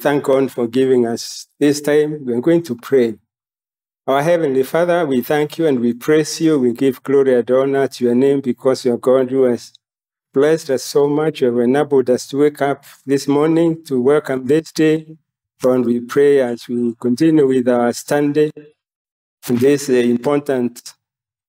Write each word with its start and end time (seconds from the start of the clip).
thank 0.00 0.24
God 0.24 0.50
for 0.50 0.66
giving 0.66 1.06
us 1.06 1.48
this 1.58 1.80
time. 1.80 2.24
We're 2.24 2.40
going 2.40 2.62
to 2.64 2.76
pray. 2.76 3.16
Our 4.06 4.22
Heavenly 4.22 4.62
Father, 4.62 5.04
we 5.04 5.20
thank 5.20 5.58
you 5.58 5.66
and 5.66 5.80
we 5.80 5.92
praise 5.92 6.40
you. 6.40 6.58
We 6.58 6.72
give 6.72 7.02
glory 7.02 7.34
and 7.38 7.50
honor 7.50 7.88
to 7.88 8.04
your 8.04 8.14
name 8.14 8.40
because 8.40 8.84
you're 8.84 8.96
God 8.96 9.30
who 9.30 9.44
has 9.44 9.72
blessed 10.32 10.70
us 10.70 10.84
so 10.84 11.08
much. 11.08 11.40
You 11.40 11.48
have 11.48 11.58
enabled 11.58 12.08
us 12.10 12.26
to 12.28 12.38
wake 12.38 12.62
up 12.62 12.84
this 13.04 13.28
morning 13.28 13.84
to 13.84 14.00
welcome 14.00 14.46
this 14.46 14.72
day. 14.72 15.06
And 15.62 15.84
we 15.84 16.00
pray 16.00 16.40
as 16.40 16.68
we 16.68 16.94
continue 17.00 17.46
with 17.46 17.68
our 17.68 17.92
study 17.92 18.52
this 19.56 19.88
uh, 19.88 19.94
important 19.94 20.94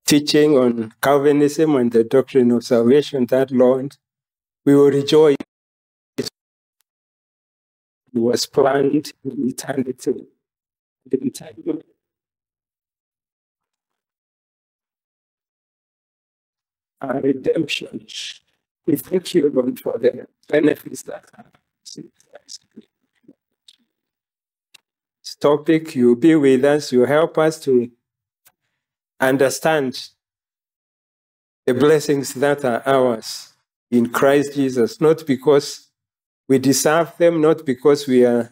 teaching 0.05 0.57
on 0.57 0.93
Calvinism 1.01 1.75
and 1.75 1.91
the 1.91 2.03
doctrine 2.03 2.51
of 2.51 2.63
salvation, 2.63 3.25
that 3.27 3.51
Lord, 3.51 3.95
we 4.65 4.75
will 4.75 4.89
rejoice. 4.89 5.35
Was 8.13 8.45
planned 8.45 9.13
in 9.23 9.49
eternity. 9.49 10.25
In 11.11 11.31
time. 11.31 11.81
Our 17.01 17.21
redemption. 17.21 18.05
We 18.85 18.95
thank 18.95 19.33
you, 19.33 19.49
Lord, 19.49 19.79
for 19.79 19.97
the 19.97 20.27
benefits 20.47 21.03
that 21.03 21.25
are 21.37 21.45
this 25.21 25.35
topic. 25.39 25.95
You 25.95 26.15
be 26.15 26.35
with 26.35 26.65
us. 26.65 26.91
You 26.91 27.05
help 27.05 27.37
us 27.37 27.59
to 27.61 27.91
understand 29.19 30.09
the 31.65 31.73
blessings 31.73 32.33
that 32.33 32.65
are 32.65 32.81
ours 32.87 33.53
in 33.91 34.09
Christ 34.09 34.55
Jesus, 34.55 34.99
not 34.99 35.25
because 35.25 35.88
we 36.49 36.57
deserve 36.57 37.15
them, 37.17 37.39
not 37.39 37.63
because 37.63 38.07
we 38.07 38.25
are 38.25 38.51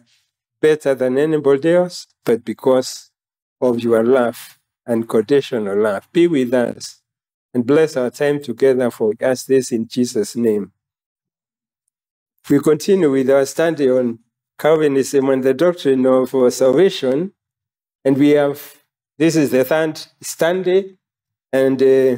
better 0.62 0.94
than 0.94 1.18
anybody 1.18 1.72
else, 1.72 2.06
but 2.24 2.44
because 2.44 3.10
of 3.60 3.80
your 3.80 4.04
love 4.04 4.58
and 4.86 5.08
conditional 5.08 5.76
love. 5.76 6.08
Be 6.12 6.28
with 6.28 6.54
us 6.54 7.02
and 7.52 7.66
bless 7.66 7.96
our 7.96 8.10
time 8.10 8.40
together 8.40 8.90
for 8.90 9.12
us 9.20 9.44
this 9.44 9.72
in 9.72 9.88
Jesus' 9.88 10.36
name. 10.36 10.70
We 12.48 12.60
continue 12.60 13.10
with 13.10 13.28
our 13.30 13.44
study 13.44 13.90
on 13.90 14.20
Calvinism 14.58 15.28
and 15.28 15.42
the 15.42 15.54
doctrine 15.54 16.06
of 16.06 16.30
salvation, 16.52 17.32
and 18.04 18.16
we 18.16 18.30
have 18.30 18.76
this 19.18 19.34
is 19.34 19.50
the 19.50 19.64
third 19.64 20.00
study, 20.20 20.96
and 21.52 21.82
uh, 21.82 22.16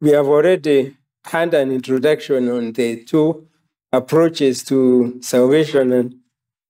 we 0.00 0.10
have 0.10 0.26
already 0.26 0.96
had 1.24 1.54
an 1.54 1.72
introduction 1.72 2.50
on 2.50 2.72
the 2.72 3.02
two 3.04 3.48
approaches 3.96 4.64
to 4.64 5.18
salvation, 5.22 5.92
and 5.92 6.14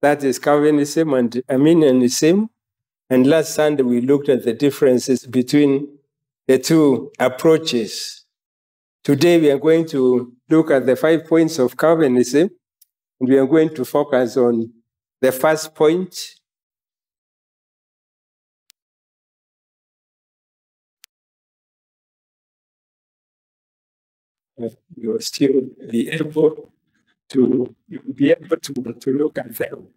that 0.02 0.22
is 0.22 0.38
Calvinism 0.38 1.14
and 1.14 1.42
Arminianism. 1.48 2.50
And 3.10 3.26
last 3.26 3.54
Sunday, 3.54 3.82
we 3.82 4.00
looked 4.00 4.28
at 4.28 4.44
the 4.44 4.52
differences 4.52 5.26
between 5.26 5.98
the 6.46 6.58
two 6.58 7.10
approaches. 7.18 8.24
Today, 9.02 9.40
we 9.40 9.50
are 9.50 9.58
going 9.58 9.86
to 9.88 10.32
look 10.50 10.70
at 10.70 10.86
the 10.86 10.96
five 10.96 11.26
points 11.26 11.58
of 11.58 11.76
Calvinism, 11.76 12.50
and 13.20 13.28
we 13.28 13.38
are 13.38 13.46
going 13.46 13.74
to 13.74 13.84
focus 13.84 14.36
on 14.36 14.72
the 15.20 15.32
first 15.32 15.74
point, 15.74 16.14
you 24.96 25.10
will 25.10 25.20
still 25.20 25.62
be 25.90 26.08
able 26.10 26.73
to 27.34 27.74
be 28.14 28.30
able 28.30 28.56
to, 28.56 28.72
to 29.00 29.10
look 29.10 29.38
at 29.38 29.54
them. 29.56 29.88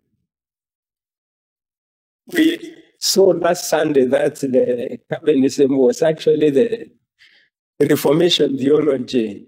We 2.34 2.76
saw 3.00 3.28
last 3.28 3.70
Sunday 3.70 4.06
that 4.06 4.36
the 4.36 5.00
Calvinism 5.10 5.78
was 5.78 6.02
actually 6.02 6.50
the 6.50 6.92
Reformation 7.80 8.58
theology 8.58 9.48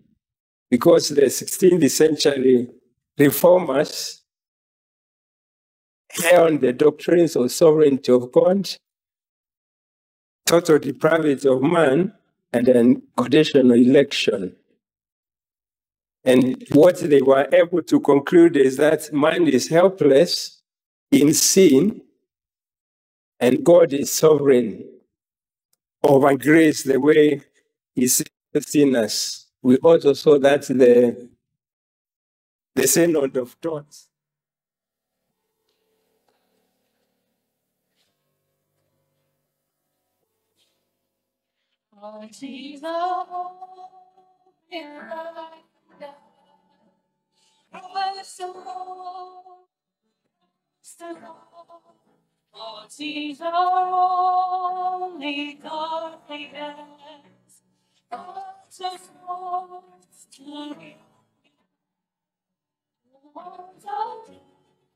because 0.69 1.09
the 1.09 1.23
16th 1.23 1.89
century 1.89 2.67
reformers 3.17 4.23
held 6.11 6.61
the 6.61 6.73
doctrines 6.73 7.35
of 7.35 7.51
sovereignty 7.51 8.11
of 8.11 8.31
God, 8.31 8.69
total 10.45 10.79
depravity 10.79 11.49
of 11.49 11.61
man, 11.61 12.13
and 12.53 12.65
then 12.65 13.01
conditional 13.17 13.73
election. 13.73 14.55
And 16.23 16.63
what 16.71 16.97
they 16.99 17.21
were 17.21 17.47
able 17.53 17.81
to 17.83 17.99
conclude 17.99 18.57
is 18.57 18.77
that 18.77 19.11
man 19.13 19.47
is 19.47 19.69
helpless 19.69 20.61
in 21.11 21.33
sin, 21.33 22.01
and 23.39 23.63
God 23.63 23.93
is 23.93 24.13
sovereign 24.13 24.85
over 26.03 26.35
grace 26.37 26.83
the 26.83 26.99
way 26.99 27.41
He 27.95 28.07
sees 28.07 28.27
sinners. 28.59 29.47
We 29.61 29.77
also 29.77 30.13
saw 30.13 30.37
that 30.39 30.63
the, 30.63 31.29
the 32.75 32.87
synod 32.87 33.37
of 33.37 33.59
Dort. 33.61 33.95
Oh, 42.01 42.25
Jesus, 42.31 42.83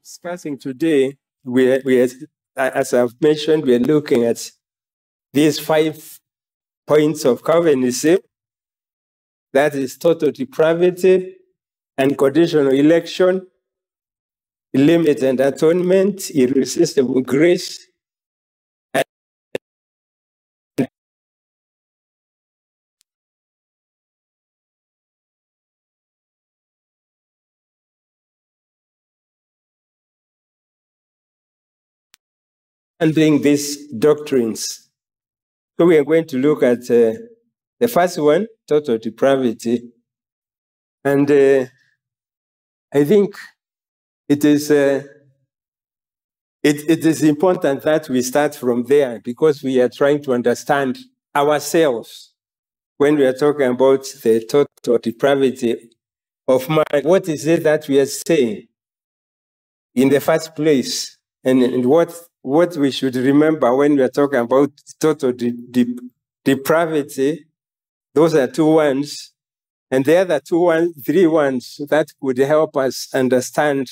Discussing 0.02 0.58
today, 0.58 1.18
we, 1.44 1.80
we 1.86 2.02
as 2.56 2.94
I've 2.94 3.14
mentioned, 3.22 3.64
we 3.64 3.76
are 3.76 3.80
looking 3.80 4.24
at 4.24 4.52
these 5.32 5.60
five 5.60 6.20
points 6.88 7.26
of 7.26 7.44
Calvinism. 7.44 8.20
That 9.54 9.76
is 9.76 9.98
total 9.98 10.32
depravity, 10.32 11.36
unconditional 11.98 12.70
election, 12.74 13.48
limited 14.76 15.40
atonement, 15.40 16.30
irresistible 16.30 17.22
grace, 17.22 17.88
handling 33.00 33.42
these 33.42 33.88
doctrines. 33.94 34.90
So 35.80 35.86
we 35.88 35.98
are 35.98 36.06
going 36.06 36.28
to 36.28 36.38
look 36.38 36.64
at 36.64 36.80
uh, 36.92 37.14
the 37.80 37.88
first 37.88 38.20
one, 38.20 38.48
total 38.68 38.98
depravity. 38.98 39.92
And 41.06 41.30
uh, 41.32 41.66
I 42.94 43.04
think 43.06 43.36
it 44.30 44.46
is, 44.46 44.70
uh, 44.70 45.04
it, 46.62 46.90
it 46.90 47.06
is 47.06 47.24
important 47.24 47.82
that 47.84 48.08
we 48.08 48.22
start 48.22 48.56
from 48.56 48.84
there 48.84 49.20
because 49.24 49.64
we 49.64 49.82
are 49.82 49.90
trying 49.90 50.22
to 50.24 50.34
understand 50.34 51.00
ourselves 51.36 52.34
when 52.98 53.16
we 53.16 53.26
are 53.26 53.34
talking 53.34 53.68
about 53.68 54.04
the 54.22 54.46
total 54.46 54.98
depravity 55.00 55.90
of 56.48 56.70
man. 56.70 56.84
What 57.02 57.28
is 57.28 57.48
it 57.48 57.64
that 57.64 57.88
we 57.88 58.00
are 58.00 58.06
saying 58.06 58.68
in 59.96 60.10
the 60.10 60.20
first 60.20 60.56
place? 60.56 61.18
And, 61.44 61.64
and 61.64 61.86
what, 61.86 62.16
what 62.44 62.78
we 62.78 62.92
should 62.92 63.16
remember 63.16 63.76
when 63.76 63.96
we 63.96 64.04
are 64.04 64.10
talking 64.10 64.40
about 64.40 64.70
total 65.00 65.34
de- 65.34 65.52
de- 65.52 65.98
depravity, 66.46 67.46
those 68.14 68.36
are 68.36 68.48
two 68.48 68.68
ones 68.76 69.33
and 69.94 70.06
the 70.06 70.18
other 70.18 70.40
two 70.40 70.58
one, 70.58 70.92
three 71.06 71.28
ones 71.28 71.80
that 71.88 72.08
could 72.20 72.40
help 72.40 72.76
us 72.76 73.14
understand 73.14 73.92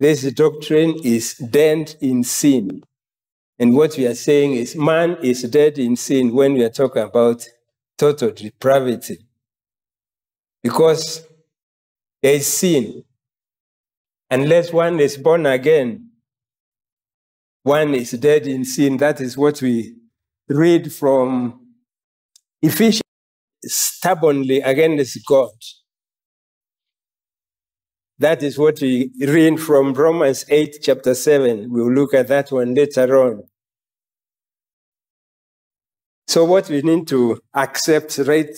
this 0.00 0.22
doctrine 0.32 0.94
is 1.04 1.34
dead 1.34 1.94
in 2.00 2.24
sin. 2.24 2.82
And 3.58 3.76
what 3.76 3.94
we 3.98 4.06
are 4.06 4.14
saying 4.14 4.54
is 4.54 4.74
man 4.74 5.18
is 5.22 5.42
dead 5.42 5.78
in 5.78 5.96
sin 5.96 6.32
when 6.32 6.54
we 6.54 6.64
are 6.64 6.70
talking 6.70 7.02
about 7.02 7.46
total 7.98 8.30
depravity. 8.30 9.18
Because 10.62 11.26
there 12.22 12.36
is 12.36 12.46
sin. 12.46 13.04
Unless 14.30 14.72
one 14.72 14.98
is 14.98 15.18
born 15.18 15.44
again, 15.44 16.08
one 17.64 17.94
is 17.94 18.12
dead 18.12 18.46
in 18.46 18.64
sin. 18.64 18.96
That 18.96 19.20
is 19.20 19.36
what 19.36 19.60
we 19.60 19.94
read 20.48 20.90
from 20.90 21.60
Ephesians 22.62 23.02
stubbornly 23.64 24.60
against 24.60 25.18
God. 25.26 25.50
That 28.18 28.42
is 28.42 28.58
what 28.58 28.80
we 28.80 29.10
read 29.20 29.58
from 29.58 29.94
Romans 29.94 30.44
8, 30.48 30.78
chapter 30.82 31.14
7. 31.14 31.66
We'll 31.70 31.92
look 31.92 32.14
at 32.14 32.28
that 32.28 32.52
one 32.52 32.74
later 32.74 33.16
on. 33.16 33.42
So, 36.28 36.44
what 36.44 36.68
we 36.68 36.82
need 36.82 37.08
to 37.08 37.40
accept 37.54 38.18
right 38.18 38.56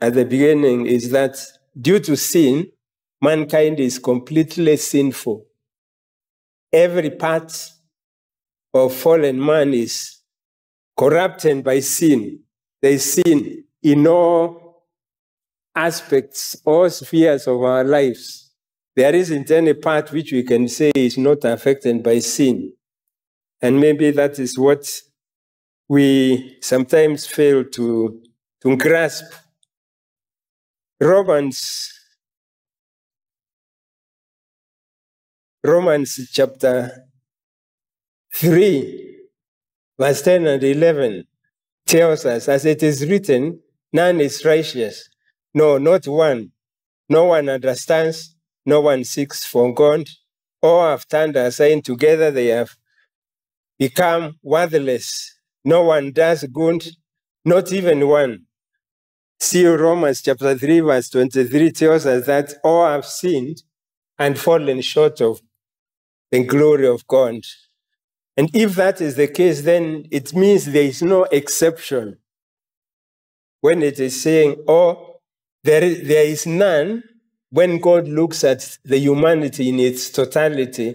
at 0.00 0.14
the 0.14 0.24
beginning 0.24 0.86
is 0.86 1.10
that 1.10 1.36
due 1.78 1.98
to 2.00 2.16
sin, 2.16 2.68
mankind 3.20 3.80
is 3.80 3.98
completely 3.98 4.76
sinful. 4.76 5.44
Every 6.72 7.10
part 7.10 7.52
of 8.72 8.94
fallen 8.94 9.44
man 9.44 9.74
is 9.74 10.18
corrupted 10.96 11.64
by 11.64 11.80
sin. 11.80 12.40
There 12.80 12.92
is 12.92 13.14
sin 13.14 13.64
in 13.82 14.06
all 14.06 14.84
aspects, 15.74 16.56
all 16.64 16.88
spheres 16.90 17.46
of 17.46 17.62
our 17.62 17.84
lives. 17.84 18.52
There 18.96 19.14
isn't 19.14 19.50
any 19.50 19.74
part 19.74 20.12
which 20.12 20.32
we 20.32 20.42
can 20.42 20.68
say 20.68 20.92
is 20.94 21.16
not 21.16 21.44
affected 21.44 22.02
by 22.02 22.18
sin. 22.18 22.72
And 23.62 23.80
maybe 23.80 24.10
that 24.10 24.38
is 24.38 24.58
what 24.58 24.86
we 25.88 26.58
sometimes 26.60 27.26
fail 27.26 27.64
to, 27.64 28.20
to 28.62 28.76
grasp. 28.76 29.32
Romans, 31.00 31.92
Romans 35.64 36.28
chapter 36.32 37.06
3, 38.34 39.18
verse 39.98 40.22
10 40.22 40.46
and 40.46 40.62
11 40.62 41.24
tells 41.86 42.26
us, 42.26 42.48
as 42.48 42.64
it 42.66 42.82
is 42.82 43.06
written, 43.06 43.60
none 43.92 44.20
is 44.20 44.44
righteous. 44.44 45.08
No, 45.54 45.78
not 45.78 46.06
one. 46.06 46.52
No 47.08 47.24
one 47.24 47.48
understands. 47.48 48.36
No 48.64 48.80
one 48.80 49.04
seeks 49.04 49.44
for 49.44 49.74
God. 49.74 50.08
All 50.62 50.88
have 50.90 51.08
turned 51.08 51.36
aside 51.36 51.84
together. 51.84 52.30
They 52.30 52.48
have 52.48 52.76
become 53.78 54.38
worthless. 54.42 55.34
No 55.64 55.84
one 55.84 56.12
does 56.12 56.44
good, 56.44 56.86
not 57.44 57.72
even 57.72 58.06
one. 58.06 58.46
See 59.40 59.66
Romans 59.66 60.22
chapter 60.22 60.56
3, 60.56 60.80
verse 60.80 61.08
23 61.08 61.72
tells 61.72 62.06
us 62.06 62.26
that 62.26 62.54
all 62.62 62.86
have 62.86 63.06
sinned 63.06 63.62
and 64.18 64.38
fallen 64.38 64.82
short 64.82 65.20
of 65.22 65.40
the 66.30 66.44
glory 66.44 66.86
of 66.86 67.06
God. 67.06 67.40
And 68.36 68.54
if 68.54 68.74
that 68.76 69.00
is 69.00 69.16
the 69.16 69.28
case, 69.28 69.62
then 69.62 70.04
it 70.10 70.34
means 70.34 70.66
there 70.66 70.84
is 70.84 71.02
no 71.02 71.24
exception. 71.24 72.19
When 73.60 73.82
it 73.82 74.00
is 74.00 74.20
saying, 74.20 74.64
oh, 74.66 75.20
there 75.64 75.82
is, 75.82 76.08
there 76.08 76.24
is 76.24 76.46
none, 76.46 77.02
when 77.50 77.78
God 77.78 78.08
looks 78.08 78.44
at 78.44 78.78
the 78.84 78.98
humanity 78.98 79.68
in 79.68 79.78
its 79.78 80.10
totality, 80.10 80.94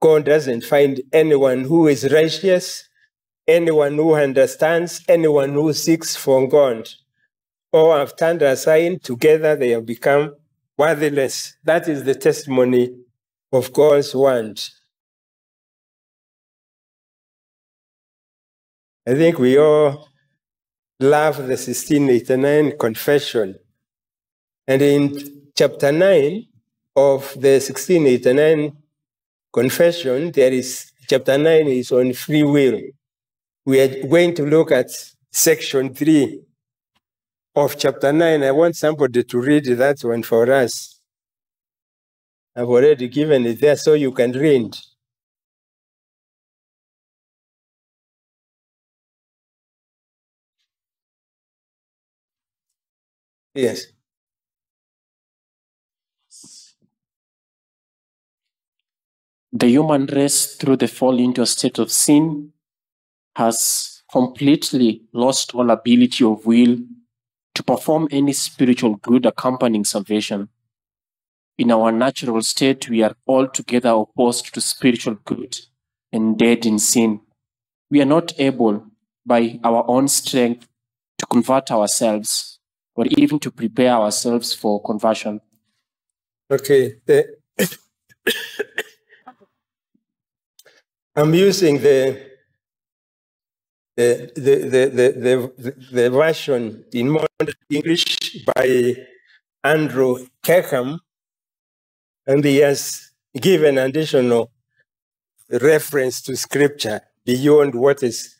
God 0.00 0.24
doesn't 0.24 0.64
find 0.64 1.02
anyone 1.12 1.62
who 1.64 1.88
is 1.88 2.10
righteous, 2.12 2.88
anyone 3.46 3.94
who 3.94 4.14
understands, 4.14 5.02
anyone 5.08 5.52
who 5.52 5.72
seeks 5.72 6.16
for 6.16 6.48
God. 6.48 6.88
All 7.72 7.96
have 7.96 8.16
turned 8.16 8.42
aside, 8.42 9.02
together 9.02 9.56
they 9.56 9.70
have 9.70 9.84
become 9.84 10.36
worthless. 10.78 11.56
That 11.64 11.88
is 11.88 12.04
the 12.04 12.14
testimony 12.14 12.94
of 13.52 13.72
God's 13.72 14.14
word. 14.14 14.60
I 19.06 19.14
think 19.14 19.38
we 19.38 19.58
all 19.58 20.08
love 21.00 21.36
the 21.36 21.56
1689 21.56 22.78
confession. 22.78 23.56
And 24.66 24.82
in 24.82 25.50
chapter 25.56 25.92
9 25.92 26.46
of 26.96 27.34
the 27.34 27.60
1689 27.60 28.72
confession, 29.52 30.32
there 30.32 30.52
is 30.52 30.92
chapter 31.08 31.36
9 31.36 31.66
is 31.68 31.92
on 31.92 32.12
free 32.12 32.42
will. 32.42 32.80
We 33.66 33.80
are 33.80 34.06
going 34.06 34.34
to 34.36 34.44
look 34.46 34.72
at 34.72 34.90
section 35.30 35.94
3 35.94 36.40
of 37.56 37.78
chapter 37.78 38.12
9. 38.12 38.42
I 38.42 38.50
want 38.52 38.76
somebody 38.76 39.24
to 39.24 39.38
read 39.40 39.64
that 39.64 39.98
one 40.02 40.22
for 40.22 40.50
us. 40.50 41.00
I've 42.56 42.68
already 42.68 43.08
given 43.08 43.46
it 43.46 43.60
there 43.60 43.76
so 43.76 43.94
you 43.94 44.12
can 44.12 44.32
read. 44.32 44.76
Yes. 53.54 53.86
The 59.52 59.68
human 59.68 60.06
race, 60.06 60.56
through 60.56 60.78
the 60.78 60.88
fall 60.88 61.18
into 61.20 61.42
a 61.42 61.46
state 61.46 61.78
of 61.78 61.92
sin, 61.92 62.52
has 63.36 64.02
completely 64.10 65.02
lost 65.12 65.54
all 65.54 65.70
ability 65.70 66.24
of 66.24 66.44
will 66.44 66.78
to 67.54 67.62
perform 67.62 68.08
any 68.10 68.32
spiritual 68.32 68.96
good 68.96 69.26
accompanying 69.26 69.84
salvation. 69.84 70.48
In 71.56 71.70
our 71.70 71.92
natural 71.92 72.42
state, 72.42 72.88
we 72.88 73.02
are 73.04 73.14
altogether 73.28 73.90
opposed 73.90 74.52
to 74.54 74.60
spiritual 74.60 75.18
good 75.24 75.56
and 76.12 76.36
dead 76.36 76.66
in 76.66 76.80
sin. 76.80 77.20
We 77.90 78.02
are 78.02 78.06
not 78.06 78.32
able, 78.40 78.86
by 79.24 79.60
our 79.62 79.84
own 79.86 80.08
strength, 80.08 80.66
to 81.18 81.26
convert 81.26 81.70
ourselves 81.70 82.53
or 82.94 83.06
even 83.06 83.38
to 83.40 83.50
prepare 83.50 83.92
ourselves 83.92 84.54
for 84.54 84.82
conversion. 84.82 85.40
Okay. 86.50 86.96
I'm 91.16 91.32
using 91.34 91.78
the 91.78 92.34
the, 93.96 94.32
the, 94.34 94.56
the, 94.66 95.52
the, 95.56 95.74
the, 95.92 96.10
version 96.10 96.84
in 96.92 97.10
modern 97.10 97.54
English 97.70 98.44
by 98.44 98.96
Andrew 99.62 100.26
Kecham, 100.42 100.98
and 102.26 102.44
he 102.44 102.56
has 102.56 103.12
given 103.40 103.78
additional 103.78 104.50
reference 105.48 106.20
to 106.22 106.36
scripture 106.36 107.02
beyond 107.24 107.76
what 107.76 108.02
is 108.02 108.34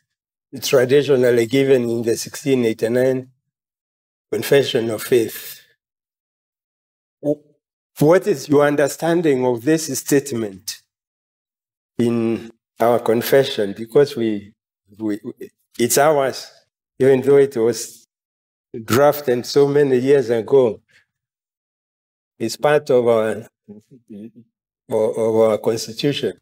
traditionally 0.61 1.45
given 1.45 1.83
in 1.83 2.01
the 2.01 2.17
1689 2.17 3.29
confession 4.35 4.89
of 4.89 5.01
faith. 5.01 5.61
What 7.99 8.27
is 8.27 8.49
your 8.49 8.63
understanding 8.67 9.45
of 9.45 9.63
this 9.63 9.83
statement 9.97 10.81
in 11.97 12.51
our 12.79 12.99
confession? 12.99 13.73
Because 13.77 14.17
we, 14.17 14.53
we 14.99 15.19
it's 15.79 15.97
ours, 15.97 16.51
even 16.99 17.21
though 17.21 17.37
it 17.37 17.55
was 17.55 18.05
drafted 18.83 19.45
so 19.45 19.67
many 19.67 19.97
years 19.99 20.29
ago. 20.29 20.81
It's 22.37 22.57
part 22.57 22.89
of 22.89 23.07
our, 23.07 23.47
of 24.89 25.35
our 25.45 25.57
constitution. 25.57 26.33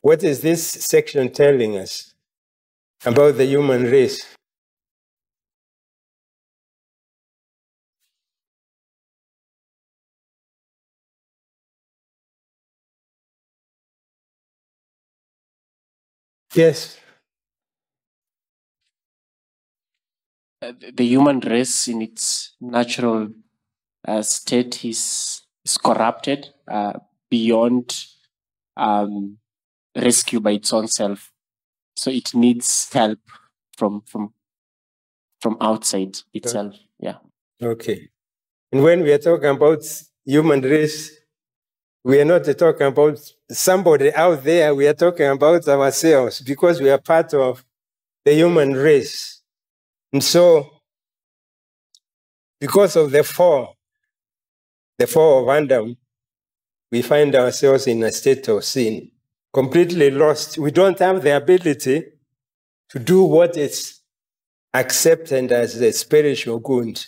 What 0.00 0.22
is 0.22 0.40
this 0.40 0.64
section 0.64 1.32
telling 1.32 1.76
us 1.78 2.14
about 3.04 3.36
the 3.38 3.46
human 3.46 3.84
race? 3.84 4.33
Yes. 16.54 16.98
Uh, 20.62 20.72
the 20.94 21.04
human 21.04 21.40
race 21.40 21.88
in 21.88 22.00
its 22.02 22.54
natural 22.60 23.28
uh, 24.06 24.22
state 24.22 24.84
is, 24.84 25.42
is 25.64 25.76
corrupted 25.78 26.48
uh, 26.70 26.94
beyond 27.30 28.06
um, 28.76 29.38
rescue 29.96 30.40
by 30.40 30.52
its 30.52 30.72
own 30.72 30.88
self. 30.88 31.32
So 31.96 32.10
it 32.10 32.34
needs 32.34 32.92
help 32.92 33.20
from 33.76 34.02
from 34.06 34.32
from 35.40 35.56
outside 35.60 36.16
itself. 36.32 36.74
Yeah. 36.98 37.18
Okay. 37.62 38.08
And 38.72 38.82
when 38.82 39.02
we 39.02 39.12
are 39.12 39.18
talking 39.18 39.50
about 39.50 39.84
human 40.24 40.60
race, 40.62 41.16
we 42.04 42.20
are 42.20 42.24
not 42.24 42.44
talking 42.58 42.86
about 42.86 43.18
somebody 43.50 44.12
out 44.12 44.44
there. 44.44 44.74
We 44.74 44.86
are 44.86 44.94
talking 44.94 45.26
about 45.26 45.66
ourselves 45.66 46.40
because 46.40 46.80
we 46.80 46.90
are 46.90 46.98
part 46.98 47.32
of 47.34 47.64
the 48.24 48.34
human 48.34 48.74
race. 48.74 49.40
And 50.12 50.22
so, 50.22 50.70
because 52.60 52.96
of 52.96 53.10
the 53.10 53.24
fall, 53.24 53.76
the 54.98 55.06
fall 55.06 55.42
of 55.42 55.64
Adam, 55.64 55.96
we 56.92 57.02
find 57.02 57.34
ourselves 57.34 57.86
in 57.86 58.02
a 58.04 58.12
state 58.12 58.46
of 58.48 58.64
sin, 58.64 59.10
completely 59.52 60.10
lost. 60.10 60.58
We 60.58 60.70
don't 60.70 60.98
have 60.98 61.22
the 61.22 61.36
ability 61.36 62.04
to 62.90 62.98
do 62.98 63.24
what 63.24 63.56
is 63.56 64.00
accepted 64.74 65.50
as 65.52 65.78
the 65.78 65.92
spiritual 65.92 66.58
good. 66.58 67.02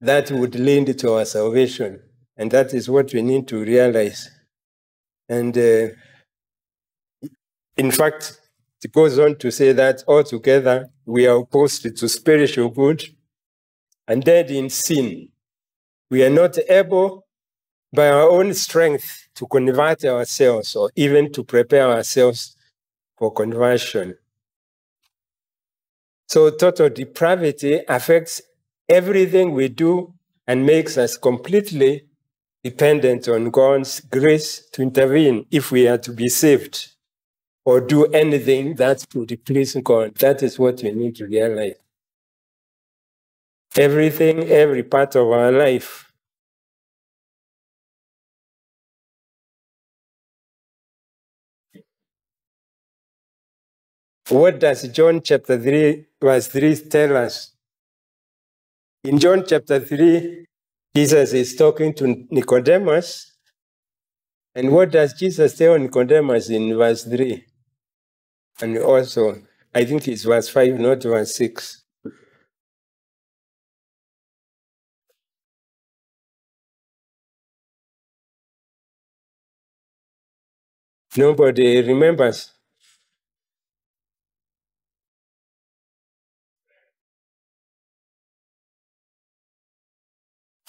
that 0.00 0.30
would 0.30 0.54
lead 0.54 0.98
to 0.98 1.12
our 1.12 1.24
salvation. 1.24 2.00
And 2.40 2.50
that 2.52 2.72
is 2.72 2.88
what 2.88 3.12
we 3.12 3.20
need 3.20 3.46
to 3.48 3.62
realize. 3.62 4.30
And 5.28 5.56
uh, 5.58 5.88
in 7.76 7.90
fact, 7.90 8.40
it 8.82 8.92
goes 8.92 9.18
on 9.18 9.36
to 9.40 9.50
say 9.50 9.72
that 9.72 10.02
altogether 10.08 10.88
we 11.04 11.26
are 11.26 11.36
opposed 11.36 11.82
to 11.94 12.08
spiritual 12.08 12.70
good 12.70 13.04
and 14.08 14.24
dead 14.24 14.50
in 14.50 14.70
sin. 14.70 15.28
We 16.10 16.24
are 16.24 16.30
not 16.30 16.56
able 16.70 17.26
by 17.92 18.08
our 18.08 18.30
own 18.30 18.54
strength 18.54 19.28
to 19.34 19.46
convert 19.46 20.06
ourselves 20.06 20.74
or 20.74 20.90
even 20.96 21.30
to 21.32 21.44
prepare 21.44 21.90
ourselves 21.90 22.56
for 23.18 23.30
conversion. 23.34 24.16
So 26.26 26.48
total 26.48 26.88
depravity 26.88 27.82
affects 27.86 28.40
everything 28.88 29.52
we 29.52 29.68
do 29.68 30.14
and 30.46 30.64
makes 30.64 30.96
us 30.96 31.18
completely 31.18 32.06
dependent 32.62 33.28
on 33.28 33.50
God's 33.50 34.00
grace 34.00 34.68
to 34.72 34.82
intervene 34.82 35.46
if 35.50 35.70
we 35.70 35.88
are 35.88 35.98
to 35.98 36.12
be 36.12 36.28
saved 36.28 36.88
or 37.64 37.80
do 37.80 38.06
anything 38.06 38.74
that 38.76 39.04
would 39.14 39.38
please 39.44 39.76
God. 39.82 40.14
That 40.16 40.42
is 40.42 40.58
what 40.58 40.82
we 40.82 40.92
need 40.92 41.16
to 41.16 41.26
realize. 41.26 41.74
Everything, 43.76 44.40
every 44.48 44.82
part 44.82 45.14
of 45.14 45.28
our 45.28 45.52
life. 45.52 46.12
What 54.28 54.60
does 54.60 54.86
John 54.88 55.22
chapter 55.22 55.58
3, 55.58 56.06
verse 56.20 56.46
3 56.48 56.76
tell 56.88 57.16
us? 57.16 57.52
In 59.02 59.18
John 59.18 59.44
chapter 59.46 59.80
3, 59.80 60.46
Jesus 60.94 61.32
is 61.32 61.54
talking 61.54 61.94
to 61.94 62.26
Nicodemus. 62.30 63.36
And 64.54 64.72
what 64.72 64.90
does 64.90 65.12
Jesus 65.12 65.56
tell 65.56 65.78
Nicodemus 65.78 66.50
in 66.50 66.76
verse 66.76 67.04
3? 67.04 67.44
And 68.60 68.78
also, 68.78 69.40
I 69.72 69.84
think 69.84 70.08
it's 70.08 70.24
verse 70.24 70.48
5, 70.48 70.80
not 70.80 71.02
verse 71.02 71.36
6. 71.36 71.84
Nobody 81.16 81.82
remembers. 81.82 82.52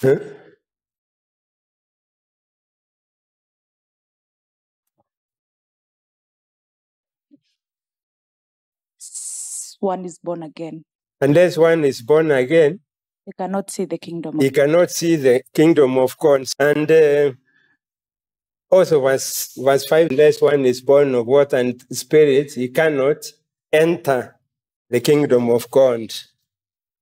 Huh? 0.02 0.16
one 9.80 10.04
is 10.04 10.18
born 10.18 10.42
again. 10.44 10.84
Unless 11.20 11.58
one 11.58 11.84
is 11.84 12.02
born 12.02 12.30
again, 12.30 12.80
They 13.26 13.32
cannot 13.38 13.70
see 13.70 13.84
the 13.86 13.98
kingdom 13.98 14.36
of 14.38 14.42
he 14.42 14.50
cannot 14.50 14.90
see 14.90 15.16
the 15.16 15.42
kingdom 15.54 15.98
of 15.98 16.18
God. 16.18 16.44
And 16.58 16.90
uh, 16.90 17.32
also, 18.70 19.00
verse, 19.00 19.52
verse 19.56 19.86
5 19.86 20.10
unless 20.10 20.42
one 20.42 20.64
is 20.64 20.80
born 20.80 21.14
of 21.14 21.26
water 21.26 21.56
and 21.56 21.82
spirit, 21.92 22.52
he 22.54 22.68
cannot 22.68 23.24
enter 23.72 24.36
the 24.90 25.00
kingdom 25.00 25.50
of 25.50 25.70
God. 25.70 26.12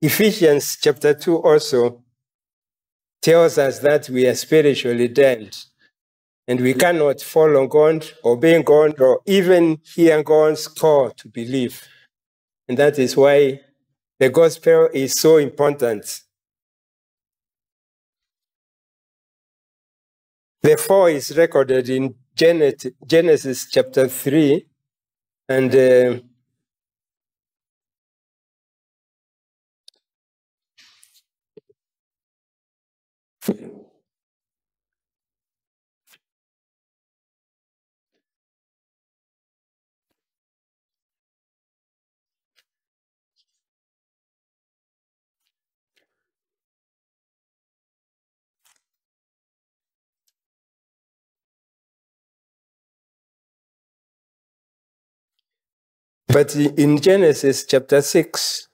Ephesians 0.02 0.78
chapter 0.80 1.14
2 1.14 1.38
also 1.38 2.02
tells 3.22 3.58
us 3.58 3.78
that 3.80 4.08
we 4.08 4.26
are 4.26 4.34
spiritually 4.34 5.08
dead 5.08 5.56
and 6.48 6.60
we 6.60 6.74
cannot 6.74 7.20
follow 7.20 7.66
God, 7.66 8.04
obey 8.24 8.62
God, 8.62 9.00
or 9.00 9.20
even 9.26 9.78
hear 9.84 10.22
God's 10.22 10.66
call 10.66 11.10
to 11.10 11.28
believe. 11.28 11.86
And 12.68 12.76
that 12.78 12.98
is 12.98 13.16
why 13.16 13.60
the 14.18 14.30
gospel 14.30 14.88
is 14.92 15.14
so 15.14 15.36
important. 15.36 16.22
The 20.62 20.76
fall 20.76 21.06
is 21.06 21.36
recorded 21.36 21.88
in 21.88 22.14
Genesis 22.34 23.66
chapter 23.70 24.08
3, 24.08 24.66
and 25.48 25.74
uh, 25.74 26.20
but 56.32 56.54
in 56.54 57.00
Genesis 57.00 57.64
chapter 57.64 58.00
6, 58.02 58.68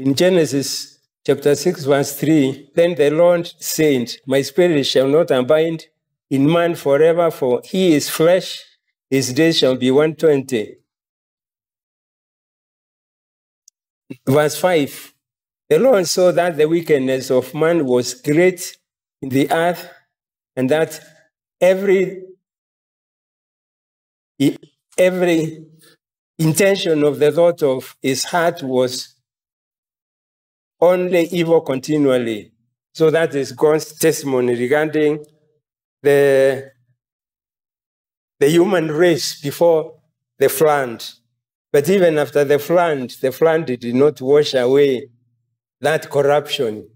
In 0.00 0.14
Genesis 0.14 0.98
chapter 1.26 1.54
6, 1.54 1.84
verse 1.84 2.18
3, 2.18 2.70
then 2.74 2.94
the 2.94 3.10
Lord 3.10 3.52
said, 3.58 4.10
My 4.26 4.40
spirit 4.40 4.84
shall 4.84 5.06
not 5.06 5.30
abide 5.30 5.84
in 6.30 6.50
man 6.50 6.74
forever, 6.74 7.30
for 7.30 7.60
he 7.64 7.92
is 7.92 8.08
flesh, 8.08 8.64
his 9.10 9.30
days 9.34 9.58
shall 9.58 9.76
be 9.76 9.90
120. 9.90 10.76
Verse 14.26 14.58
5, 14.58 15.14
the 15.70 15.78
Lord 15.78 16.06
saw 16.06 16.32
that 16.32 16.56
the 16.56 16.68
wickedness 16.68 17.30
of 17.30 17.54
man 17.54 17.86
was 17.86 18.14
great 18.14 18.76
in 19.22 19.28
the 19.28 19.50
earth, 19.50 19.88
and 20.56 20.68
that 20.68 21.00
every 21.60 22.24
every 24.98 25.64
intention 26.38 27.04
of 27.04 27.18
the 27.18 27.30
thought 27.30 27.62
of 27.62 27.96
his 28.02 28.24
heart 28.24 28.62
was 28.62 29.14
only 30.80 31.24
evil 31.26 31.60
continually. 31.60 32.52
So 32.92 33.10
that 33.10 33.34
is 33.34 33.52
God's 33.52 33.96
testimony 33.98 34.54
regarding 34.54 35.24
the, 36.02 36.72
the 38.40 38.48
human 38.48 38.90
race 38.90 39.40
before 39.40 40.00
the 40.38 40.48
flood. 40.48 41.04
But 41.72 41.88
even 41.88 42.18
after 42.18 42.44
the 42.44 42.58
flood, 42.58 43.10
the 43.20 43.30
flood 43.30 43.66
did 43.66 43.94
not 43.94 44.20
wash 44.20 44.54
away 44.54 45.10
that 45.80 46.10
corruption. 46.10 46.88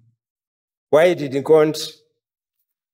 Why 0.90 1.14
did 1.14 1.42
God 1.42 1.76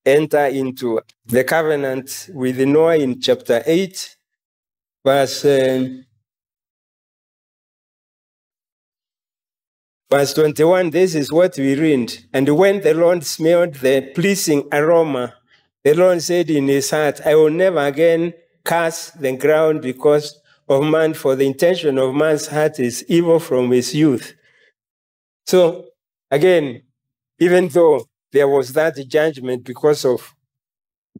enter 0.04 0.46
into 0.46 1.00
the 1.26 1.44
covenant 1.44 2.30
with 2.32 2.58
Noah 2.60 2.96
in 2.96 3.20
chapter 3.20 3.62
8, 3.66 4.16
verse 5.04 5.44
um, 5.44 6.04
Verse 10.10 10.34
21, 10.34 10.90
this 10.90 11.14
is 11.14 11.30
what 11.30 11.56
we 11.56 11.76
read. 11.76 12.12
And 12.32 12.48
when 12.58 12.80
the 12.80 12.94
Lord 12.94 13.22
smelled 13.22 13.74
the 13.74 14.10
pleasing 14.12 14.66
aroma, 14.72 15.34
the 15.84 15.94
Lord 15.94 16.20
said 16.20 16.50
in 16.50 16.66
his 16.66 16.90
heart, 16.90 17.20
I 17.24 17.36
will 17.36 17.50
never 17.50 17.78
again 17.78 18.34
curse 18.64 19.10
the 19.10 19.36
ground 19.36 19.82
because 19.82 20.40
of 20.68 20.82
man, 20.82 21.14
for 21.14 21.36
the 21.36 21.46
intention 21.46 21.96
of 21.96 22.12
man's 22.12 22.48
heart 22.48 22.80
is 22.80 23.04
evil 23.06 23.38
from 23.38 23.70
his 23.70 23.94
youth. 23.94 24.34
So, 25.50 25.86
again, 26.30 26.82
even 27.40 27.66
though 27.66 28.04
there 28.30 28.46
was 28.46 28.72
that 28.74 28.94
judgment 29.08 29.64
because 29.64 30.04
of 30.04 30.32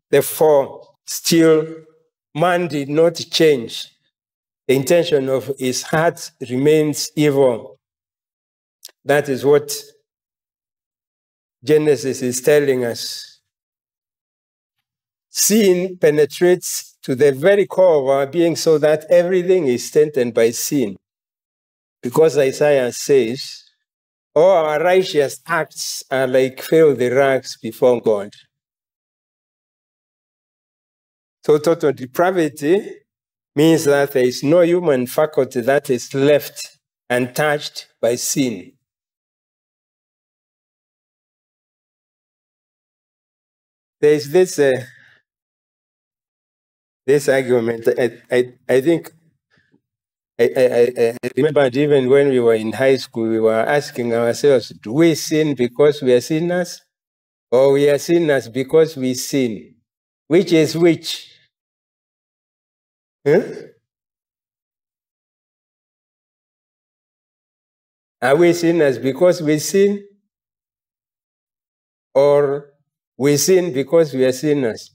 the 0.08 0.22
fall, 0.22 0.99
still 1.04 1.66
man 2.32 2.68
did 2.68 2.88
not 2.90 3.16
change. 3.16 3.88
The 4.68 4.76
intention 4.76 5.28
of 5.28 5.50
his 5.58 5.82
heart 5.82 6.30
remains 6.49 7.10
evil. 7.16 7.80
That 9.04 9.28
is 9.28 9.44
what 9.44 9.72
Genesis 11.64 12.22
is 12.22 12.40
telling 12.40 12.84
us. 12.84 13.40
Sin 15.28 15.99
penetrates 16.00 16.96
to 17.02 17.16
the 17.16 17.32
very 17.32 17.66
core 17.66 18.00
of 18.00 18.06
our 18.06 18.26
being 18.28 18.54
so 18.54 18.78
that 18.78 19.06
everything 19.10 19.66
is 19.66 19.90
tainted 19.90 20.32
by 20.32 20.52
sin. 20.52 20.94
Because 22.00 22.38
Isaiah 22.38 22.92
says, 22.92 23.64
all 24.34 24.66
our 24.66 24.82
righteous 24.82 25.40
acts 25.46 26.02
are 26.10 26.26
like 26.26 26.62
filthy 26.62 27.08
rags 27.08 27.56
before 27.60 28.00
God. 28.00 28.30
So 31.44 31.58
total 31.58 31.92
depravity 31.92 33.00
means 33.56 33.84
that 33.84 34.12
there 34.12 34.25
is 34.25 34.42
no 34.42 34.60
human 34.60 35.06
faculty 35.06 35.60
that 35.62 35.90
is 35.90 36.14
left 36.14 36.78
untouched 37.08 37.88
by 38.00 38.14
sin. 38.14 38.72
There 44.00 44.14
is 44.14 44.30
this 44.30 44.58
uh, 44.58 44.84
this 47.06 47.28
argument. 47.28 47.88
I, 47.99 48.18
I, 48.30 48.52
I 48.68 48.80
think 48.80 49.12
I, 50.40 50.44
I, 50.56 51.09
I 51.25 51.28
remember 51.37 51.68
even 51.73 52.09
when 52.09 52.30
we 52.30 52.40
were 52.40 52.54
in 52.54 52.73
high 52.73 52.97
school, 52.97 53.28
we 53.28 53.40
were 53.40 53.54
asking 53.78 54.14
ourselves, 54.14 54.70
do 54.82 54.92
we 54.94 55.14
sin 55.14 55.54
because 55.54 56.00
we 56.02 56.14
are 56.14 56.20
sinners? 56.20 56.82
Or 57.52 57.73
we 57.73 57.90
are 57.90 57.99
sinners 57.99 58.49
because 58.49 58.97
we 58.97 59.14
sin? 59.14 59.76
Which 60.28 60.52
is 60.52 60.76
which? 60.76 61.28
Huh? 63.26 63.42
Are 68.23 68.35
we 68.37 68.54
sinners 68.54 68.99
because 68.99 69.42
we 69.42 69.59
sin? 69.59 70.06
Or 72.14 72.70
we 73.18 73.37
sin 73.37 73.73
because 73.73 74.14
we 74.14 74.25
are 74.25 74.32
sinners? 74.32 74.94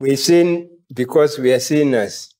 We 0.00 0.16
sin 0.16 0.70
because 0.94 1.38
we 1.38 1.52
are 1.52 1.60
sinners. 1.60 2.34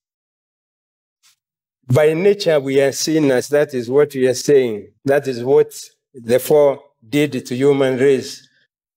By 1.87 2.14
nature, 2.14 2.59
we 2.59 2.81
are 2.81 2.93
sinners. 2.93 3.49
That 3.49 3.75
is 3.75 3.90
what 3.90 4.14
we 4.14 4.26
are 4.29 4.35
saying. 4.35 4.93
That 5.05 5.29
is 5.29 5.45
what 5.45 5.79
the 6.14 6.38
fall 6.38 6.83
did 7.07 7.45
to 7.47 7.55
human 7.55 7.99
race. 7.99 8.49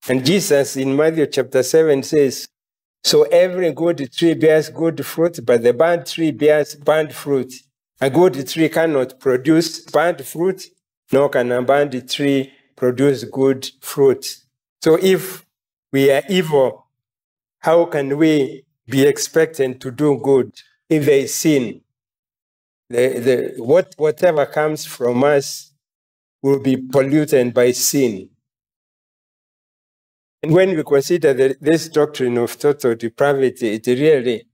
And 0.07 0.25
Jesus 0.25 0.77
in 0.77 0.95
Matthew 0.95 1.25
chapter 1.27 1.61
7 1.61 2.03
says, 2.03 2.47
So 3.03 3.23
every 3.23 3.73
good 3.73 4.09
tree 4.13 4.33
bears 4.33 4.69
good 4.69 5.05
fruit, 5.05 5.39
but 5.45 5.61
the 5.61 5.73
bad 5.73 6.05
tree 6.05 6.31
bears 6.31 6.75
bad 6.75 7.13
fruit. 7.13 7.53
A 7.99 8.09
good 8.09 8.47
tree 8.47 8.69
cannot 8.69 9.19
produce 9.19 9.81
bad 9.85 10.25
fruit, 10.25 10.63
nor 11.11 11.27
can 11.27 11.51
a 11.51 11.61
bad 11.61 12.09
tree 12.09 12.53
produce 12.77 13.25
good 13.25 13.69
fruit. 13.81 14.37
So 14.81 14.97
if 15.01 15.45
we 15.91 16.11
are 16.11 16.23
evil, 16.29 16.82
how 17.63 17.85
can 17.85 18.17
we 18.17 18.65
be 18.87 19.07
expectant 19.07 19.79
to 19.79 19.89
do 19.89 20.19
good 20.21 20.51
if 20.89 21.05
there 21.05 21.19
is 21.19 21.33
sin? 21.33 21.81
The, 22.89 23.53
the, 23.57 23.63
what, 23.63 23.93
whatever 23.97 24.45
comes 24.45 24.85
from 24.85 25.23
us 25.23 25.73
will 26.41 26.59
be 26.59 26.75
polluted 26.75 27.53
by 27.53 27.71
sin. 27.71 28.29
And 30.43 30.51
when 30.51 30.75
we 30.75 30.83
consider 30.83 31.33
the, 31.33 31.55
this 31.61 31.87
doctrine 31.87 32.37
of 32.37 32.59
total 32.59 32.95
depravity, 32.95 33.75
it 33.75 33.87
really 33.87 34.45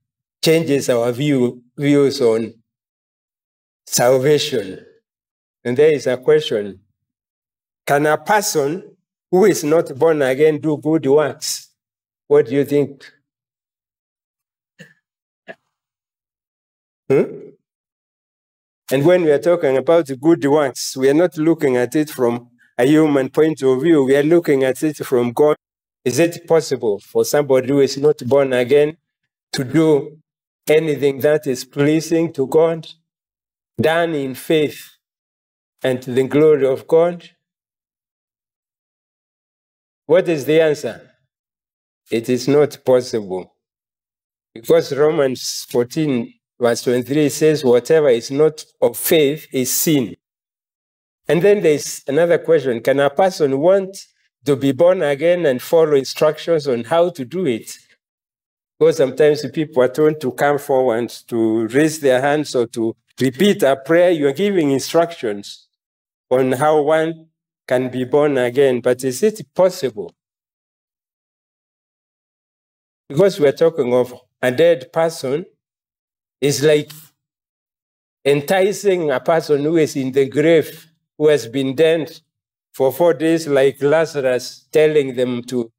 changes 0.42 0.88
our 0.88 1.10
view, 1.10 1.64
views 1.76 2.20
on 2.20 2.54
salvation. 3.86 4.86
And 5.64 5.76
there 5.76 5.92
is 5.92 6.06
a 6.06 6.16
question 6.16 6.78
Can 7.84 8.06
a 8.06 8.16
person 8.16 8.96
who 9.32 9.46
is 9.46 9.64
not 9.64 9.98
born 9.98 10.22
again 10.22 10.60
do 10.60 10.76
good 10.76 11.06
works? 11.06 11.69
What 12.30 12.46
do 12.46 12.54
you 12.54 12.64
think? 12.64 13.12
Hmm? 17.08 17.24
And 18.92 19.04
when 19.04 19.24
we 19.24 19.32
are 19.32 19.40
talking 19.40 19.76
about 19.76 20.06
the 20.06 20.16
good 20.16 20.44
works, 20.44 20.96
we 20.96 21.10
are 21.10 21.14
not 21.14 21.36
looking 21.36 21.76
at 21.76 21.96
it 21.96 22.08
from 22.08 22.50
a 22.78 22.84
human 22.84 23.30
point 23.30 23.60
of 23.64 23.82
view. 23.82 24.04
We 24.04 24.14
are 24.14 24.22
looking 24.22 24.62
at 24.62 24.80
it 24.84 24.98
from 24.98 25.32
God. 25.32 25.56
Is 26.04 26.20
it 26.20 26.46
possible 26.46 27.00
for 27.00 27.24
somebody 27.24 27.66
who 27.66 27.80
is 27.80 27.98
not 27.98 28.18
born 28.24 28.52
again 28.52 28.96
to 29.54 29.64
do 29.64 30.16
anything 30.68 31.18
that 31.22 31.48
is 31.48 31.64
pleasing 31.64 32.32
to 32.34 32.46
God, 32.46 32.86
done 33.80 34.14
in 34.14 34.36
faith 34.36 34.88
and 35.82 36.00
to 36.02 36.12
the 36.12 36.28
glory 36.28 36.64
of 36.68 36.86
God? 36.86 37.28
What 40.06 40.28
is 40.28 40.44
the 40.44 40.60
answer? 40.60 41.09
It 42.10 42.28
is 42.28 42.48
not 42.48 42.84
possible. 42.84 43.54
Because 44.52 44.92
Romans 44.92 45.66
14, 45.70 46.32
verse 46.60 46.82
23 46.82 47.28
says, 47.28 47.64
whatever 47.64 48.08
is 48.08 48.30
not 48.30 48.64
of 48.82 48.96
faith 48.96 49.46
is 49.52 49.72
sin. 49.72 50.16
And 51.28 51.40
then 51.40 51.62
there's 51.62 52.02
another 52.08 52.38
question 52.38 52.80
Can 52.80 52.98
a 52.98 53.08
person 53.08 53.58
want 53.60 53.96
to 54.44 54.56
be 54.56 54.72
born 54.72 55.02
again 55.02 55.46
and 55.46 55.62
follow 55.62 55.94
instructions 55.94 56.66
on 56.66 56.84
how 56.84 57.10
to 57.10 57.24
do 57.24 57.46
it? 57.46 57.72
Because 58.78 58.96
sometimes 58.96 59.48
people 59.50 59.82
are 59.82 59.88
told 59.88 60.20
to 60.22 60.32
come 60.32 60.58
forward, 60.58 61.10
to 61.28 61.68
raise 61.68 62.00
their 62.00 62.20
hands, 62.20 62.56
or 62.56 62.66
to 62.68 62.96
repeat 63.20 63.62
a 63.62 63.76
prayer. 63.76 64.10
You're 64.10 64.32
giving 64.32 64.70
instructions 64.72 65.68
on 66.30 66.52
how 66.52 66.82
one 66.82 67.26
can 67.68 67.90
be 67.90 68.04
born 68.04 68.36
again. 68.38 68.80
But 68.80 69.04
is 69.04 69.22
it 69.22 69.40
possible? 69.54 70.12
Because 73.10 73.40
we're 73.40 73.50
talking 73.50 73.92
of 73.92 74.14
a 74.40 74.52
dead 74.52 74.92
person, 74.92 75.44
it's 76.40 76.62
like 76.62 76.92
enticing 78.24 79.10
a 79.10 79.18
person 79.18 79.64
who 79.64 79.76
is 79.78 79.96
in 79.96 80.12
the 80.12 80.28
grave, 80.28 80.86
who 81.18 81.26
has 81.26 81.48
been 81.48 81.74
dead 81.74 82.20
for 82.72 82.92
four 82.92 83.12
days, 83.12 83.48
like 83.48 83.82
Lazarus, 83.82 84.68
telling 84.70 85.16
them 85.16 85.42
to, 85.42 85.72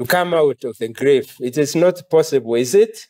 to 0.00 0.06
come 0.06 0.32
out 0.32 0.64
of 0.64 0.78
the 0.78 0.88
grave. 0.88 1.36
It 1.40 1.58
is 1.58 1.76
not 1.76 2.00
possible, 2.10 2.54
is 2.54 2.74
it? 2.74 3.06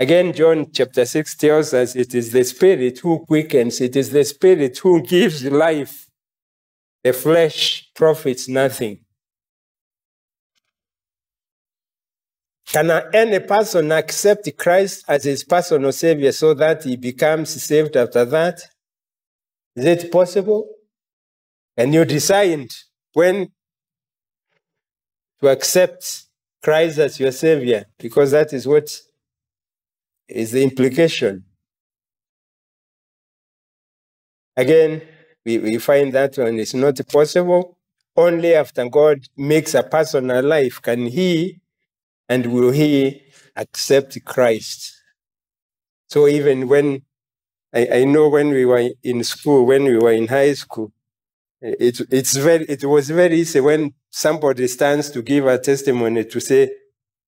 Again, 0.00 0.32
John 0.32 0.72
chapter 0.72 1.04
6 1.04 1.36
tells 1.36 1.72
us 1.72 1.94
it 1.94 2.16
is 2.16 2.32
the 2.32 2.42
Spirit 2.42 2.98
who 2.98 3.24
quickens, 3.26 3.80
it 3.80 3.94
is 3.94 4.10
the 4.10 4.24
Spirit 4.24 4.76
who 4.78 5.02
gives 5.02 5.44
life. 5.44 6.08
The 7.04 7.12
flesh 7.12 7.90
profits 7.94 8.48
nothing. 8.48 9.04
Can 12.72 12.88
any 13.12 13.40
person 13.40 13.90
accept 13.90 14.48
Christ 14.56 15.04
as 15.08 15.24
his 15.24 15.42
personal 15.42 15.90
savior 15.90 16.30
so 16.30 16.54
that 16.54 16.84
he 16.84 16.96
becomes 16.96 17.50
saved 17.62 17.96
after 17.96 18.24
that? 18.26 18.60
Is 19.74 19.84
it 19.84 20.12
possible? 20.12 20.68
And 21.76 21.92
you 21.92 22.04
decide 22.04 22.68
when 23.12 23.48
to 25.40 25.48
accept 25.48 26.26
Christ 26.62 26.98
as 26.98 27.18
your 27.18 27.32
savior, 27.32 27.86
because 27.98 28.30
that 28.30 28.52
is 28.52 28.68
what 28.68 28.96
is 30.28 30.52
the 30.52 30.62
implication. 30.62 31.44
Again, 34.56 35.02
we, 35.44 35.58
we 35.58 35.78
find 35.78 36.12
that 36.12 36.38
one 36.38 36.58
is 36.58 36.74
not 36.74 37.00
possible. 37.10 37.78
Only 38.14 38.54
after 38.54 38.88
God 38.88 39.26
makes 39.36 39.74
a 39.74 39.82
person 39.82 40.30
alive 40.30 40.80
can 40.82 41.06
he 41.06 41.60
and 42.30 42.46
will 42.46 42.70
he 42.70 43.22
accept 43.56 44.24
Christ? 44.24 44.94
So 46.08 46.28
even 46.28 46.68
when 46.68 47.02
I, 47.74 47.88
I 47.92 48.04
know 48.04 48.28
when 48.28 48.50
we 48.50 48.64
were 48.64 48.88
in 49.02 49.24
school, 49.24 49.66
when 49.66 49.84
we 49.84 49.98
were 49.98 50.12
in 50.12 50.28
high 50.28 50.54
school, 50.54 50.92
it, 51.60 52.00
it's 52.10 52.36
very, 52.36 52.64
it 52.66 52.84
was 52.84 53.10
very 53.10 53.40
easy 53.40 53.60
when 53.60 53.94
somebody 54.10 54.68
stands 54.68 55.10
to 55.10 55.22
give 55.22 55.46
a 55.46 55.58
testimony 55.58 56.24
to 56.24 56.40
say, 56.40 56.70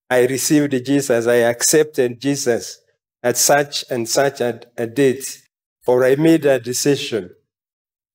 I 0.09 0.27
received 0.27 0.73
Jesus, 0.85 1.27
I 1.27 1.37
accepted 1.37 2.21
Jesus 2.21 2.81
at 3.23 3.37
such 3.37 3.85
and 3.91 4.09
such 4.09 4.41
a, 4.41 4.61
a 4.77 4.87
date, 4.87 5.43
or 5.87 6.05
I 6.05 6.15
made 6.15 6.47
a 6.47 6.61
decision. 6.61 7.31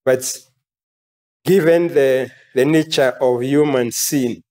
But 0.06 0.38
given 1.43 1.89
the, 1.89 2.32
the 2.56 2.65
nature 2.65 3.17
of 3.19 3.43
human 3.43 3.91
sin, 3.91 4.41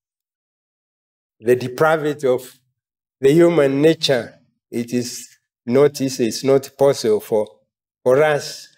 the 1.41 1.57
depravity 1.57 2.27
of 2.27 2.59
the 3.21 3.33
human 3.33 3.83
nature, 3.83 4.35
it 4.71 4.93
is 4.93 5.29
not 5.65 6.01
easy, 6.01 6.27
it's 6.27 6.45
not 6.45 6.71
possible 6.79 7.21
for, 7.21 7.47
for 8.03 8.23
us 8.23 8.69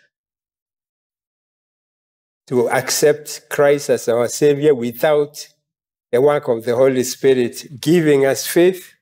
to 2.47 2.68
accept 2.71 3.49
Christ 3.51 3.90
as 3.90 4.09
our 4.09 4.27
Savior 4.29 4.75
without 4.75 5.47
the 6.11 6.21
work 6.21 6.49
of 6.49 6.64
the 6.64 6.75
Holy 6.75 7.05
Spirit 7.05 7.81
giving 7.81 8.25
us 8.25 8.47
faith 8.47 8.94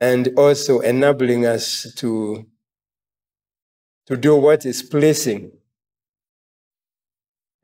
and 0.00 0.30
also 0.36 0.80
enabling 0.80 1.46
us 1.46 1.92
to, 1.96 2.46
to 4.06 4.16
do 4.16 4.36
what 4.36 4.64
is 4.64 4.82
pleasing 4.82 5.52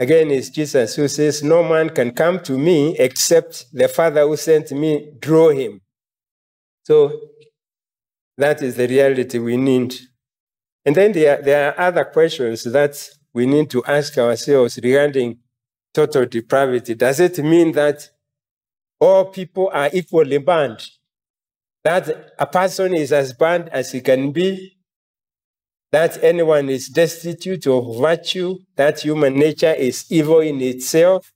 Again, 0.00 0.30
it's 0.32 0.48
Jesus 0.48 0.96
who 0.96 1.06
says, 1.06 1.44
No 1.44 1.62
man 1.62 1.90
can 1.90 2.10
come 2.10 2.40
to 2.40 2.58
me 2.58 2.96
except 2.98 3.66
the 3.72 3.86
Father 3.86 4.22
who 4.22 4.36
sent 4.36 4.72
me 4.72 5.12
draw 5.20 5.50
him. 5.50 5.80
So 6.84 7.20
that 8.36 8.62
is 8.62 8.74
the 8.76 8.88
reality 8.88 9.38
we 9.38 9.56
need. 9.56 9.94
And 10.84 10.96
then 10.96 11.12
there, 11.12 11.40
there 11.40 11.72
are 11.72 11.88
other 11.88 12.04
questions 12.04 12.64
that 12.64 12.96
we 13.32 13.46
need 13.46 13.70
to 13.70 13.84
ask 13.84 14.18
ourselves 14.18 14.80
regarding 14.82 15.38
total 15.92 16.26
depravity? 16.26 16.94
Does 16.94 17.20
it 17.20 17.38
mean 17.38 17.72
that 17.72 18.08
all 19.00 19.26
people 19.26 19.70
are 19.72 19.90
equally 19.92 20.38
banned? 20.38 20.86
That 21.84 22.32
a 22.38 22.46
person 22.46 22.94
is 22.94 23.12
as 23.12 23.32
banned 23.32 23.68
as 23.70 23.92
he 23.92 24.00
can 24.00 24.32
be? 24.32 24.76
That 25.92 26.22
anyone 26.22 26.68
is 26.68 26.88
destitute 26.88 27.66
of 27.66 27.98
virtue? 27.98 28.58
That 28.76 29.00
human 29.00 29.34
nature 29.34 29.72
is 29.74 30.06
evil 30.10 30.40
in 30.40 30.60
itself? 30.60 31.32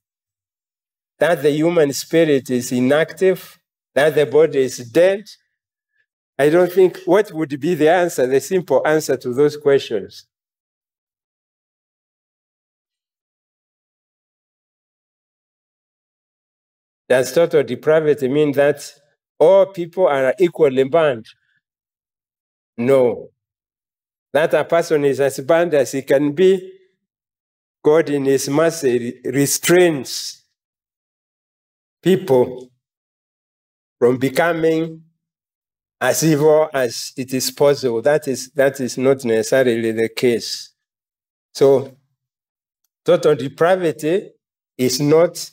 That 1.19 1.41
the 1.43 1.51
human 1.51 1.91
spirit 1.93 2.49
is 2.49 2.71
inactive? 2.71 3.59
That 3.95 4.15
the 4.15 4.25
body 4.25 4.59
is 4.59 4.77
dead? 4.91 5.25
I 6.37 6.49
don't 6.49 6.71
think 6.71 6.99
what 7.05 7.31
would 7.31 7.59
be 7.59 7.75
the 7.75 7.89
answer, 7.89 8.27
the 8.27 8.41
simple 8.41 8.85
answer 8.85 9.15
to 9.17 9.33
those 9.33 9.55
questions. 9.57 10.25
Does 17.07 17.33
total 17.33 17.63
depravity 17.63 18.27
mean 18.27 18.51
that 18.53 18.91
all 19.39 19.67
people 19.67 20.07
are 20.07 20.33
equally 20.39 20.83
banned? 20.85 21.27
No. 22.77 23.29
That 24.35 24.53
a 24.53 24.65
person 24.65 25.05
is 25.05 25.21
as 25.21 25.39
banned 25.39 25.73
as 25.73 25.93
he 25.93 26.01
can 26.01 26.33
be. 26.33 26.73
God, 27.81 28.09
in 28.09 28.25
His 28.25 28.49
mercy, 28.49 29.21
restrains 29.23 30.43
people 32.03 32.69
from 33.97 34.17
becoming 34.17 35.03
as 36.01 36.21
evil 36.21 36.69
as 36.73 37.13
it 37.15 37.33
is 37.33 37.49
possible. 37.49 38.01
That 38.01 38.27
is, 38.27 38.51
that 38.55 38.81
is 38.81 38.97
not 38.97 39.23
necessarily 39.23 39.93
the 39.93 40.09
case. 40.09 40.73
So, 41.53 41.95
total 43.05 43.35
depravity 43.35 44.31
is 44.77 44.99
not 44.99 45.49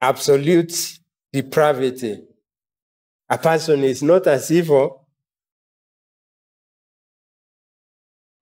absolute 0.00 0.98
depravity. 1.32 2.18
A 3.30 3.38
person 3.38 3.84
is 3.84 4.02
not 4.02 4.26
as 4.26 4.50
evil 4.50 5.01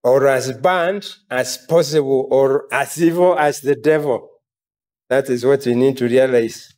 or 0.03 0.27
as 0.29 0.53
bad 0.53 1.07
as 1.31 1.59
possible 1.69 2.29
or 2.31 2.67
as 2.73 3.03
evil 3.03 3.39
as 3.39 3.61
the 3.61 3.75
devil. 3.75 4.29
That 5.09 5.29
is 5.29 5.45
what 5.45 5.67
we 5.67 5.75
need 5.75 5.97
to 5.99 6.09
realize. 6.09 6.75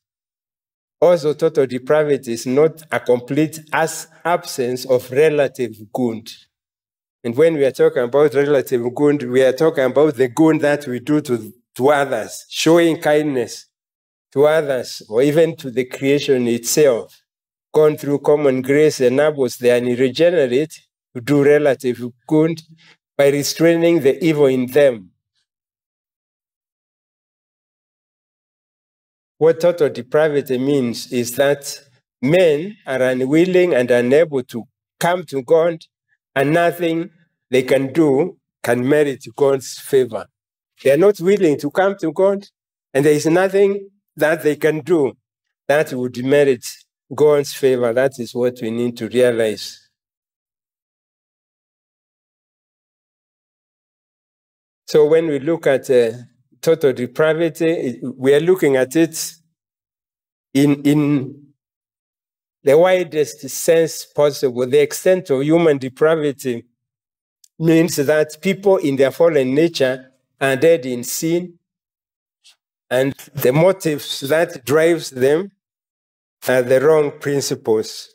Also, 1.00 1.34
total 1.34 1.66
depravity 1.66 2.32
is 2.32 2.46
not 2.46 2.82
a 2.90 3.00
complete 3.00 3.58
as 3.72 4.06
absence 4.24 4.84
of 4.84 5.10
relative 5.10 5.74
good. 5.92 6.30
And 7.24 7.36
when 7.36 7.54
we 7.54 7.64
are 7.64 7.72
talking 7.72 8.02
about 8.02 8.34
relative 8.34 8.82
good, 8.94 9.28
we 9.28 9.42
are 9.42 9.52
talking 9.52 9.84
about 9.84 10.16
the 10.16 10.28
good 10.28 10.60
that 10.60 10.86
we 10.86 11.00
do 11.00 11.20
to, 11.22 11.52
to 11.76 11.88
others, 11.90 12.46
showing 12.48 13.00
kindness 13.00 13.66
to 14.32 14.46
others, 14.46 15.02
or 15.08 15.22
even 15.22 15.56
to 15.56 15.70
the 15.70 15.84
creation 15.84 16.48
itself. 16.48 17.22
Gone 17.74 17.96
through 17.96 18.20
common 18.20 18.62
grace 18.62 19.00
enables 19.00 19.56
the 19.56 19.72
unregenerate 19.72 20.74
to 21.14 21.20
do 21.20 21.44
relative 21.44 22.02
good 22.26 22.60
by 23.22 23.28
restraining 23.28 24.00
the 24.00 24.20
evil 24.24 24.46
in 24.46 24.66
them. 24.66 25.08
What 29.38 29.60
total 29.60 29.90
depravity 29.90 30.58
means 30.58 31.12
is 31.12 31.36
that 31.36 31.78
men 32.20 32.76
are 32.84 33.00
unwilling 33.00 33.74
and 33.74 33.88
unable 33.92 34.42
to 34.42 34.64
come 34.98 35.22
to 35.26 35.40
God, 35.40 35.84
and 36.34 36.52
nothing 36.52 37.10
they 37.48 37.62
can 37.62 37.92
do 37.92 38.38
can 38.64 38.88
merit 38.88 39.24
God's 39.36 39.78
favor. 39.78 40.26
They 40.82 40.90
are 40.90 40.96
not 40.96 41.20
willing 41.20 41.60
to 41.60 41.70
come 41.70 41.94
to 42.00 42.10
God, 42.10 42.44
and 42.92 43.04
there 43.04 43.12
is 43.12 43.26
nothing 43.26 43.88
that 44.16 44.42
they 44.42 44.56
can 44.56 44.80
do 44.80 45.12
that 45.68 45.92
would 45.92 46.24
merit 46.24 46.66
God's 47.14 47.54
favor. 47.54 47.92
That 47.92 48.18
is 48.18 48.34
what 48.34 48.58
we 48.60 48.72
need 48.72 48.96
to 48.96 49.06
realize. 49.06 49.81
So 54.92 55.06
when 55.06 55.26
we 55.26 55.38
look 55.38 55.66
at 55.66 55.88
uh, 55.88 56.10
total 56.60 56.92
depravity, 56.92 57.98
we 58.02 58.34
are 58.34 58.40
looking 58.40 58.76
at 58.76 58.94
it 58.94 59.36
in, 60.52 60.82
in 60.82 61.46
the 62.62 62.76
widest 62.76 63.48
sense 63.48 64.04
possible. 64.04 64.66
The 64.66 64.82
extent 64.82 65.30
of 65.30 65.42
human 65.44 65.78
depravity 65.78 66.66
means 67.58 67.96
that 67.96 68.36
people 68.42 68.76
in 68.76 68.96
their 68.96 69.10
fallen 69.10 69.54
nature 69.54 70.12
are 70.38 70.56
dead 70.56 70.84
in 70.84 71.04
sin, 71.04 71.58
and 72.90 73.14
the 73.32 73.50
motives 73.50 74.20
that 74.20 74.62
drives 74.66 75.08
them 75.08 75.52
are 76.46 76.60
the 76.60 76.82
wrong 76.82 77.12
principles. 77.18 78.14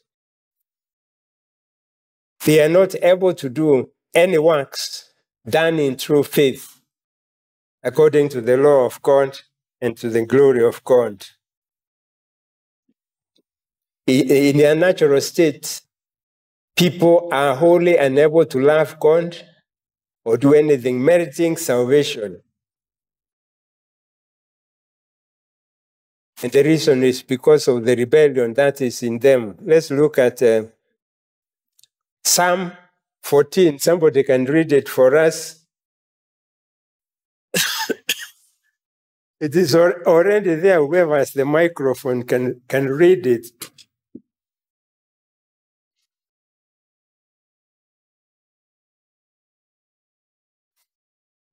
They 2.45 2.61
are 2.63 2.69
not 2.69 2.93
able 3.01 3.33
to 3.33 3.49
do 3.49 3.89
any 4.13 4.37
works 4.37 5.06
done 5.47 5.79
in 5.79 5.97
true 5.97 6.23
faith, 6.23 6.81
according 7.83 8.29
to 8.29 8.41
the 8.41 8.57
law 8.57 8.85
of 8.85 9.01
God 9.01 9.37
and 9.81 9.95
to 9.97 10.09
the 10.09 10.25
glory 10.25 10.63
of 10.63 10.83
God. 10.83 11.25
In 14.05 14.57
their 14.57 14.75
natural 14.75 15.19
state, 15.21 15.81
people 16.75 17.29
are 17.31 17.55
wholly 17.55 17.97
unable 17.97 18.45
to 18.45 18.59
love 18.59 18.99
God 18.99 19.37
or 20.23 20.37
do 20.37 20.53
anything 20.53 21.03
meriting 21.03 21.57
salvation. 21.57 22.41
And 26.43 26.51
the 26.51 26.63
reason 26.63 27.03
is 27.03 27.23
because 27.23 27.67
of 27.67 27.83
the 27.83 27.95
rebellion 27.95 28.53
that 28.53 28.79
is 28.81 29.01
in 29.01 29.17
them. 29.19 29.57
Let's 29.61 29.89
look 29.89 30.19
at 30.19 30.41
uh, 30.43 30.65
Psalm 32.23 32.71
14. 33.23 33.79
Somebody 33.79 34.23
can 34.23 34.45
read 34.45 34.71
it 34.71 34.87
for 34.89 35.15
us. 35.15 35.65
it 39.39 39.55
is 39.55 39.75
already 39.75 40.55
there. 40.55 40.79
Whoever 40.79 41.17
has 41.17 41.33
the 41.33 41.45
microphone 41.45 42.23
can, 42.23 42.61
can 42.67 42.87
read 42.87 43.27
it. 43.27 43.47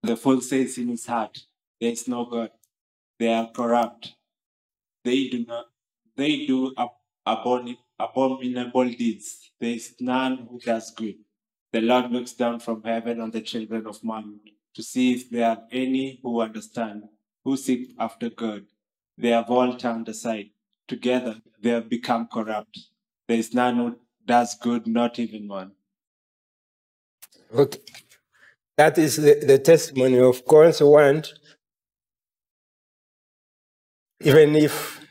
The 0.03 0.17
fool 0.17 0.43
says 0.43 0.77
in 0.77 0.89
his 0.89 1.07
heart, 1.07 1.39
There 1.81 1.91
is 1.91 2.07
no 2.07 2.27
God. 2.27 2.51
They 3.19 3.33
are 3.33 3.51
corrupt. 3.51 4.13
They 5.03 5.29
do 5.29 5.47
not. 5.47 5.67
They 6.17 6.47
do 6.47 6.75
abominable 7.99 8.89
deeds. 8.91 9.51
There 9.59 9.71
is 9.71 9.95
none 10.01 10.47
who 10.51 10.59
does 10.61 10.91
good. 10.91 11.24
The 11.75 11.81
Lord 11.81 12.13
looks 12.13 12.35
down 12.35 12.61
from 12.61 12.85
heaven 12.85 13.21
on 13.21 13.33
the 13.33 13.41
children 13.41 13.85
of 13.89 14.05
man 14.05 14.39
to 14.77 14.81
see 14.81 15.13
if 15.15 15.29
there 15.29 15.49
are 15.49 15.63
any 15.73 16.21
who 16.23 16.41
understand, 16.41 17.03
who 17.43 17.57
seek 17.57 17.97
after 17.99 18.31
God. 18.31 18.67
They 19.19 19.31
have 19.31 19.51
all 19.51 19.77
turned 19.77 20.09
aside. 20.09 20.51
Together 20.87 21.41
they 21.61 21.71
have 21.71 21.89
become 21.89 22.29
corrupt. 22.33 22.79
There 23.27 23.37
is 23.37 23.53
none 23.53 23.77
who 23.77 23.99
does 24.25 24.55
good, 24.55 24.87
not 24.87 25.19
even 25.19 25.49
one. 25.49 25.73
Okay. 27.53 27.81
That 28.77 28.97
is 28.97 29.17
the, 29.17 29.45
the 29.45 29.59
testimony 29.59 30.21
of 30.21 30.47
God's 30.47 30.81
word. 30.81 31.27
Even 34.21 34.55
if 34.55 35.05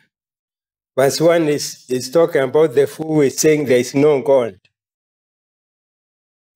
verse 0.96 1.20
1 1.20 1.44
is, 1.50 1.86
is 1.90 2.10
talking 2.10 2.42
about 2.42 2.74
the 2.74 2.88
fool 2.88 3.20
is 3.20 3.38
saying 3.38 3.66
there 3.66 3.80
is 3.80 3.94
no 3.94 4.22
God. 4.22 4.58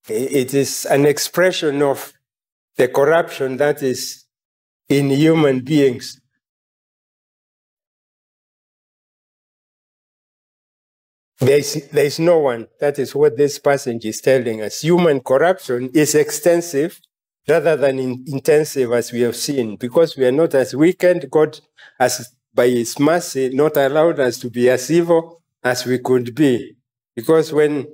It 0.10 0.54
is 0.54 0.86
an 0.86 1.06
expression 1.06 1.82
of 1.82 2.14
the 2.78 2.88
corruption 2.88 3.58
that 3.58 3.84
is 3.84 4.26
in 4.88 5.10
human 5.10 5.62
beings. 5.62 6.20
There 11.40 11.58
is, 11.58 11.88
there 11.92 12.06
is 12.06 12.20
no 12.20 12.40
one. 12.40 12.68
That 12.80 12.98
is 12.98 13.14
what 13.14 13.38
this 13.38 13.60
passage 13.60 14.06
is 14.06 14.22
telling 14.22 14.62
us. 14.62 14.82
Human 14.82 15.20
corruption 15.20 15.90
is 15.94 16.16
extensive 16.16 17.00
rather 17.48 17.76
than 17.76 18.00
in, 18.00 18.24
intensive 18.28 18.92
as 18.92 19.12
we 19.12 19.22
have 19.22 19.36
seen, 19.36 19.76
because 19.76 20.18
we 20.18 20.26
are 20.26 20.32
not 20.32 20.56
as 20.56 20.76
weakened. 20.76 21.30
God 21.30 21.60
has, 22.00 22.34
by 22.54 22.68
His 22.70 22.98
mercy, 23.00 23.50
not 23.54 23.78
allowed 23.78 24.20
us 24.20 24.40
to 24.40 24.50
be 24.50 24.70
as 24.70 24.90
evil 24.90 25.44
as 25.64 25.86
we 25.86 26.00
could 26.00 26.34
be. 26.34 26.76
Because 27.16 27.54
when, 27.54 27.88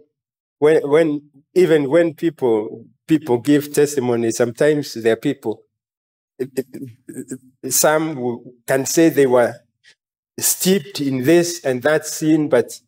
when, 0.59 0.87
when 0.89 1.21
even 1.53 1.89
when 1.89 2.13
people 2.13 2.85
people 3.07 3.37
give 3.37 3.73
testimony, 3.73 4.31
sometimes 4.31 4.93
there 4.93 5.13
are 5.13 5.17
people. 5.17 5.63
Some 7.69 8.43
can 8.67 8.85
say 8.85 9.09
they 9.09 9.27
were 9.27 9.53
steeped 10.39 10.99
in 10.99 11.23
this 11.23 11.63
and 11.63 11.81
that 11.83 12.05
sin, 12.05 12.49
but 12.49 12.79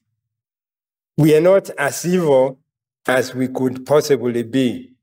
we 1.17 1.36
are 1.36 1.41
not 1.41 1.69
as 1.78 2.06
evil 2.06 2.60
as 3.08 3.36
we 3.36 3.47
could 3.47 3.86
possibly 3.86 4.43
be. 4.43 4.93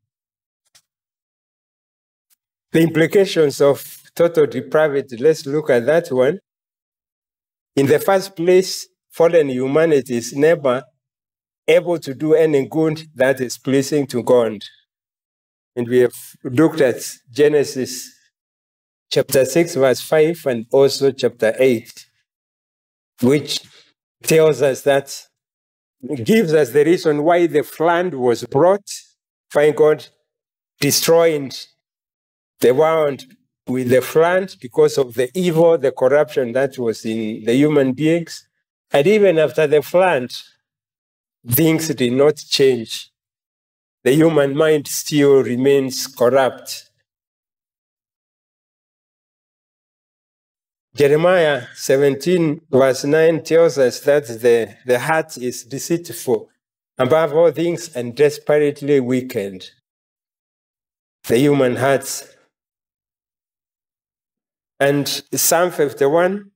The 2.73 2.81
implications 2.83 3.61
of 3.61 3.85
total 4.15 4.47
depravity. 4.47 5.17
Let's 5.19 5.47
look 5.47 5.71
at 5.71 5.87
that 5.87 6.11
one. 6.11 6.39
In 7.77 7.87
the 7.87 7.99
first 7.99 8.35
place, 8.35 8.89
fallen 9.11 9.49
humanity 9.49 10.17
is 10.17 10.35
never 10.35 10.83
able 11.69 11.99
to 11.99 12.15
do 12.15 12.35
any 12.35 12.67
good 12.67 13.03
that 13.15 13.41
is 13.41 13.59
pleasing 13.59 14.07
to 14.09 14.23
God. 14.23 14.63
And 15.77 15.89
we 15.89 15.99
have 16.01 16.15
looked 16.45 16.81
at 16.81 16.97
Genesis 17.31 18.11
chapter 19.11 19.45
6, 19.45 19.75
verse 19.77 20.01
5, 20.01 20.47
and 20.47 20.67
also 20.73 21.13
chapter 21.13 21.55
8, 21.59 22.07
which 23.23 23.61
tells 24.23 24.63
us 24.63 24.83
that, 24.83 25.27
gives 26.25 26.53
us 26.53 26.71
the 26.71 26.85
reason 26.85 27.23
why 27.23 27.47
the 27.47 27.63
flood 27.63 28.15
was 28.15 28.45
brought. 28.45 28.91
Find 29.51 29.77
God 29.77 30.07
destroying 30.81 31.53
the 32.61 32.75
world 32.75 33.25
with 33.67 33.89
the 33.89 34.01
flood 34.03 34.55
because 34.61 34.99
of 34.99 35.15
the 35.15 35.31
evil, 35.35 35.79
the 35.79 35.93
corruption 35.93 36.53
that 36.53 36.77
was 36.79 37.05
in 37.05 37.45
the 37.45 37.55
human 37.55 37.93
beings. 37.93 38.49
And 38.91 39.07
even 39.07 39.39
after 39.39 39.67
the 39.67 39.83
flood, 39.83 40.33
things 41.49 41.89
did 41.89 42.13
not 42.13 42.37
change. 42.37 43.11
The 44.05 44.13
human 44.13 44.57
mind 44.57 44.89
still 44.89 45.43
remains 45.43 46.07
corrupt. 46.07 46.91
Jeremiah 50.95 51.63
17, 51.75 52.61
verse 52.71 53.05
9 53.05 53.43
tells 53.45 53.79
us 53.79 54.01
that 54.01 54.27
the, 54.27 54.77
the 54.85 54.99
heart 54.99 55.39
is 55.39 55.65
deceitful 55.65 56.51
above 56.99 57.33
all 57.33 57.51
things 57.51 57.95
and 57.97 58.15
desperately 58.15 59.01
wicked. 59.01 59.71
The 61.25 61.39
human 61.39 61.77
heart. 61.77 62.29
And 64.79 65.09
Psalm 65.33 65.71
51, 65.71 66.51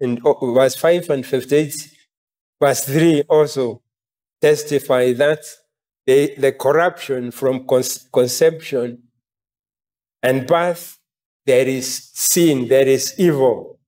in 0.00 0.20
oh, 0.24 0.52
verse 0.52 0.74
5 0.74 1.10
and 1.10 1.24
58, 1.24 1.74
verse 2.60 2.84
3 2.86 3.22
also 3.28 3.82
testify 4.40 5.12
that 5.14 5.40
the, 6.06 6.34
the 6.38 6.52
corruption 6.52 7.30
from 7.30 7.66
conception 8.12 9.02
and 10.22 10.46
birth, 10.46 10.98
there 11.44 11.66
is 11.66 12.10
sin, 12.14 12.68
there 12.68 12.86
is 12.86 13.14
evil. 13.18 13.78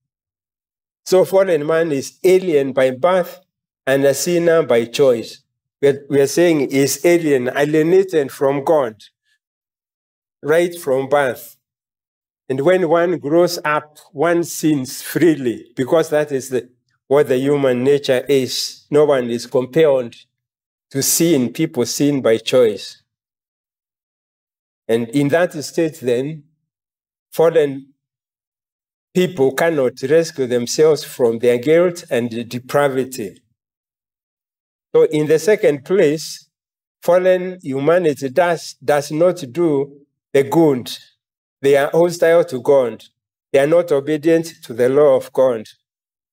So 1.07 1.25
fallen 1.25 1.67
man 1.67 1.93
is 1.93 2.19
alien 2.23 2.73
by 2.73 2.91
birth 2.91 3.41
and 3.87 4.05
a 4.05 4.15
sinner 4.15 4.63
by 4.63 4.85
choice. 4.85 5.43
We 5.81 5.89
are, 5.89 6.05
we 6.11 6.21
are 6.21 6.27
saying 6.27 6.71
is 6.71 7.05
alien, 7.05 7.51
alienated 7.57 8.31
from 8.31 8.65
God, 8.65 9.03
right 10.43 10.79
from 10.79 11.09
birth. 11.09 11.57
And 12.49 12.61
when 12.63 12.89
one 12.89 13.19
grows 13.19 13.59
up, 13.65 13.99
one 14.13 14.43
sins 14.45 15.03
freely 15.03 15.73
because 15.77 16.11
that 16.11 16.33
is 16.33 16.49
the, 16.49 16.69
what 17.07 17.29
the 17.29 17.39
human 17.39 17.85
nature 17.85 18.25
is. 18.29 18.87
No 18.91 19.05
one 19.05 19.31
is 19.31 19.47
compelled 19.47 20.15
to 20.91 21.03
sin. 21.03 21.53
People 21.53 21.87
sin 21.87 22.21
by 22.23 22.39
choice. 22.39 23.03
And 24.87 25.09
in 25.11 25.29
that 25.29 25.53
state, 25.65 26.01
then, 26.01 26.45
fallen 27.31 27.93
people 29.15 29.53
cannot 29.53 30.01
rescue 30.03 30.47
themselves 30.47 31.05
from 31.05 31.39
their 31.39 31.59
guilt 31.59 32.05
and 32.11 32.49
depravity. 32.49 33.43
So, 34.95 35.03
in 35.05 35.27
the 35.27 35.39
second 35.39 35.85
place, 35.85 36.49
fallen 37.03 37.59
humanity 37.63 38.31
does, 38.31 38.75
does 38.75 39.11
not 39.11 39.45
do 39.53 39.99
the 40.33 40.45
good. 40.45 40.91
They 41.61 41.77
are 41.77 41.91
hostile 41.91 42.45
to 42.45 42.61
God. 42.61 43.05
They 43.53 43.59
are 43.59 43.67
not 43.67 43.93
obedient 43.93 44.53
to 44.65 44.73
the 44.73 44.89
law 44.89 45.17
of 45.17 45.33
God 45.33 45.67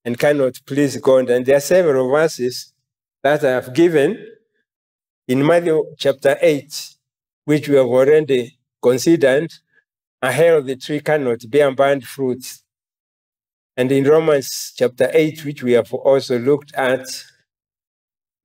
and 0.03 0.17
cannot 0.17 0.59
please 0.65 0.97
God. 0.97 1.29
And 1.29 1.45
there 1.45 1.57
are 1.57 1.61
several 1.61 2.09
verses 2.09 2.73
that 3.23 3.43
I 3.43 3.51
have 3.51 3.73
given 3.73 4.23
in 5.27 5.45
Matthew 5.45 5.83
chapter 5.97 6.37
8, 6.41 6.95
which 7.45 7.67
we 7.69 7.75
have 7.75 7.87
already 7.87 8.57
considered. 8.81 9.51
A 10.21 10.31
healthy 10.31 10.75
tree 10.77 11.01
cannot 11.01 11.49
bear 11.49 11.73
bad 11.75 12.03
fruits 12.03 12.63
and 13.77 13.91
in 13.91 14.05
Romans 14.05 14.73
chapter 14.75 15.09
8, 15.11 15.43
which 15.43 15.61
we 15.61 15.73
have 15.73 15.93
also 15.93 16.39
looked 16.39 16.73
at, 16.75 17.05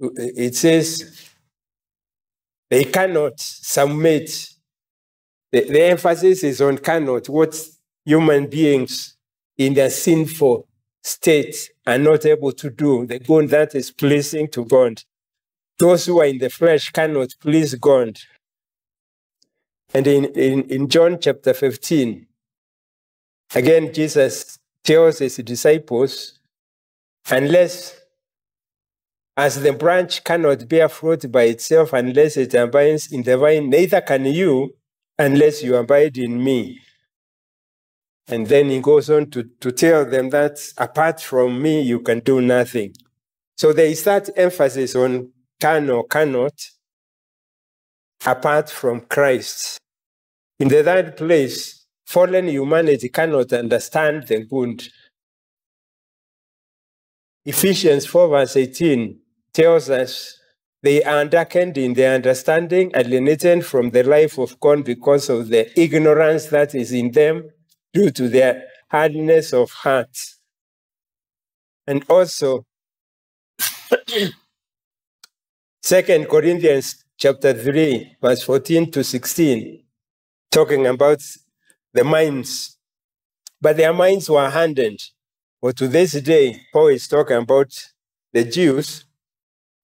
it 0.00 0.56
says 0.56 1.30
they 2.68 2.84
cannot 2.84 3.38
submit. 3.38 4.48
The, 5.52 5.68
the 5.68 5.82
emphasis 5.84 6.42
is 6.42 6.60
on 6.60 6.78
cannot, 6.78 7.28
what 7.28 7.56
human 8.04 8.48
beings 8.48 9.16
in 9.56 9.74
their 9.74 9.90
sinful 9.90 10.66
state 11.02 11.70
are 11.86 11.98
not 11.98 12.26
able 12.26 12.52
to 12.52 12.70
do, 12.70 13.06
the 13.06 13.18
good 13.18 13.48
that 13.50 13.74
is 13.74 13.90
pleasing 13.90 14.48
to 14.48 14.64
God. 14.64 15.02
Those 15.80 16.04
who 16.04 16.20
are 16.20 16.26
in 16.26 16.36
the 16.36 16.50
flesh 16.50 16.90
cannot 16.90 17.34
please 17.40 17.74
God. 17.74 18.18
And 19.94 20.06
in, 20.06 20.26
in, 20.26 20.62
in 20.64 20.88
John 20.88 21.18
chapter 21.18 21.54
15, 21.54 22.26
again, 23.54 23.90
Jesus 23.90 24.58
tells 24.84 25.20
his 25.20 25.36
disciples, 25.36 26.38
unless 27.30 27.98
as 29.38 29.62
the 29.62 29.72
branch 29.72 30.22
cannot 30.22 30.68
bear 30.68 30.86
fruit 30.90 31.32
by 31.32 31.44
itself 31.44 31.94
unless 31.94 32.36
it 32.36 32.52
abides 32.52 33.10
in 33.10 33.22
the 33.22 33.38
vine, 33.38 33.70
neither 33.70 34.02
can 34.02 34.26
you 34.26 34.74
unless 35.18 35.62
you 35.62 35.76
abide 35.76 36.18
in 36.18 36.44
me. 36.44 36.78
And 38.28 38.46
then 38.46 38.68
he 38.68 38.80
goes 38.80 39.08
on 39.08 39.30
to, 39.30 39.44
to 39.60 39.72
tell 39.72 40.04
them 40.04 40.28
that 40.28 40.58
apart 40.76 41.22
from 41.22 41.62
me, 41.62 41.80
you 41.80 42.00
can 42.00 42.20
do 42.20 42.42
nothing. 42.42 42.92
So 43.56 43.72
there 43.72 43.86
is 43.86 44.04
that 44.04 44.28
emphasis 44.36 44.94
on 44.94 45.32
can 45.60 45.90
or 45.90 46.06
cannot 46.06 46.54
apart 48.26 48.70
from 48.70 49.02
Christ. 49.02 49.78
In 50.58 50.68
the 50.68 50.82
third 50.82 51.16
place, 51.16 51.86
fallen 52.06 52.48
humanity 52.48 53.08
cannot 53.08 53.52
understand 53.52 54.26
the 54.26 54.44
good. 54.44 54.82
Ephesians 57.44 58.06
4, 58.06 58.28
verse 58.28 58.56
18 58.56 59.18
tells 59.52 59.88
us 59.88 60.38
they 60.82 61.02
are 61.02 61.24
darkened 61.24 61.76
in 61.78 61.94
their 61.94 62.14
understanding, 62.14 62.90
alienated 62.94 63.64
from 63.64 63.90
the 63.90 64.02
life 64.02 64.38
of 64.38 64.58
God 64.60 64.84
because 64.84 65.28
of 65.28 65.48
the 65.48 65.80
ignorance 65.80 66.46
that 66.46 66.74
is 66.74 66.92
in 66.92 67.10
them 67.10 67.50
due 67.92 68.10
to 68.10 68.28
their 68.28 68.64
hardness 68.90 69.52
of 69.52 69.70
heart. 69.70 70.16
And 71.86 72.04
also, 72.08 72.64
Second 75.82 76.28
Corinthians 76.28 77.04
chapter 77.16 77.54
3, 77.54 78.16
verse 78.20 78.42
14 78.42 78.90
to 78.90 79.02
16, 79.02 79.82
talking 80.50 80.86
about 80.86 81.22
the 81.94 82.04
minds, 82.04 82.76
but 83.60 83.76
their 83.76 83.92
minds 83.92 84.28
were 84.28 84.48
hardened. 84.48 85.00
For 85.60 85.72
to 85.72 85.88
this 85.88 86.12
day, 86.20 86.60
Paul 86.72 86.88
is 86.88 87.08
talking 87.08 87.38
about 87.38 87.72
the 88.32 88.44
Jews. 88.44 89.04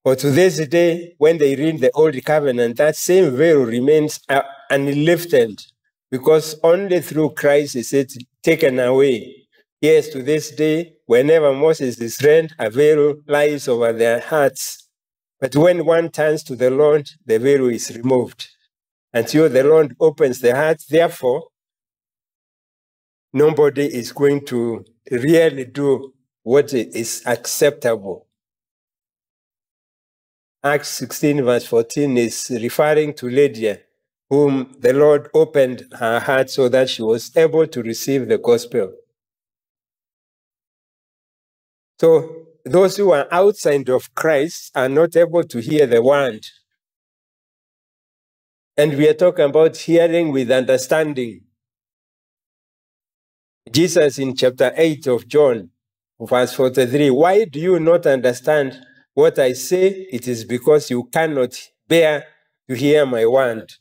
For 0.03 0.15
to 0.15 0.31
this 0.31 0.65
day, 0.67 1.15
when 1.17 1.37
they 1.37 1.55
read 1.55 1.79
the 1.79 1.91
Old 1.93 2.15
Covenant, 2.23 2.77
that 2.77 2.95
same 2.95 3.35
veil 3.35 3.63
remains 3.63 4.19
uh, 4.29 4.41
unlifted 4.69 5.61
because 6.11 6.59
only 6.63 7.01
through 7.01 7.31
Christ 7.31 7.75
is 7.75 7.91
it 7.93 8.13
taken 8.43 8.79
away. 8.79 9.47
Yes, 9.81 10.09
to 10.09 10.23
this 10.23 10.51
day, 10.51 10.93
whenever 11.07 11.53
Moses 11.53 11.99
is 11.99 12.21
read, 12.23 12.51
a 12.57 12.69
veil 12.69 13.15
lies 13.27 13.67
over 13.67 13.93
their 13.93 14.21
hearts. 14.21 14.86
But 15.39 15.55
when 15.55 15.85
one 15.85 16.09
turns 16.09 16.43
to 16.43 16.55
the 16.55 16.71
Lord, 16.71 17.09
the 17.25 17.37
veil 17.37 17.67
is 17.69 17.95
removed 17.95 18.49
until 19.13 19.49
the 19.49 19.63
Lord 19.63 19.95
opens 19.99 20.39
the 20.41 20.55
heart. 20.55 20.81
Therefore, 20.89 21.47
nobody 23.33 23.85
is 23.85 24.11
going 24.11 24.45
to 24.47 24.83
really 25.11 25.65
do 25.65 26.13
what 26.43 26.73
is 26.73 27.23
acceptable. 27.25 28.27
Acts 30.63 30.89
16, 30.89 31.43
verse 31.43 31.65
14 31.67 32.17
is 32.17 32.49
referring 32.61 33.13
to 33.13 33.29
Lydia, 33.29 33.79
whom 34.29 34.75
the 34.79 34.93
Lord 34.93 35.29
opened 35.33 35.85
her 35.99 36.19
heart 36.19 36.49
so 36.49 36.67
that 36.69 36.89
she 36.89 37.03
was 37.03 37.35
able 37.37 37.67
to 37.67 37.83
receive 37.83 38.27
the 38.27 38.39
gospel. 38.39 38.91
So, 41.99 42.36
those 42.67 42.97
who 42.97 43.11
are 43.11 43.27
outside 43.31 43.89
of 43.89 44.13
Christ 44.13 44.71
are 44.75 44.89
not 44.89 45.15
able 45.15 45.43
to 45.43 45.59
hear 45.59 45.85
the 45.85 46.01
word. 46.01 46.45
And 48.75 48.95
we 48.95 49.07
are 49.09 49.13
talking 49.13 49.45
about 49.45 49.77
hearing 49.77 50.31
with 50.31 50.51
understanding. 50.51 51.41
Jesus 53.71 54.19
in 54.19 54.35
chapter 54.35 54.71
8 54.75 55.07
of 55.07 55.27
John, 55.27 55.71
verse 56.19 56.53
43, 56.53 57.09
why 57.09 57.45
do 57.45 57.59
you 57.59 57.79
not 57.79 58.05
understand 58.05 58.79
what 59.13 59.39
I 59.39 59.53
say? 59.53 60.07
It 60.11 60.27
is 60.27 60.45
because 60.45 60.89
you 60.89 61.05
cannot 61.05 61.59
bear 61.87 62.25
to 62.69 62.75
hear 62.75 63.05
my 63.05 63.25
word. 63.25 63.73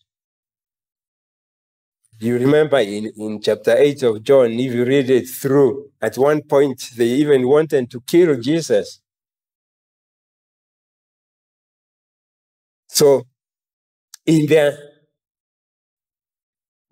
You 2.18 2.38
remember 2.38 2.78
in, 2.78 3.12
in 3.16 3.42
chapter 3.42 3.76
8 3.76 4.02
of 4.04 4.22
John, 4.22 4.52
if 4.52 4.72
you 4.72 4.84
read 4.84 5.10
it 5.10 5.28
through, 5.28 5.90
at 6.00 6.16
one 6.16 6.42
point 6.42 6.90
they 6.96 7.08
even 7.08 7.46
wanted 7.46 7.90
to 7.90 8.00
kill 8.00 8.40
Jesus. 8.40 9.00
So, 12.88 13.26
in 14.24 14.46
their 14.46 14.78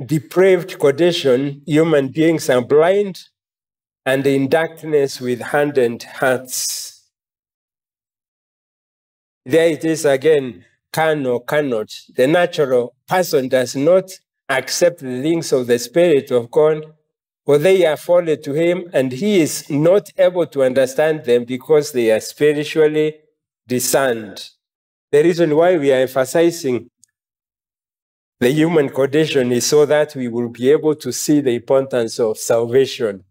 depraved 0.05 0.79
condition, 0.79 1.63
human 1.67 2.09
beings 2.09 2.51
are 2.51 2.63
blind 2.63 3.21
and 4.05 4.27
in 4.27 4.49
darkness 4.49 5.21
with 5.21 5.41
hardened 5.41 6.03
hearts. 6.03 7.09
There 9.47 9.69
it 9.69 9.85
is 9.85 10.05
again 10.05 10.67
can 10.93 11.25
or 11.25 11.43
cannot. 11.43 11.93
The 12.15 12.27
natural 12.27 12.95
person 13.09 13.49
does 13.49 13.75
not 13.75 14.11
accept 14.49 15.01
the 15.01 15.23
things 15.23 15.53
of 15.53 15.67
the 15.67 15.79
Spirit 15.79 16.31
of 16.31 16.51
God, 16.51 16.85
for 17.45 17.59
they 17.59 17.85
are 17.85 17.97
foreign 17.97 18.41
to 18.43 18.53
him, 18.53 18.89
and 18.93 19.13
he 19.13 19.41
is 19.41 19.69
not 19.71 20.11
able 20.17 20.47
to 20.47 20.63
understand 20.63 21.25
them 21.25 21.45
because 21.45 21.93
they 21.93 22.11
are 22.11 22.21
spiritually 22.21 23.17
discerned. 23.67 24.51
The 25.13 25.23
reason 25.23 25.55
why 25.55 25.77
we 25.77 25.93
are 25.93 26.01
emphasizing 26.01 26.91
the 28.41 28.51
human 28.51 28.89
condition 28.89 29.53
is 29.53 29.67
so 29.67 29.87
that 29.87 30.15
we 30.15 30.29
will 30.29 30.49
be 30.49 30.71
able 30.71 30.95
to 30.97 31.13
see 31.13 31.41
the 31.41 31.53
importance 31.53 32.19
of 32.19 32.37
salvation, 32.37 33.25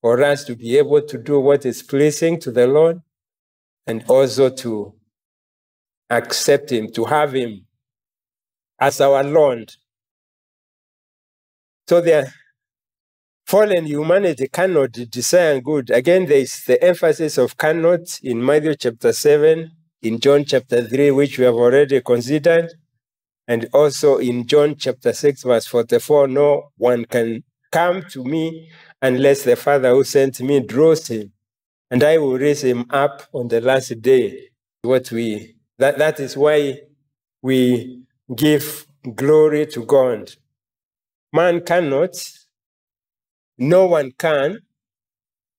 for 0.00 0.22
us 0.22 0.44
to 0.44 0.56
be 0.56 0.76
able 0.78 1.02
to 1.02 1.18
do 1.18 1.40
what 1.40 1.64
is 1.66 1.82
pleasing 1.82 2.40
to 2.40 2.50
the 2.50 2.66
Lord, 2.66 3.00
and 3.86 4.04
also 4.08 4.48
to 4.48 4.94
accept 6.10 6.70
Him, 6.72 6.90
to 6.92 7.04
have 7.04 7.34
Him 7.34 7.66
as 8.80 9.00
our 9.00 9.22
Lord. 9.22 9.72
So 11.86 12.00
the 12.00 12.32
fallen 13.46 13.84
humanity 13.86 14.48
cannot 14.48 14.92
desire 14.92 15.60
good. 15.60 15.90
Again, 15.90 16.24
there 16.26 16.38
is 16.38 16.64
the 16.64 16.82
emphasis 16.82 17.36
of 17.36 17.58
cannot 17.58 18.20
in 18.22 18.42
Matthew 18.44 18.74
chapter 18.76 19.12
7, 19.12 19.70
in 20.02 20.18
John 20.18 20.44
chapter 20.46 20.82
3, 20.82 21.10
which 21.10 21.38
we 21.38 21.44
have 21.44 21.54
already 21.54 22.00
considered, 22.00 22.70
and 23.46 23.68
also 23.74 24.16
in 24.16 24.46
John 24.46 24.76
chapter 24.76 25.12
6, 25.12 25.42
verse 25.42 25.66
44 25.66 26.28
no 26.28 26.70
one 26.78 27.04
can 27.04 27.44
come 27.70 28.02
to 28.12 28.24
me 28.24 28.70
unless 29.02 29.42
the 29.42 29.56
Father 29.56 29.90
who 29.90 30.04
sent 30.04 30.40
me 30.40 30.60
draws 30.60 31.08
him, 31.08 31.32
and 31.90 32.02
I 32.02 32.16
will 32.16 32.38
raise 32.38 32.64
him 32.64 32.86
up 32.88 33.24
on 33.34 33.48
the 33.48 33.60
last 33.60 34.00
day. 34.00 34.48
What 34.82 35.10
we 35.10 35.56
that, 35.78 35.98
that 35.98 36.20
is 36.20 36.36
why 36.36 36.78
we 37.42 38.04
give 38.34 38.86
glory 39.14 39.66
to 39.66 39.84
God. 39.84 40.30
Man 41.34 41.62
cannot, 41.62 42.14
no 43.58 43.86
one 43.86 44.12
can, 44.12 44.60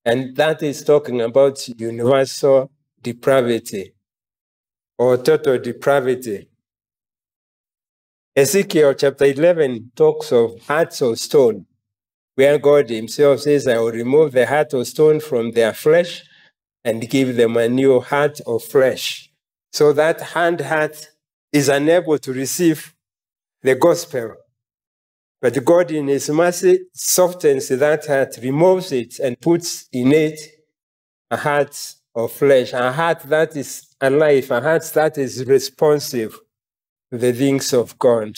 and 0.06 0.34
that 0.38 0.64
is 0.64 0.82
talking 0.86 1.20
about 1.20 1.68
universal 1.68 2.72
depravity 3.02 3.94
or 4.98 5.18
total 5.18 5.60
depravity. 5.60 6.48
Ezekiel 8.38 8.94
chapter 8.94 9.26
11 9.26 9.92
talks 9.98 10.32
of 10.32 10.58
hearts 10.62 11.02
of 11.02 11.20
stone, 11.20 11.66
where 12.36 12.58
God 12.58 12.90
Himself 12.90 13.42
says, 13.42 13.68
I 13.68 13.78
will 13.78 13.92
remove 13.92 14.32
the 14.32 14.48
heart 14.48 14.74
of 14.74 14.88
stone 14.88 15.20
from 15.20 15.52
their 15.52 15.74
flesh 15.74 16.24
and 16.86 17.10
give 17.10 17.36
them 17.36 17.58
a 17.58 17.68
new 17.68 18.00
heart 18.00 18.40
of 18.48 18.64
flesh. 18.64 19.30
So 19.74 19.92
that 19.92 20.22
hand 20.22 20.62
heart 20.62 21.10
is 21.52 21.68
unable 21.68 22.18
to 22.20 22.32
receive 22.32 22.96
the 23.62 23.76
gospel. 23.76 24.36
But 25.42 25.64
God, 25.64 25.92
in 25.92 26.08
His 26.08 26.30
mercy, 26.30 26.80
softens 26.94 27.68
that 27.70 28.06
heart, 28.06 28.38
removes 28.42 28.92
it, 28.92 29.20
and 29.20 29.40
puts 29.40 29.88
in 29.92 30.12
it 30.12 30.40
a 31.30 31.38
heart 31.38 31.96
of 32.16 32.32
flesh, 32.32 32.74
a 32.74 32.92
heart 32.92 33.22
that 33.24 33.56
is 33.56 33.96
alive, 34.00 34.50
a 34.52 34.62
heart 34.62 34.84
that 34.94 35.18
is 35.18 35.46
responsive 35.46 36.40
to 37.12 37.18
the 37.18 37.34
things 37.34 37.74
of 37.74 37.98
God. 38.00 38.38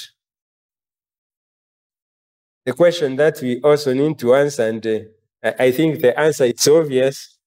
The 2.66 2.74
question 2.74 3.16
that 3.16 3.40
we 3.42 3.62
also 3.62 3.94
need 3.94 4.20
to 4.20 4.36
answer, 4.36 4.68
and 4.68 4.86
uh, 4.86 5.52
I 5.58 5.72
think 5.72 6.02
the 6.02 6.20
answer 6.20 6.46
is 6.46 6.68
obvious 6.68 7.38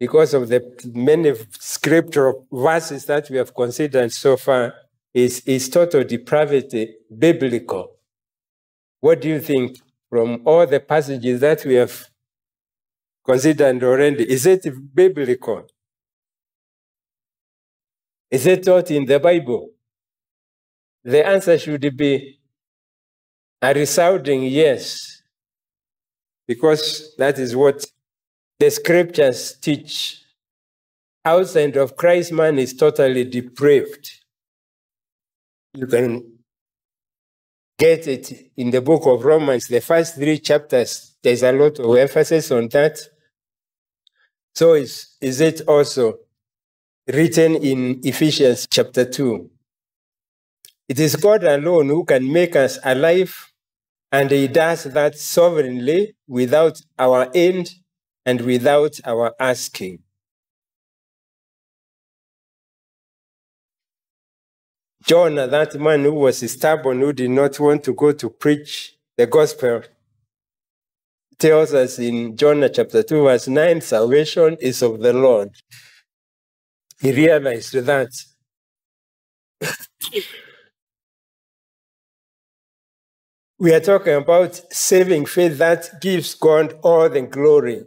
because 0.00 0.34
of 0.34 0.48
the 0.48 0.60
many 0.92 1.32
scriptural 1.60 2.46
verses 2.50 3.04
that 3.04 3.30
we 3.30 3.36
have 3.36 3.54
considered 3.54 4.10
so 4.10 4.36
far, 4.36 4.74
is, 5.14 5.40
is 5.46 5.68
total 5.68 6.02
depravity 6.02 6.96
biblical? 7.16 7.98
What 9.02 9.20
do 9.20 9.28
you 9.28 9.40
think 9.40 9.78
from 10.08 10.42
all 10.46 10.64
the 10.64 10.78
passages 10.78 11.40
that 11.40 11.64
we 11.64 11.74
have 11.74 12.06
considered 13.24 13.82
already? 13.82 14.30
Is 14.30 14.46
it 14.46 14.64
biblical? 14.94 15.66
Is 18.30 18.46
it 18.46 18.62
taught 18.64 18.92
in 18.92 19.04
the 19.04 19.18
Bible? 19.18 19.70
The 21.02 21.26
answer 21.26 21.58
should 21.58 21.96
be 21.96 22.38
a 23.60 23.74
resounding 23.74 24.44
yes, 24.44 25.22
because 26.46 27.16
that 27.18 27.40
is 27.40 27.56
what 27.56 27.84
the 28.60 28.70
scriptures 28.70 29.58
teach. 29.60 30.22
Outside 31.24 31.76
of 31.76 31.96
Christ, 31.96 32.30
man 32.30 32.56
is 32.60 32.72
totally 32.72 33.24
depraved. 33.24 34.12
You 35.74 35.88
can 35.88 36.31
get 37.82 38.06
it 38.06 38.52
in 38.56 38.70
the 38.70 38.80
book 38.80 39.02
of 39.06 39.24
Romans, 39.24 39.66
the 39.66 39.80
first 39.80 40.14
three 40.14 40.38
chapters. 40.38 41.16
There's 41.20 41.42
a 41.42 41.50
lot 41.50 41.80
of 41.80 41.96
emphasis 41.96 42.52
on 42.52 42.68
that. 42.68 42.96
So 44.54 44.74
is, 44.74 45.16
is 45.20 45.40
it 45.40 45.62
also 45.66 46.18
written 47.08 47.56
in 47.56 48.00
Ephesians 48.04 48.68
chapter 48.70 49.04
2. 49.04 49.50
It 50.90 51.00
is 51.00 51.16
God 51.16 51.42
alone 51.42 51.88
who 51.88 52.04
can 52.04 52.32
make 52.32 52.54
us 52.54 52.78
alive, 52.84 53.52
and 54.12 54.30
He 54.30 54.46
does 54.46 54.84
that 54.84 55.18
sovereignly 55.18 56.14
without 56.28 56.80
our 57.00 57.32
end 57.34 57.68
and 58.24 58.42
without 58.42 59.00
our 59.04 59.34
asking. 59.40 59.98
Jonah, 65.06 65.46
that 65.48 65.78
man 65.80 66.04
who 66.04 66.12
was 66.14 66.50
stubborn, 66.50 67.00
who 67.00 67.12
did 67.12 67.30
not 67.30 67.58
want 67.58 67.84
to 67.84 67.94
go 67.94 68.12
to 68.12 68.30
preach 68.30 68.96
the 69.16 69.26
gospel, 69.26 69.82
tells 71.38 71.74
us 71.74 71.98
in 71.98 72.36
Jonah 72.36 72.68
chapter 72.68 73.02
2, 73.02 73.24
verse 73.24 73.48
9 73.48 73.80
salvation 73.80 74.56
is 74.60 74.82
of 74.82 75.00
the 75.00 75.12
Lord 75.12 75.50
he 77.02 77.10
realized 77.10 77.74
that 77.74 78.10
we 83.58 83.74
are 83.74 83.80
talking 83.80 84.14
about 84.14 84.54
saving 84.72 85.26
faith 85.26 85.58
that 85.58 86.00
gives 86.00 86.34
God 86.36 86.78
all 86.82 87.08
the 87.08 87.22
glory 87.22 87.82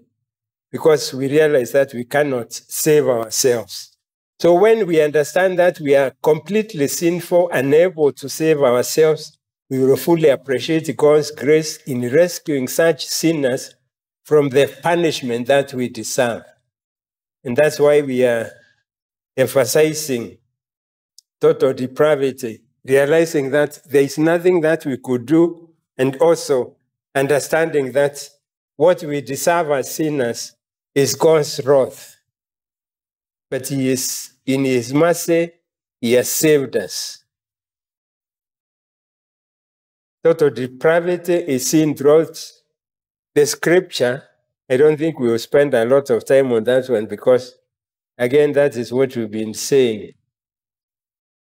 because 0.70 1.14
we 1.14 1.30
realize 1.30 1.72
that 1.72 1.94
we 1.94 2.04
cannot 2.04 2.52
save 2.52 3.08
ourselves. 3.08 3.95
So 4.40 4.54
when 4.54 4.86
we 4.86 5.02
understand 5.02 5.58
that 5.60 5.80
we 5.80 5.96
are 5.96 6.12
completely 6.22 6.88
sinful, 6.88 7.50
unable 7.52 8.12
to 8.14 8.28
save 8.28 8.62
ourselves, 8.62 9.38
we 9.70 9.80
will 9.80 9.96
fully 9.96 10.30
appreciate 10.30 10.96
God's 10.96 11.32
grace 11.32 11.78
in 11.88 12.10
rescuing 12.12 12.68
such 12.68 13.06
sinners 13.06 13.76
from 14.24 14.50
the 14.50 14.68
punishment 14.84 15.48
that 15.48 15.74
we 15.74 15.90
deserve. 15.90 16.44
And 17.44 17.56
that's 17.56 17.80
why 17.80 18.02
we 18.02 18.26
are 18.26 18.50
emphasizing 19.38 20.38
total 21.40 21.74
depravity, 21.74 22.64
realizing 22.84 23.52
that 23.52 23.80
there 23.88 24.02
is 24.02 24.18
nothing 24.18 24.62
that 24.62 24.86
we 24.86 24.98
could 24.98 25.26
do, 25.26 25.70
and 25.98 26.16
also 26.18 26.76
understanding 27.14 27.92
that 27.94 28.30
what 28.76 29.02
we 29.04 29.22
deserve 29.22 29.72
as 29.72 29.94
sinners 29.96 30.56
is 30.94 31.16
God's 31.16 31.62
wrath. 31.64 32.18
But 33.50 33.68
He 33.68 33.90
is, 33.90 34.32
in 34.46 34.66
His 34.66 34.94
mercy, 34.94 35.52
He 36.02 36.14
has 36.14 36.30
saved 36.30 36.76
us. 36.76 37.24
Total 40.24 40.50
depravity 40.50 41.34
is 41.34 41.70
seen 41.70 41.96
throughout 41.96 42.52
the 43.34 43.46
scripture. 43.46 44.24
I 44.70 44.78
don't 44.78 44.98
think 44.98 45.20
we 45.20 45.28
will 45.28 45.40
spend 45.40 45.74
a 45.74 45.86
lot 45.86 46.10
of 46.10 46.26
time 46.26 46.52
on 46.52 46.64
that 46.64 46.90
one 46.90 47.06
because 47.06 47.58
Again, 48.18 48.54
that 48.54 48.78
is 48.78 48.94
what 48.94 49.16
we've 49.16 49.30
been 49.30 49.54
saying. 49.54 50.14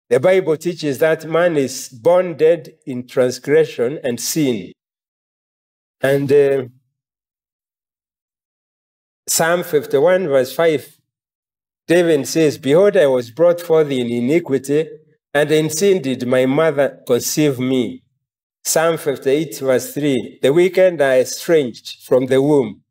The 0.09 0.19
Bible 0.19 0.57
teaches 0.57 0.97
that 0.99 1.25
man 1.25 1.55
is 1.55 1.89
born 1.89 2.35
dead 2.35 2.73
in 2.85 3.07
transgression 3.07 3.99
and 4.03 4.19
sin. 4.19 4.71
And 6.01 6.31
uh, 6.31 6.63
Psalm 9.27 9.63
51, 9.63 10.27
verse 10.27 10.53
5, 10.53 10.97
David 11.87 12.27
says, 12.27 12.57
Behold, 12.57 12.95
I 12.95 13.07
was 13.07 13.31
brought 13.31 13.59
forth 13.59 13.91
in 13.91 14.07
iniquity, 14.07 14.87
and 15.33 15.51
in 15.51 15.69
sin 15.69 16.01
did 16.01 16.25
my 16.25 16.45
mother 16.45 16.99
conceive 17.05 17.59
me. 17.59 18.03
Psalm 18.63 18.97
58, 18.97 19.59
verse 19.59 19.93
3 19.93 20.39
The 20.41 20.53
wicked 20.53 21.01
are 21.01 21.15
estranged 21.15 22.03
from 22.05 22.27
the 22.27 22.41
womb, 22.41 22.83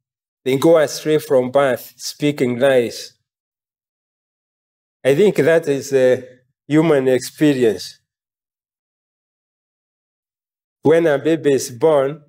they 0.45 0.57
go 0.57 0.77
astray 0.77 1.19
from 1.19 1.51
birth, 1.51 1.95
speaking 1.97 2.59
lies. 2.59 3.15
I 5.05 5.15
think 5.15 5.37
that 5.37 5.67
is 5.69 5.93
a 5.93 6.25
human 6.67 7.09
experience. 7.09 8.01
When 10.83 11.07
a 11.07 11.19
baby 11.19 11.55
is 11.55 11.71
born, 11.71 12.23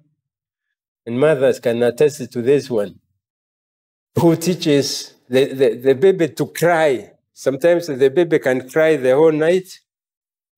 and 1.06 1.20
mothers 1.20 1.60
can 1.60 1.82
attest 1.84 2.32
to 2.32 2.42
this 2.42 2.70
one, 2.70 3.00
who 4.18 4.36
teaches 4.36 5.13
the, 5.34 5.76
the, 5.76 5.96
baby 5.96 6.30
to 6.30 6.46
cry. 6.48 7.12
Sometimes 7.34 7.88
the 7.88 8.10
baby 8.10 8.40
can 8.40 8.70
cry 8.70 8.96
the 8.98 9.16
whole 9.16 9.32
night, 9.32 9.80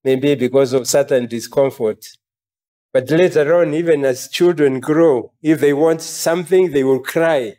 maybe 0.04 0.36
because 0.36 0.74
of 0.74 0.88
certain 0.88 1.28
discomfort. 1.28 2.06
But 2.92 3.10
later 3.10 3.56
on, 3.56 3.74
even 3.74 4.06
as 4.06 4.30
children 4.30 4.80
grow, 4.80 5.32
if 5.42 5.60
they 5.60 5.74
want 5.74 6.02
something, 6.02 6.72
they 6.72 6.84
will 6.84 7.00
cry. 7.00 7.58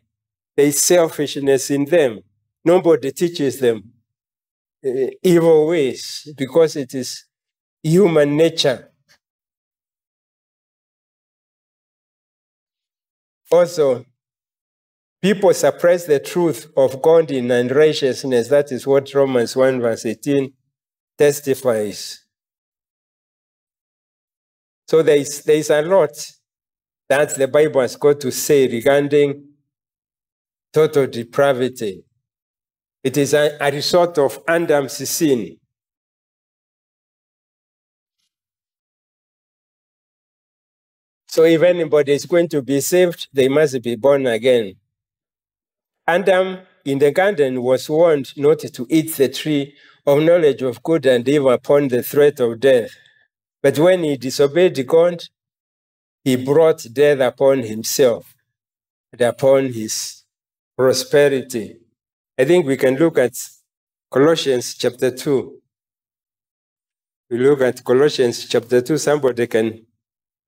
There 0.57 0.67
is 0.67 0.83
selfishness 0.83 1.71
in 1.71 1.87
them. 1.87 2.21
Nobody 2.65 3.13
teaches 3.13 3.61
them 3.61 3.93
uh, 4.85 5.09
evil 5.23 5.69
ways 5.69 6.29
because 6.37 6.77
it 6.77 6.95
is 6.95 7.25
human 7.83 8.37
nature. 8.37 8.91
Also, 13.51 14.05
people 15.27 15.53
suppress 15.53 16.07
the 16.07 16.21
truth 16.21 16.71
of 16.77 17.03
God 17.03 17.33
in 17.33 17.51
unrighteousness. 17.51 18.47
That 18.47 18.71
is 18.71 18.87
what 18.87 19.13
Romans 19.13 19.57
1 19.57 19.81
verse 19.81 20.07
18 20.07 20.53
testifies. 21.19 22.25
So 24.87 25.03
there 25.03 25.17
is, 25.17 25.43
there 25.43 25.57
is 25.57 25.69
a 25.71 25.83
lot 25.83 26.11
that 27.09 27.35
the 27.35 27.49
Bible 27.49 27.81
has 27.81 27.97
got 27.97 28.21
to 28.21 28.31
say 28.31 28.69
regarding 28.69 29.49
total 30.73 31.09
depravity. 31.09 32.05
It 33.03 33.17
is 33.17 33.35
a, 33.35 33.57
a 33.61 33.73
result 33.73 34.19
of 34.19 34.39
Adam's 34.47 35.09
sin. 35.09 35.57
So 41.27 41.43
if 41.43 41.63
anybody 41.63 42.13
is 42.13 42.27
going 42.27 42.47
to 42.51 42.63
be 42.63 42.81
saved, 42.81 43.27
they 43.33 43.49
must 43.49 43.83
be 43.83 43.97
born 43.97 44.29
again. 44.29 44.77
Adam 46.07 46.59
in 46.85 46.99
the 46.99 47.11
garden 47.11 47.63
was 47.63 47.91
warned 47.91 48.33
not 48.37 48.61
to 48.61 48.87
eat 48.89 49.17
the 49.17 49.29
tree 49.29 49.75
of 50.07 50.23
knowledge 50.23 50.63
of 50.63 50.83
good 50.83 51.05
and 51.07 51.29
evil 51.29 51.51
upon 51.51 51.89
the 51.89 52.03
threat 52.03 52.39
of 52.41 52.61
death. 52.61 52.91
But 53.63 53.79
when 53.79 54.05
he 54.05 54.17
disobeyed 54.17 54.87
God, 54.87 55.25
he 56.23 56.37
brought 56.37 56.87
death 56.93 57.21
upon 57.21 57.61
himself 57.61 58.35
and 59.13 59.21
upon 59.23 59.73
his 59.73 60.23
prosperity. 60.77 61.77
I 62.39 62.45
think 62.45 62.67
we 62.67 62.77
can 62.77 62.97
look 62.97 63.19
at 63.19 63.35
Colossians 64.11 64.75
chapter 64.75 65.11
2. 65.11 65.61
We 67.31 67.39
look 67.39 67.61
at 67.63 67.83
Colossians 67.83 68.47
chapter 68.47 68.81
2. 68.81 68.99
Somebody 68.99 69.49
can 69.49 69.85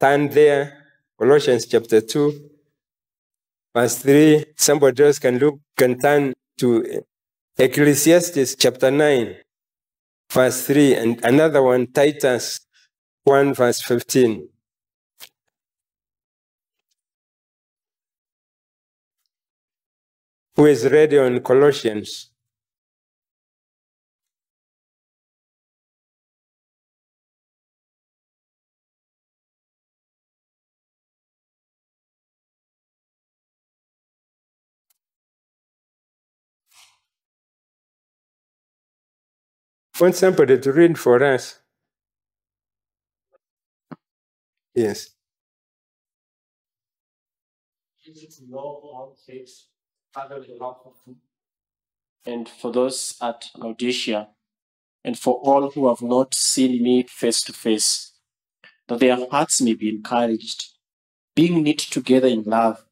turn 0.01 0.29
there. 0.29 0.85
Colossians 1.19 1.67
chapter 1.67 2.01
2, 2.01 2.51
verse 3.75 3.97
3. 3.99 4.45
Somebody 4.57 5.05
else 5.05 5.19
can 5.19 5.39
look, 5.39 5.61
can 5.77 5.99
turn 5.99 6.33
to 6.59 7.03
Ecclesiastes 7.57 8.55
chapter 8.57 8.91
9, 8.91 9.37
verse 10.31 10.67
3. 10.67 10.95
And 10.95 11.25
another 11.25 11.63
one, 11.63 11.87
Titus 11.87 12.61
1, 13.25 13.55
verse 13.55 13.83
15. 13.83 14.49
Who 20.57 20.67
is 20.67 20.89
ready 20.89 21.19
on 21.19 21.41
Colossians? 21.41 22.31
Want 40.01 40.15
somebody 40.15 40.59
to 40.59 40.73
read 40.73 40.99
for 40.99 41.23
us? 41.25 41.59
Yes. 44.75 45.11
and 52.25 52.49
for 52.49 52.71
those 52.73 53.17
at 53.21 53.51
Laodicea, 53.57 54.29
and 55.05 55.19
for 55.19 55.35
all 55.43 55.71
who 55.71 55.89
have 55.89 56.03
not 56.03 56.35
seen 56.35 56.83
me 56.83 57.03
face 57.05 57.43
to 57.43 57.53
face, 57.53 58.13
that 58.87 59.01
their 59.01 59.17
hearts 59.31 59.61
may 59.61 59.75
be 59.75 59.89
encouraged, 59.89 60.67
being 61.35 61.63
knit 61.63 61.79
together 61.79 62.29
in 62.29 62.43
love, 62.43 62.85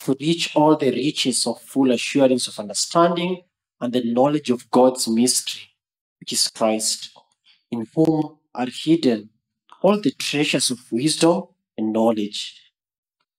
to 0.00 0.16
reach 0.18 0.56
all 0.56 0.76
the 0.76 0.90
riches 0.90 1.46
of 1.46 1.60
full 1.60 1.92
assurance 1.92 2.48
of 2.48 2.58
understanding 2.58 3.42
and 3.80 3.92
the 3.92 4.02
knowledge 4.12 4.50
of 4.50 4.70
God's 4.70 5.06
mystery, 5.06 5.69
which 6.20 6.32
is 6.32 6.48
Christ, 6.48 7.10
in 7.70 7.86
whom 7.94 8.38
are 8.54 8.68
hidden 8.70 9.30
all 9.82 10.00
the 10.00 10.10
treasures 10.12 10.70
of 10.70 10.92
wisdom 10.92 11.44
and 11.76 11.92
knowledge. 11.92 12.60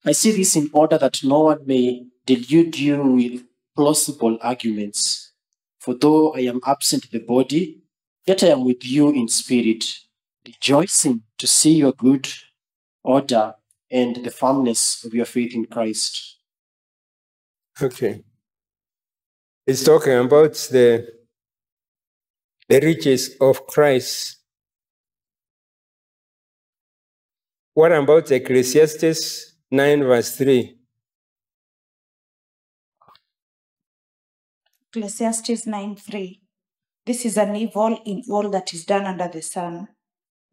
I 0.05 0.13
say 0.13 0.31
this 0.31 0.55
in 0.55 0.69
order 0.73 0.97
that 0.97 1.23
no 1.23 1.41
one 1.41 1.65
may 1.65 2.05
delude 2.25 2.79
you 2.79 3.03
with 3.03 3.43
plausible 3.75 4.37
arguments. 4.41 5.33
For 5.79 5.93
though 5.93 6.33
I 6.33 6.41
am 6.41 6.61
absent 6.65 7.05
in 7.05 7.19
the 7.19 7.25
body, 7.25 7.83
yet 8.25 8.43
I 8.43 8.47
am 8.47 8.65
with 8.65 8.83
you 8.85 9.09
in 9.09 9.27
spirit, 9.27 9.85
rejoicing 10.45 11.23
to 11.37 11.47
see 11.47 11.75
your 11.75 11.93
good 11.93 12.27
order 13.03 13.55
and 13.89 14.23
the 14.23 14.31
firmness 14.31 15.03
of 15.05 15.13
your 15.13 15.25
faith 15.25 15.53
in 15.53 15.65
Christ. 15.65 16.37
Okay. 17.81 18.23
It's 19.67 19.83
talking 19.83 20.17
about 20.17 20.53
the, 20.71 21.07
the 22.71 22.79
riches 22.79 23.35
of 23.41 23.67
Christ. 23.67 24.37
What 27.73 27.91
about 27.91 28.31
Ecclesiastes 28.31 29.57
9, 29.69 30.03
verse 30.03 30.37
3? 30.37 30.77
Ecclesiastes 34.87 35.67
9 35.67 35.95
3. 35.97 36.41
This 37.05 37.25
is 37.25 37.37
an 37.37 37.57
evil 37.57 37.99
in 38.05 38.23
all 38.29 38.49
that 38.51 38.73
is 38.73 38.85
done 38.85 39.03
under 39.05 39.27
the 39.27 39.41
sun, 39.41 39.89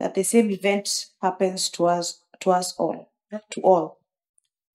that 0.01 0.17
the 0.17 0.25
same 0.25 0.51
event 0.51 1.07
happens 1.23 1.71
to 1.71 1.87
us 1.87 2.25
to 2.41 2.51
us 2.51 2.75
all, 2.79 3.13
not 3.31 3.49
to 3.53 3.61
all. 3.61 4.01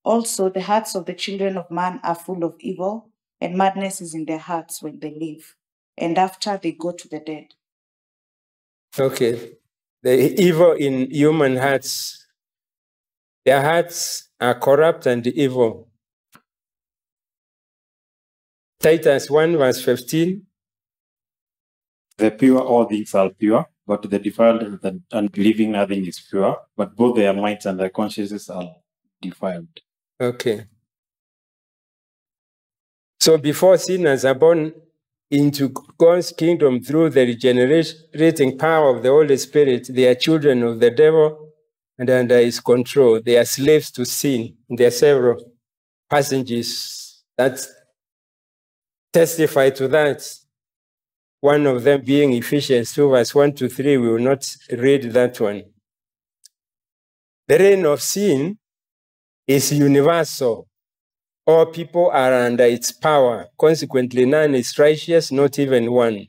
Also, 0.05 0.49
the 0.49 0.61
hearts 0.61 0.95
of 0.95 1.05
the 1.05 1.13
children 1.13 1.57
of 1.57 1.69
man 1.69 1.99
are 2.03 2.15
full 2.15 2.45
of 2.45 2.55
evil, 2.61 3.09
and 3.41 3.57
madness 3.57 3.99
is 3.99 4.13
in 4.13 4.23
their 4.23 4.39
hearts 4.39 4.81
when 4.81 4.99
they 4.99 5.13
live, 5.19 5.57
and 5.97 6.17
after 6.17 6.57
they 6.61 6.71
go 6.71 6.91
to 6.91 7.07
the 7.07 7.19
dead. 7.19 7.53
Okay. 8.97 9.53
The 10.01 10.41
evil 10.41 10.73
in 10.73 11.09
human 11.09 11.57
hearts, 11.57 12.27
their 13.45 13.61
hearts 13.61 14.29
are 14.39 14.59
corrupt 14.59 15.05
and 15.05 15.25
evil. 15.27 15.89
Titus 18.79 19.29
1, 19.29 19.57
verse 19.57 19.83
15. 19.83 20.45
The 22.17 22.31
pure, 22.31 22.59
all 22.59 22.85
things 22.85 23.15
are 23.15 23.29
pure, 23.29 23.65
but 23.87 24.01
the 24.09 24.19
defiled 24.19 24.61
and 24.61 24.79
the 24.81 25.01
unbelieving, 25.13 25.71
nothing 25.71 26.05
is 26.05 26.19
pure, 26.19 26.57
but 26.75 26.95
both 26.95 27.15
their 27.15 27.33
minds 27.33 27.65
and 27.65 27.79
their 27.79 27.89
consciences 27.89 28.49
are 28.49 28.75
defiled. 29.21 29.79
Okay. 30.19 30.65
So 33.19 33.37
before 33.37 33.77
sinners 33.77 34.25
are 34.25 34.35
born 34.35 34.73
into 35.34 35.69
God's 35.97 36.31
kingdom 36.31 36.79
through 36.79 37.09
the 37.09 37.25
regenerating 37.25 38.55
power 38.55 38.95
of 38.95 39.01
the 39.01 39.09
Holy 39.09 39.36
Spirit, 39.38 39.88
they 39.89 40.05
are 40.07 40.13
children 40.13 40.61
of 40.61 40.79
the 40.79 40.91
devil 40.91 41.49
and 41.97 42.07
under 42.07 42.38
his 42.38 42.59
control. 42.59 43.19
They 43.19 43.38
are 43.38 43.45
slaves 43.45 43.89
to 43.93 44.05
sin. 44.05 44.55
There 44.69 44.88
are 44.88 44.91
several 44.91 45.43
passages 46.07 47.23
that 47.36 47.59
testify 49.11 49.71
to 49.71 49.88
that. 49.88 50.23
One 51.41 51.65
of 51.65 51.84
them 51.84 52.01
being 52.05 52.34
Ephesians 52.34 52.93
2, 52.93 53.09
verse 53.09 53.34
1 53.34 53.53
to 53.53 53.67
3. 53.67 53.97
We 53.97 54.09
will 54.09 54.19
not 54.19 54.45
read 54.71 55.11
that 55.13 55.39
one. 55.39 55.63
The 57.47 57.57
reign 57.57 57.86
of 57.88 58.03
sin 58.03 58.59
is 59.47 59.73
universal. 59.73 60.67
All 61.45 61.65
people 61.65 62.09
are 62.09 62.33
under 62.33 62.63
its 62.63 62.91
power. 62.91 63.47
Consequently, 63.59 64.25
none 64.25 64.55
is 64.55 64.77
righteous, 64.79 65.31
not 65.31 65.59
even 65.59 65.91
one. 65.91 66.27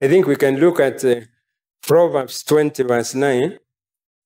I 0.00 0.08
think 0.08 0.26
we 0.26 0.36
can 0.36 0.58
look 0.58 0.78
at 0.78 1.04
uh, 1.04 1.22
Proverbs 1.82 2.44
20, 2.44 2.82
verse 2.84 3.14
9. 3.14 3.58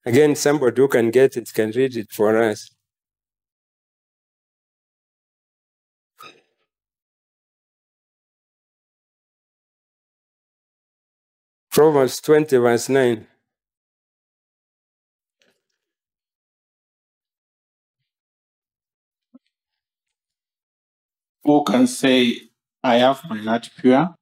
Again, 0.05 0.35
somebody 0.37 0.81
who 0.81 0.89
can 0.89 1.11
get 1.11 1.37
it 1.37 1.53
can 1.55 1.71
read 1.71 1.97
it 1.97 2.11
for 2.11 2.37
us. 2.37 2.71
Proverbs 11.71 12.21
20, 12.21 12.57
verse 12.57 12.89
9. 12.89 13.27
Who 21.49 21.65
can 21.65 21.87
say, 21.87 22.43
I 22.85 22.97
have 22.97 23.23
my 23.27 23.39
heart 23.39 23.71
pure, 23.79 24.15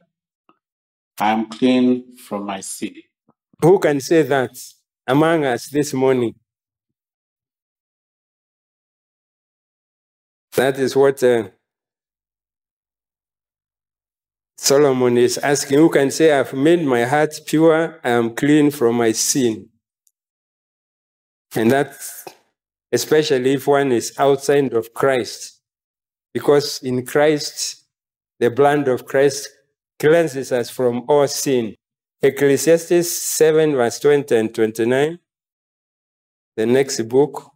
I 1.18 1.30
am 1.32 1.46
clean 1.46 2.16
from 2.16 2.46
my 2.46 2.60
sin? 2.60 2.94
Who 3.60 3.80
can 3.80 3.98
say 3.98 4.22
that 4.22 4.56
among 5.08 5.44
us 5.44 5.68
this 5.68 5.92
morning? 5.92 6.36
That 10.54 10.78
is 10.78 10.94
what 10.94 11.20
uh, 11.24 11.48
Solomon 14.56 15.18
is 15.18 15.36
asking. 15.38 15.78
Who 15.78 15.90
can 15.90 16.12
say, 16.12 16.30
I've 16.30 16.54
made 16.54 16.84
my 16.84 17.06
heart 17.06 17.40
pure, 17.44 17.98
I 18.04 18.10
am 18.10 18.36
clean 18.36 18.70
from 18.70 18.98
my 18.98 19.10
sin? 19.10 19.68
And 21.56 21.72
that, 21.72 21.92
especially 22.92 23.54
if 23.54 23.66
one 23.66 23.90
is 23.90 24.14
outside 24.16 24.72
of 24.74 24.94
Christ, 24.94 25.55
because 26.36 26.82
in 26.82 27.02
Christ, 27.06 27.86
the 28.40 28.50
blood 28.50 28.88
of 28.88 29.06
Christ 29.06 29.48
cleanses 29.98 30.52
us 30.52 30.68
from 30.68 31.02
all 31.08 31.26
sin. 31.26 31.74
Ecclesiastes 32.20 33.10
7, 33.10 33.74
verse 33.74 33.98
20 34.00 34.36
and 34.36 34.54
29. 34.54 35.18
The 36.58 36.66
next 36.66 37.00
book. 37.08 37.50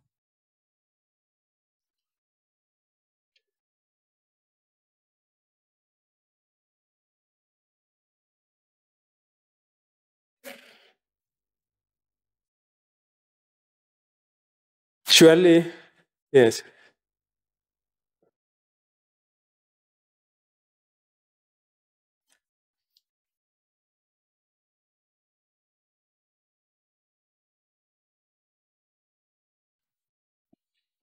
Surely, 15.07 15.71
yes. 16.33 16.63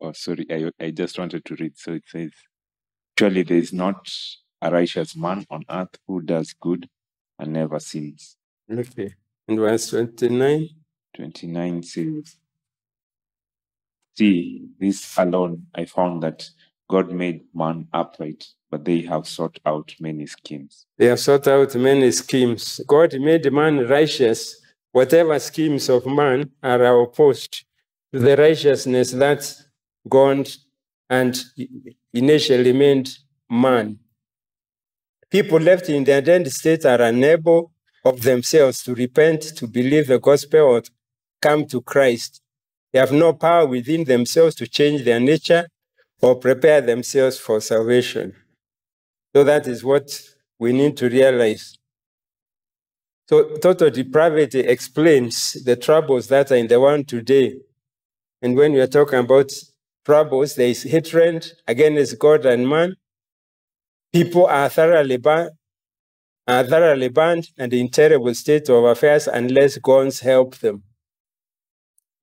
Oh, 0.07 0.13
sorry, 0.13 0.45
I, 0.49 0.85
I 0.85 0.91
just 0.91 1.19
wanted 1.19 1.43
to 1.43 1.55
read. 1.55 1.77
So 1.77 1.91
it 1.93 2.03
says, 2.07 2.31
Surely 3.19 3.43
there 3.43 3.57
is 3.57 3.73
not 3.73 4.09
a 4.61 4.71
righteous 4.71 5.17
man 5.17 5.45
on 5.49 5.63
earth 5.69 5.99
who 6.07 6.21
does 6.21 6.53
good 6.53 6.87
and 7.37 7.51
never 7.51 7.79
sins. 7.79 8.37
Okay. 8.71 9.13
And 9.49 9.59
verse 9.59 9.89
29. 9.89 10.69
29 11.13 11.83
says, 11.83 12.37
See, 14.15 14.67
this 14.79 15.17
alone 15.17 15.65
I 15.75 15.85
found 15.85 16.23
that 16.23 16.49
God 16.89 17.11
made 17.11 17.41
man 17.53 17.87
upright, 17.91 18.45
but 18.71 18.85
they 18.85 19.01
have 19.01 19.27
sought 19.27 19.59
out 19.65 19.93
many 19.99 20.25
schemes. 20.25 20.85
They 20.97 21.07
have 21.07 21.19
sought 21.19 21.47
out 21.49 21.75
many 21.75 22.11
schemes. 22.11 22.79
God 22.87 23.13
made 23.19 23.51
man 23.51 23.85
righteous. 23.87 24.61
Whatever 24.93 25.37
schemes 25.39 25.89
of 25.89 26.05
man 26.05 26.51
are 26.63 27.01
opposed 27.01 27.65
to 28.13 28.19
the 28.19 28.37
righteousness 28.37 29.11
that 29.11 29.66
God 30.07 30.49
and 31.09 31.37
initially 32.13 32.73
meant 32.73 33.09
man. 33.49 33.99
People 35.29 35.59
left 35.59 35.89
in 35.89 36.03
their 36.03 36.21
dead 36.21 36.49
state 36.51 36.85
are 36.85 37.01
unable 37.01 37.71
of 38.05 38.21
themselves 38.21 38.81
to 38.83 38.95
repent, 38.95 39.41
to 39.57 39.67
believe 39.67 40.07
the 40.07 40.19
gospel, 40.19 40.61
or 40.61 40.83
come 41.41 41.65
to 41.67 41.81
Christ. 41.81 42.41
They 42.93 42.99
have 42.99 43.11
no 43.11 43.33
power 43.33 43.65
within 43.65 44.05
themselves 44.05 44.55
to 44.55 44.67
change 44.67 45.03
their 45.03 45.19
nature 45.19 45.67
or 46.21 46.35
prepare 46.35 46.81
themselves 46.81 47.37
for 47.37 47.59
salvation. 47.59 48.33
So 49.35 49.43
that 49.43 49.67
is 49.67 49.83
what 49.83 50.19
we 50.57 50.73
need 50.73 50.97
to 50.97 51.09
realize. 51.09 51.77
So 53.29 53.57
total 53.57 53.89
depravity 53.89 54.61
explains 54.61 55.53
the 55.65 55.75
troubles 55.75 56.27
that 56.29 56.51
are 56.51 56.55
in 56.55 56.67
the 56.67 56.79
world 56.79 57.07
today. 57.07 57.57
And 58.41 58.55
when 58.55 58.71
we 58.71 58.79
are 58.79 58.87
talking 58.87 59.19
about 59.19 59.51
troubles, 60.07 60.55
there 60.55 60.69
is 60.69 60.83
hatred 60.83 61.45
against 61.67 62.17
God 62.17 62.45
and 62.45 62.65
man. 62.65 62.95
People 64.13 64.45
are 64.45 64.69
thoroughly 64.69 65.17
burned, 65.17 65.51
are 66.47 66.63
thoroughly 66.63 67.09
burned 67.09 67.49
and 67.57 67.73
in 67.73 67.89
terrible 67.89 68.33
state 68.33 68.69
of 68.69 68.85
affairs 68.85 69.27
unless 69.27 69.77
God 69.77 70.17
helps 70.19 70.59
them. 70.59 70.83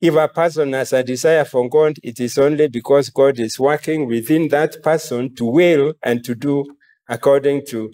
If 0.01 0.14
a 0.14 0.28
person 0.28 0.72
has 0.72 0.95
a 0.95 1.03
desire 1.03 1.45
for 1.45 1.68
God, 1.68 1.97
it 2.03 2.20
is 2.20 2.39
only 2.39 2.68
because 2.68 3.11
God 3.11 3.39
is 3.39 3.61
working 3.61 4.07
within 4.07 4.49
that 4.49 4.82
person 4.82 5.35
to 5.35 5.45
will 5.45 5.93
and 6.03 6.24
to 6.24 6.35
do 6.35 6.64
according 7.07 7.66
to 7.66 7.93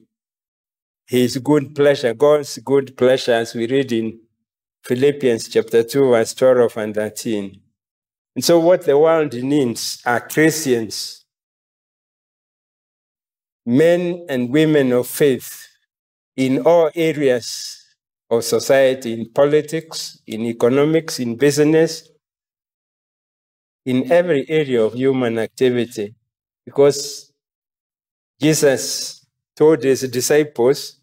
his 1.08 1.36
good 1.38 1.74
pleasure, 1.74 2.14
God's 2.14 2.58
good 2.58 2.96
pleasure, 2.96 3.32
as 3.32 3.56
we 3.56 3.66
read 3.66 3.90
in 3.90 4.20
Philippians 4.84 5.48
chapter 5.48 5.82
2, 5.82 6.10
verse 6.10 6.32
12 6.34 6.76
and 6.76 6.94
13. 6.94 7.60
And 8.40 8.44
so, 8.46 8.58
what 8.58 8.86
the 8.86 8.96
world 8.96 9.34
needs 9.34 10.00
are 10.06 10.26
Christians, 10.26 11.26
men 13.66 14.24
and 14.30 14.48
women 14.48 14.92
of 14.92 15.08
faith 15.08 15.68
in 16.38 16.62
all 16.62 16.90
areas 16.94 17.84
of 18.30 18.42
society, 18.42 19.12
in 19.12 19.30
politics, 19.30 20.22
in 20.26 20.46
economics, 20.46 21.20
in 21.20 21.36
business, 21.36 22.08
in 23.84 24.10
every 24.10 24.48
area 24.48 24.84
of 24.84 24.94
human 24.94 25.38
activity. 25.38 26.14
Because 26.64 27.30
Jesus 28.40 29.26
told 29.54 29.82
his 29.82 30.00
disciples, 30.08 30.98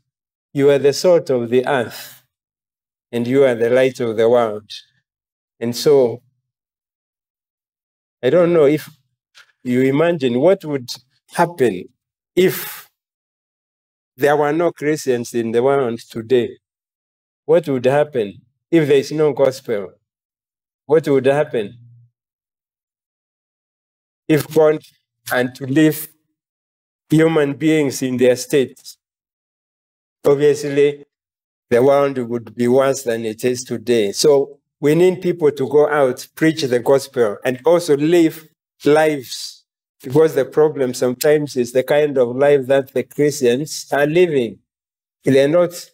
You 0.56 0.72
are 0.72 0.80
the 0.80 0.92
salt 0.94 1.30
of 1.30 1.52
the 1.52 1.68
earth, 1.68 2.24
and 3.12 3.28
you 3.28 3.44
are 3.44 3.54
the 3.54 3.70
light 3.70 4.00
of 4.00 4.18
the 4.18 4.28
world. 4.28 4.72
And 5.60 5.76
so, 5.76 6.24
I 8.24 8.30
don't 8.32 8.54
know 8.54 8.66
if 8.66 8.90
you 9.64 9.82
imagine 9.84 10.40
what 10.40 10.66
would 10.66 10.90
happen 11.34 11.86
if 12.36 12.90
there 14.18 14.38
were 14.38 14.54
no 14.54 14.72
Christians 14.72 15.34
in 15.34 15.52
the 15.52 15.64
world 15.64 16.00
today. 16.00 16.58
What 17.46 17.68
would 17.70 17.86
happen 17.86 18.42
if 18.72 18.88
there 18.88 18.98
is 18.98 19.12
no 19.12 19.34
gospel? 19.34 19.94
What 20.86 21.08
would 21.08 21.26
happen 21.28 21.78
if 24.28 24.48
God 24.54 24.84
and 25.34 25.56
to 25.56 25.66
leave 25.68 26.10
human 27.10 27.54
beings 27.54 28.02
in 28.02 28.18
their 28.18 28.36
state? 28.38 28.98
Obviously, 30.26 31.06
the 31.70 31.84
world 31.84 32.18
would 32.20 32.56
be 32.56 32.68
worse 32.68 33.04
than 33.04 33.26
it 33.26 33.46
is 33.46 33.64
today. 33.64 34.12
So 34.14 34.60
we 34.80 34.96
need 34.96 35.22
people 35.22 35.52
to 35.52 35.68
go 35.68 35.90
out, 35.90 36.28
preach 36.36 36.62
the 36.62 36.80
gospel, 36.80 37.38
and 37.44 37.60
also 37.66 37.98
live 37.98 38.48
lives. 38.86 39.66
Because 40.04 40.36
the 40.36 40.46
problem 40.46 40.94
sometimes 40.94 41.56
is 41.58 41.72
the 41.72 41.84
kind 41.84 42.18
of 42.18 42.36
life 42.36 42.68
that 42.68 42.94
the 42.94 43.04
Christians 43.04 43.88
are 43.92 44.06
living. 44.06 44.60
They're 45.24 45.48
not 45.48 45.90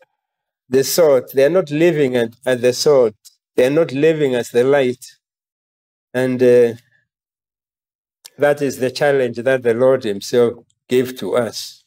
the 0.69 0.83
salt, 0.83 1.31
they're 1.33 1.49
not 1.49 1.71
living 1.71 2.15
at, 2.15 2.33
at 2.45 2.61
the 2.61 2.73
salt, 2.73 3.15
they're 3.55 3.69
not 3.69 3.91
living 3.91 4.35
as 4.35 4.49
the 4.49 4.63
light. 4.63 5.05
And 6.13 6.41
uh, 6.43 6.73
that 8.37 8.61
is 8.61 8.77
the 8.77 8.91
challenge 8.91 9.37
that 9.37 9.63
the 9.63 9.73
Lord 9.73 10.03
Himself 10.03 10.65
gave 10.89 11.17
to 11.19 11.35
us. 11.35 11.83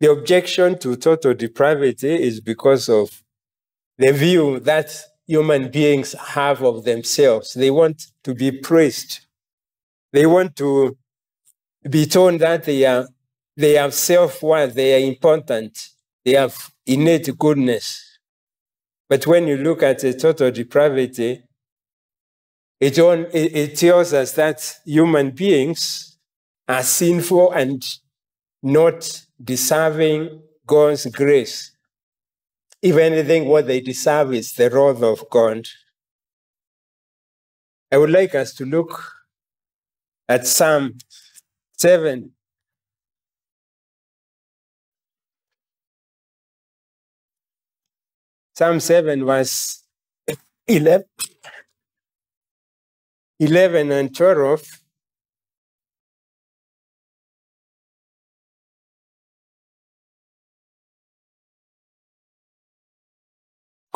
The 0.00 0.10
objection 0.10 0.78
to 0.80 0.96
total 0.96 1.34
depravity 1.34 2.14
is 2.22 2.40
because 2.40 2.88
of 2.88 3.22
the 3.98 4.12
view 4.12 4.60
that 4.60 4.94
human 5.26 5.70
beings 5.70 6.12
have 6.12 6.62
of 6.62 6.84
themselves. 6.84 7.54
They 7.54 7.70
want 7.70 8.06
to 8.24 8.34
be 8.34 8.52
praised. 8.52 9.20
They 10.12 10.26
want 10.26 10.56
to 10.56 10.96
be 11.88 12.06
told 12.06 12.40
that 12.40 12.64
they 12.64 12.84
are 12.84 13.08
they 13.56 13.72
have 13.72 13.94
self-worth, 13.94 14.74
they 14.74 15.02
are 15.02 15.06
important, 15.08 15.88
they 16.24 16.32
have 16.32 16.70
innate 16.84 17.36
goodness. 17.38 18.18
But 19.08 19.26
when 19.26 19.46
you 19.46 19.56
look 19.56 19.82
at 19.82 20.00
the 20.00 20.12
total 20.12 20.50
depravity, 20.50 21.42
it, 22.80 22.98
on, 22.98 23.26
it, 23.32 23.56
it 23.56 23.76
tells 23.76 24.12
us 24.12 24.32
that 24.32 24.78
human 24.84 25.30
beings 25.30 26.18
are 26.68 26.82
sinful 26.82 27.52
and 27.52 27.82
not 28.62 29.26
deserving 29.42 30.42
God's 30.66 31.06
grace. 31.06 31.75
If 32.82 32.96
anything, 32.96 33.46
what 33.46 33.66
they 33.66 33.80
deserve 33.80 34.34
is 34.34 34.52
the 34.52 34.70
wrath 34.70 35.02
of 35.02 35.28
God. 35.30 35.66
I 37.90 37.98
would 37.98 38.10
like 38.10 38.34
us 38.34 38.54
to 38.54 38.64
look 38.64 39.12
at 40.28 40.46
Psalm 40.46 40.98
7. 41.78 42.32
Psalm 48.54 48.80
7, 48.80 49.24
verse 49.24 49.82
11, 50.66 51.04
11 53.38 53.92
and 53.92 54.16
12. 54.16 54.85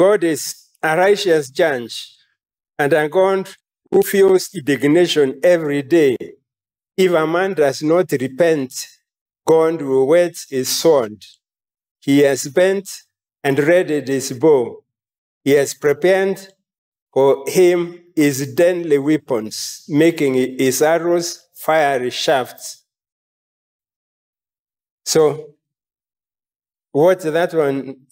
God 0.01 0.25
is 0.25 0.57
a 0.83 0.97
righteous 0.97 1.51
judge 1.51 2.17
and 2.79 2.91
a 2.95 3.07
God 3.07 3.51
who 3.91 4.01
feels 4.01 4.49
indignation 4.55 5.39
every 5.45 5.83
day. 5.83 6.17
If 6.97 7.13
a 7.13 7.27
man 7.27 7.53
does 7.53 7.83
not 7.83 8.11
repent, 8.13 8.73
God 9.47 9.83
will 9.83 10.07
whet 10.07 10.37
his 10.49 10.71
sword. 10.71 11.23
He 12.01 12.21
has 12.21 12.49
bent 12.49 12.89
and 13.45 13.59
readied 13.59 14.09
his 14.09 14.33
bow. 14.33 14.83
He 15.45 15.51
has 15.51 15.75
prepared 15.75 16.41
for 17.13 17.45
him 17.47 18.01
his 18.17 18.55
deadly 18.55 18.97
weapons, 18.97 19.85
making 19.87 20.33
his 20.59 20.81
arrows 20.81 21.47
fiery 21.53 22.09
shafts. 22.09 22.85
So, 25.05 25.57
what 26.91 27.21
that 27.21 27.53
one 27.53 28.07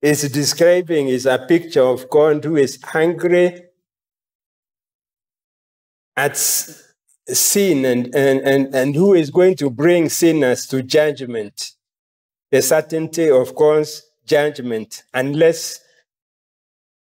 is 0.00 0.30
describing 0.30 1.08
is 1.08 1.26
a 1.26 1.38
picture 1.38 1.82
of 1.82 2.08
God 2.08 2.44
who 2.44 2.56
is 2.56 2.78
angry 2.94 3.62
at 6.16 6.36
sin 6.36 7.84
and, 7.84 8.14
and, 8.14 8.40
and, 8.40 8.74
and 8.74 8.94
who 8.94 9.14
is 9.14 9.30
going 9.30 9.56
to 9.56 9.70
bring 9.70 10.08
sinners 10.08 10.66
to 10.66 10.82
judgment. 10.82 11.72
The 12.50 12.62
certainty 12.62 13.30
of 13.30 13.54
God's 13.54 14.02
judgment 14.24 15.02
unless 15.12 15.80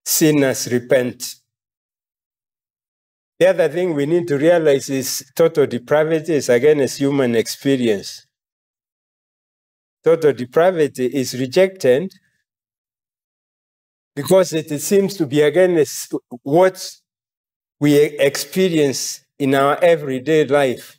sinners 0.04 0.70
repent. 0.70 1.36
The 3.38 3.48
other 3.48 3.68
thing 3.68 3.94
we 3.94 4.06
need 4.06 4.28
to 4.28 4.38
realize 4.38 4.88
is 4.90 5.24
total 5.34 5.66
depravity 5.66 6.34
is 6.34 6.48
against 6.48 6.98
human 6.98 7.34
experience. 7.34 8.26
Total 10.04 10.32
depravity 10.32 11.06
is 11.06 11.38
rejected 11.38 12.12
because 14.14 14.52
it 14.52 14.80
seems 14.80 15.16
to 15.16 15.26
be 15.26 15.40
against 15.40 16.14
what 16.42 16.96
we 17.80 17.96
experience 17.96 19.24
in 19.38 19.54
our 19.54 19.76
everyday 19.82 20.44
life. 20.46 20.98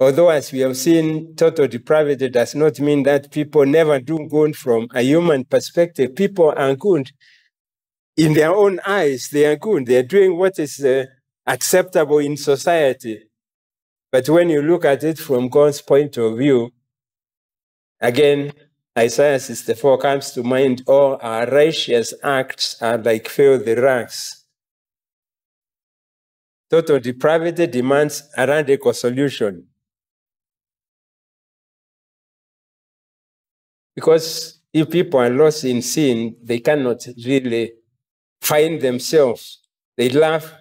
Although, 0.00 0.30
as 0.30 0.52
we 0.52 0.60
have 0.60 0.76
seen, 0.76 1.36
total 1.36 1.68
depravity 1.68 2.28
does 2.28 2.54
not 2.54 2.80
mean 2.80 3.04
that 3.04 3.30
people 3.30 3.64
never 3.64 4.00
do 4.00 4.26
good 4.28 4.56
from 4.56 4.88
a 4.92 5.02
human 5.02 5.44
perspective. 5.44 6.14
People 6.16 6.52
are 6.56 6.74
good. 6.74 7.12
In 8.16 8.34
their 8.34 8.54
own 8.54 8.80
eyes, 8.86 9.28
they 9.32 9.46
are 9.46 9.56
good. 9.56 9.86
They 9.86 9.96
are 9.96 10.02
doing 10.02 10.36
what 10.36 10.58
is 10.58 10.84
uh, 10.84 11.06
acceptable 11.46 12.18
in 12.18 12.36
society. 12.36 13.24
But 14.10 14.28
when 14.28 14.48
you 14.48 14.62
look 14.62 14.84
at 14.84 15.04
it 15.04 15.18
from 15.18 15.48
God's 15.48 15.80
point 15.80 16.16
of 16.16 16.38
view, 16.38 16.70
again, 18.00 18.52
Isaiah 18.96 19.40
64 19.40 19.98
comes 19.98 20.30
to 20.32 20.44
mind 20.44 20.82
all 20.86 21.18
our 21.20 21.46
righteous 21.46 22.14
acts 22.22 22.80
are 22.80 22.96
like 22.98 23.28
filthy 23.28 23.74
rags. 23.74 24.44
Total 26.70 27.00
depravity 27.00 27.66
demands 27.66 28.22
a 28.36 28.46
radical 28.46 28.92
solution. 28.92 29.66
Because 33.96 34.60
if 34.72 34.90
people 34.90 35.20
are 35.20 35.30
lost 35.30 35.64
in 35.64 35.82
sin, 35.82 36.36
they 36.42 36.60
cannot 36.60 37.06
really 37.24 37.72
find 38.40 38.80
themselves. 38.80 39.60
They 39.96 40.08
love 40.08 40.52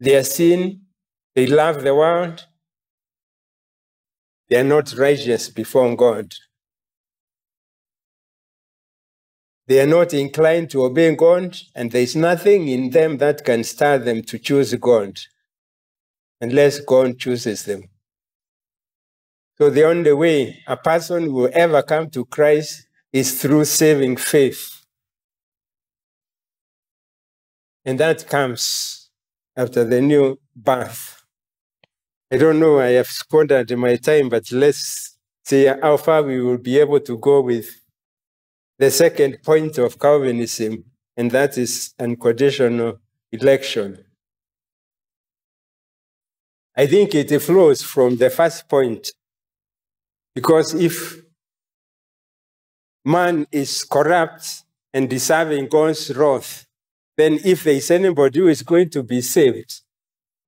their 0.00 0.24
sin, 0.24 0.82
they 1.34 1.46
love 1.46 1.82
the 1.82 1.94
world, 1.94 2.46
they 4.48 4.56
are 4.56 4.64
not 4.64 4.96
righteous 4.96 5.48
before 5.48 5.94
God. 5.96 6.32
They 9.68 9.80
are 9.80 9.86
not 9.86 10.14
inclined 10.14 10.70
to 10.70 10.84
obey 10.84 11.14
God, 11.14 11.54
and 11.74 11.92
there 11.92 12.00
is 12.00 12.16
nothing 12.16 12.68
in 12.68 12.88
them 12.88 13.18
that 13.18 13.44
can 13.44 13.62
stir 13.64 13.98
them 13.98 14.22
to 14.22 14.38
choose 14.38 14.74
God 14.74 15.20
unless 16.40 16.80
God 16.80 17.18
chooses 17.18 17.64
them. 17.64 17.82
So 19.58 19.68
the 19.68 19.84
only 19.84 20.14
way 20.14 20.62
a 20.66 20.76
person 20.78 21.34
will 21.34 21.50
ever 21.52 21.82
come 21.82 22.08
to 22.10 22.24
Christ 22.24 22.86
is 23.12 23.42
through 23.42 23.66
saving 23.66 24.16
faith. 24.16 24.86
And 27.84 28.00
that 28.00 28.26
comes 28.26 29.10
after 29.54 29.84
the 29.84 30.00
new 30.00 30.38
birth. 30.56 31.22
I 32.32 32.38
don't 32.38 32.58
know, 32.58 32.78
I 32.78 32.92
have 32.92 33.08
squandered 33.08 33.70
my 33.76 33.96
time, 33.96 34.30
but 34.30 34.50
let's 34.50 35.18
see 35.44 35.66
how 35.66 35.98
far 35.98 36.22
we 36.22 36.40
will 36.40 36.58
be 36.58 36.78
able 36.78 37.00
to 37.00 37.18
go 37.18 37.42
with 37.42 37.68
the 38.78 38.90
second 38.90 39.42
point 39.42 39.78
of 39.78 39.98
Calvinism, 39.98 40.84
and 41.16 41.30
that 41.32 41.58
is 41.58 41.94
unconditional 41.98 42.98
election. 43.32 44.04
I 46.76 46.86
think 46.86 47.14
it 47.14 47.36
flows 47.42 47.82
from 47.82 48.16
the 48.16 48.30
first 48.30 48.68
point, 48.68 49.12
because 50.34 50.74
if 50.74 51.20
man 53.04 53.46
is 53.50 53.82
corrupt 53.82 54.62
and 54.94 55.10
deserving 55.10 55.66
God's 55.68 56.14
wrath, 56.14 56.66
then 57.16 57.40
if 57.44 57.64
there 57.64 57.74
is 57.74 57.90
anybody 57.90 58.38
who 58.38 58.46
is 58.46 58.62
going 58.62 58.90
to 58.90 59.02
be 59.02 59.20
saved, 59.20 59.80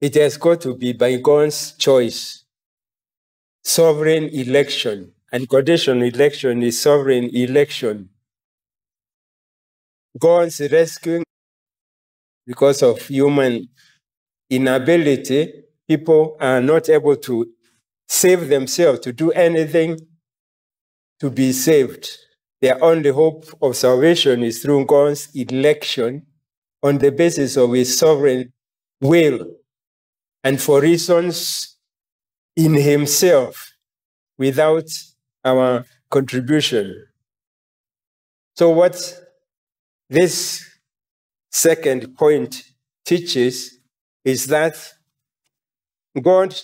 it 0.00 0.14
has 0.14 0.36
got 0.36 0.60
to 0.60 0.76
be 0.76 0.92
by 0.92 1.16
God's 1.16 1.72
choice. 1.72 2.44
Sovereign 3.64 4.28
election. 4.28 5.12
Unconditional 5.32 6.02
election 6.04 6.62
is 6.62 6.80
sovereign 6.80 7.24
election. 7.34 8.08
God's 10.20 10.60
rescuing 10.70 11.24
because 12.46 12.82
of 12.82 13.00
human 13.06 13.68
inability, 14.50 15.52
people 15.88 16.36
are 16.40 16.60
not 16.60 16.88
able 16.88 17.16
to 17.16 17.46
save 18.08 18.48
themselves, 18.48 19.00
to 19.00 19.12
do 19.12 19.30
anything 19.32 19.98
to 21.20 21.30
be 21.30 21.52
saved. 21.52 22.08
Their 22.60 22.82
only 22.82 23.10
hope 23.10 23.46
of 23.62 23.76
salvation 23.76 24.42
is 24.42 24.60
through 24.62 24.86
God's 24.86 25.28
election 25.34 26.26
on 26.82 26.98
the 26.98 27.10
basis 27.10 27.56
of 27.56 27.72
his 27.72 27.96
sovereign 27.96 28.52
will 29.00 29.46
and 30.44 30.60
for 30.60 30.80
reasons 30.80 31.76
in 32.56 32.74
himself 32.74 33.72
without 34.38 34.88
our 35.44 35.84
contribution. 36.10 37.06
So, 38.56 38.70
what 38.70 39.14
this 40.10 40.68
second 41.52 42.16
point 42.16 42.64
teaches 43.04 43.78
is 44.24 44.48
that 44.48 44.76
God 46.20 46.54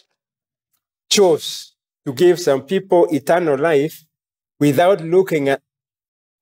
chose 1.08 1.74
to 2.04 2.12
give 2.12 2.40
some 2.40 2.62
people 2.62 3.06
eternal 3.12 3.56
life 3.56 4.04
without 4.58 5.00
looking 5.00 5.48
at, 5.48 5.62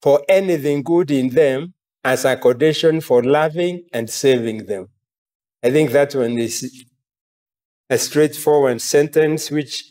for 0.00 0.22
anything 0.28 0.82
good 0.82 1.10
in 1.10 1.28
them 1.28 1.74
as 2.02 2.24
a 2.24 2.36
condition 2.36 3.02
for 3.02 3.22
loving 3.22 3.84
and 3.92 4.08
saving 4.08 4.64
them. 4.64 4.88
I 5.62 5.70
think 5.70 5.90
that 5.92 6.14
one 6.14 6.38
is 6.38 6.86
a 7.90 7.98
straightforward 7.98 8.80
sentence 8.80 9.50
which 9.50 9.90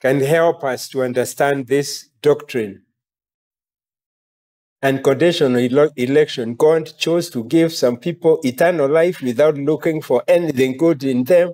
can 0.00 0.20
help 0.20 0.64
us 0.64 0.88
to 0.88 1.02
understand 1.02 1.66
this 1.66 2.08
doctrine 2.22 2.84
unconditional 4.82 5.90
election, 5.96 6.54
God 6.54 6.90
chose 6.98 7.28
to 7.30 7.44
give 7.44 7.72
some 7.72 7.96
people 7.98 8.40
eternal 8.42 8.88
life 8.88 9.20
without 9.20 9.56
looking 9.56 10.00
for 10.00 10.22
anything 10.26 10.76
good 10.76 11.04
in 11.04 11.24
them 11.24 11.52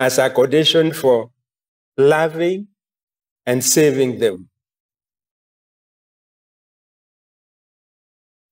as 0.00 0.18
a 0.18 0.30
condition 0.30 0.92
for 0.92 1.30
loving 1.96 2.68
and 3.46 3.64
saving 3.64 4.18
them. 4.18 4.48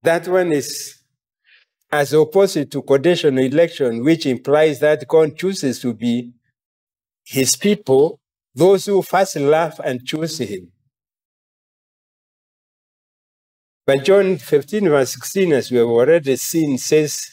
That 0.03 0.29
one 0.29 0.53
is 0.53 1.01
as 1.91 2.15
opposite 2.15 2.71
to 2.73 2.83
conditional 2.83 3.45
election, 3.45 4.05
which 4.05 4.27
implies 4.27 4.81
that 4.81 5.07
God 5.09 5.37
chooses 5.37 5.81
to 5.81 5.95
be 5.95 6.33
his 7.25 7.57
people, 7.57 8.21
those 8.55 8.87
who 8.87 9.03
first 9.03 9.37
love 9.37 9.81
and 9.85 10.05
choose 10.05 10.39
him. 10.39 10.71
But 13.87 14.05
John 14.05 14.37
15, 14.39 14.89
verse 14.89 15.13
16, 15.13 15.53
as 15.53 15.71
we 15.71 15.79
have 15.79 15.87
already 15.87 16.35
seen, 16.35 16.77
says, 16.77 17.31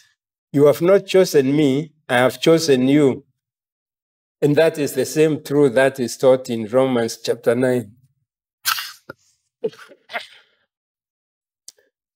You 0.52 0.68
have 0.68 0.84
not 0.84 1.08
chosen 1.08 1.56
me, 1.56 1.94
I 2.08 2.18
have 2.18 2.40
chosen 2.40 2.88
you. 2.88 3.26
And 4.40 4.56
that 4.56 4.78
is 4.78 4.94
the 4.94 5.06
same 5.06 5.44
truth 5.44 5.74
that 5.74 6.00
is 6.00 6.16
taught 6.16 6.52
in 6.52 6.68
Romans 6.68 7.18
chapter 7.18 7.56
9. 7.56 7.92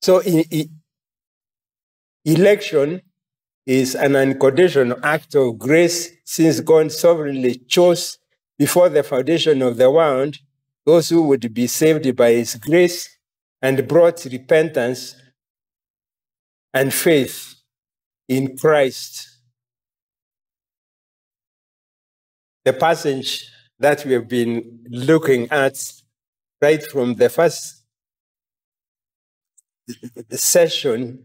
So, 0.01 0.21
election 2.23 3.01
is 3.65 3.95
an 3.95 4.15
unconditional 4.15 4.99
act 5.03 5.35
of 5.35 5.57
grace 5.57 6.11
since 6.23 6.59
God 6.59 6.91
sovereignly 6.91 7.55
chose 7.67 8.19
before 8.57 8.89
the 8.89 9.03
foundation 9.03 9.61
of 9.61 9.77
the 9.77 9.89
world 9.89 10.37
those 10.85 11.09
who 11.09 11.23
would 11.23 11.53
be 11.53 11.67
saved 11.67 12.15
by 12.15 12.31
his 12.31 12.55
grace 12.55 13.16
and 13.61 13.87
brought 13.87 14.23
repentance 14.25 15.15
and 16.73 16.93
faith 16.93 17.55
in 18.27 18.57
Christ. 18.57 19.39
The 22.65 22.73
passage 22.73 23.49
that 23.79 24.05
we 24.05 24.13
have 24.13 24.27
been 24.27 24.79
looking 24.89 25.49
at 25.49 25.77
right 26.61 26.83
from 26.85 27.15
the 27.15 27.29
first 27.29 27.83
session 30.31 31.23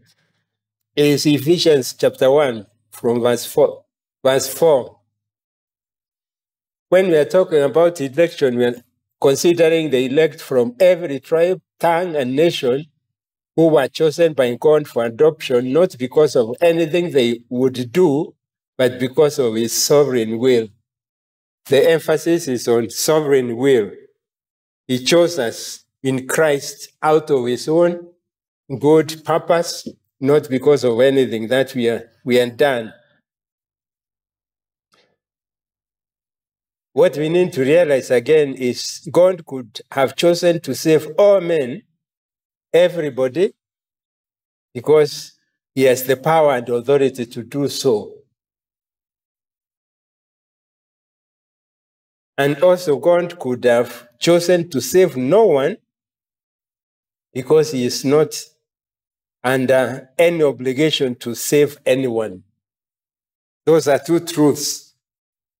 is 0.95 1.25
Ephesians 1.25 1.93
chapter 1.93 2.31
1 2.31 2.65
from 2.91 3.21
verse 3.21 3.45
4. 3.45 3.83
Verse 4.23 4.47
4. 4.53 4.99
When 6.89 7.07
we 7.07 7.15
are 7.17 7.25
talking 7.25 7.61
about 7.61 7.99
election, 7.99 8.55
we 8.55 8.65
are 8.65 8.75
considering 9.19 9.89
the 9.89 10.05
elect 10.05 10.39
from 10.39 10.75
every 10.79 11.19
tribe, 11.19 11.59
tongue, 11.83 12.15
and 12.15 12.35
nation 12.35 12.85
who 13.55 13.67
were 13.67 13.87
chosen 13.87 14.33
by 14.33 14.55
God 14.55 14.87
for 14.87 15.05
adoption, 15.05 15.73
not 15.73 15.97
because 15.97 16.35
of 16.35 16.55
anything 16.61 17.11
they 17.11 17.41
would 17.49 17.91
do, 17.91 18.33
but 18.77 18.99
because 18.99 19.37
of 19.37 19.55
his 19.55 19.73
sovereign 19.73 20.39
will. 20.39 20.67
The 21.69 21.91
emphasis 21.91 22.47
is 22.47 22.67
on 22.67 22.89
sovereign 22.89 23.57
will. 23.57 23.91
He 24.87 25.03
chose 25.03 25.37
us 25.39 25.85
in 26.01 26.27
Christ 26.27 26.89
out 27.01 27.29
of 27.29 27.45
his 27.45 27.67
own 27.67 28.07
good 28.79 29.23
purpose, 29.23 29.87
not 30.19 30.49
because 30.49 30.83
of 30.83 30.99
anything 30.99 31.47
that 31.47 31.73
we 31.75 31.89
are 31.89 32.09
we 32.25 32.43
done. 32.49 32.93
What 36.93 37.17
we 37.17 37.27
need 37.27 37.51
to 37.53 37.61
realize 37.61 38.11
again 38.11 38.53
is 38.53 39.07
God 39.11 39.45
could 39.47 39.81
have 39.91 40.15
chosen 40.15 40.61
to 40.61 40.75
save 40.75 41.07
all 41.17 41.41
men, 41.41 41.81
everybody, 42.71 43.53
because 44.75 45.33
he 45.73 45.83
has 45.83 46.03
the 46.03 46.17
power 46.17 46.53
and 46.53 46.69
authority 46.69 47.25
to 47.25 47.43
do 47.43 47.67
so. 47.67 48.13
And 52.37 52.61
also, 52.63 52.97
God 52.97 53.39
could 53.39 53.63
have 53.63 54.07
chosen 54.19 54.69
to 54.69 54.79
save 54.79 55.17
no 55.17 55.45
one 55.45 55.77
because 57.33 57.71
he 57.71 57.85
is 57.85 58.05
not 58.05 58.35
under 59.43 60.09
any 60.17 60.43
obligation 60.43 61.15
to 61.15 61.35
save 61.35 61.77
anyone. 61.85 62.43
Those 63.65 63.87
are 63.87 63.99
two 63.99 64.19
truths. 64.19 64.82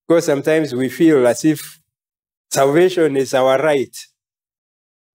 Because 0.08 0.26
sometimes 0.26 0.74
we 0.74 0.90
feel 0.90 1.26
as 1.28 1.46
if 1.46 1.80
salvation 2.52 3.16
is 3.18 3.34
our 3.34 3.58
right, 3.58 3.96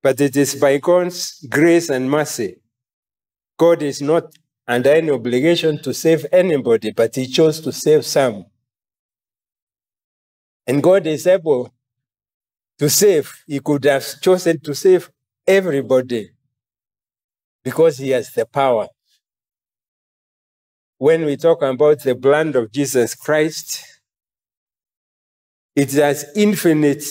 but 0.03 0.21
it 0.21 0.37
is 0.37 0.55
by 0.55 0.79
God's 0.79 1.45
grace 1.49 1.91
and 1.91 2.11
mercy. 2.11 2.57
God 3.59 3.83
is 3.83 4.01
not 4.01 4.33
under 4.67 4.91
any 4.91 5.11
obligation 5.11 5.83
to 5.83 5.93
save 5.93 6.27
anybody, 6.33 6.93
but 6.93 7.15
He 7.15 7.27
chose 7.27 7.61
to 7.61 7.73
save 7.73 8.05
some. 8.05 8.47
And 10.67 10.83
God 10.83 11.07
is 11.07 11.27
able 11.27 11.73
to 12.79 12.89
save. 12.89 13.33
He 13.47 13.61
could 13.61 13.85
have 13.85 14.21
chosen 14.21 14.61
to 14.61 14.75
save 14.75 15.11
everybody 15.47 16.31
because 17.65 17.99
He 17.99 18.11
has 18.11 18.31
the 18.33 18.47
power. 18.47 18.89
When 20.99 21.25
we 21.25 21.37
talk 21.37 21.63
about 21.63 22.03
the 22.03 22.15
blood 22.15 22.57
of 22.57 22.73
Jesus 22.73 23.15
Christ, 23.15 23.85
it 25.79 25.93
has 25.93 26.27
infinite 26.35 27.05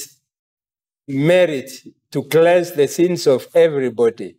merit 1.08 1.72
to 2.12 2.22
cleanse 2.24 2.74
the 2.74 2.86
sins 2.86 3.26
of 3.26 3.48
everybody. 3.56 4.36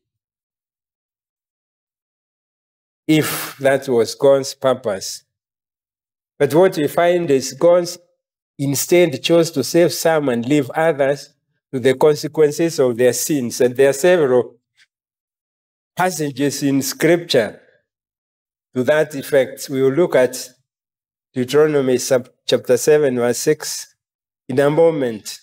If 3.06 3.56
that 3.56 3.88
was 3.88 4.14
God's 4.14 4.52
purpose. 4.52 5.24
But 6.38 6.52
what 6.52 6.76
we 6.76 6.88
find 6.88 7.30
is 7.30 7.54
God 7.54 7.88
instead 8.58 9.22
chose 9.22 9.50
to 9.52 9.64
save 9.64 9.94
some 9.94 10.28
and 10.28 10.44
leave 10.44 10.68
others 10.74 11.30
to 11.72 11.80
the 11.80 11.94
consequences 11.94 12.78
of 12.78 12.98
their 12.98 13.14
sins. 13.14 13.62
And 13.62 13.74
there 13.74 13.88
are 13.88 13.94
several 13.94 14.56
passages 15.96 16.62
in 16.62 16.82
Scripture 16.82 17.62
to 18.74 18.84
that 18.84 19.14
effect. 19.14 19.70
We 19.70 19.80
will 19.80 19.94
look 19.94 20.14
at 20.14 20.50
Deuteronomy 21.32 21.96
chapter 22.46 22.76
7, 22.76 23.16
verse 23.16 23.38
6 23.38 23.94
in 24.48 24.58
a 24.60 24.70
moment. 24.70 25.40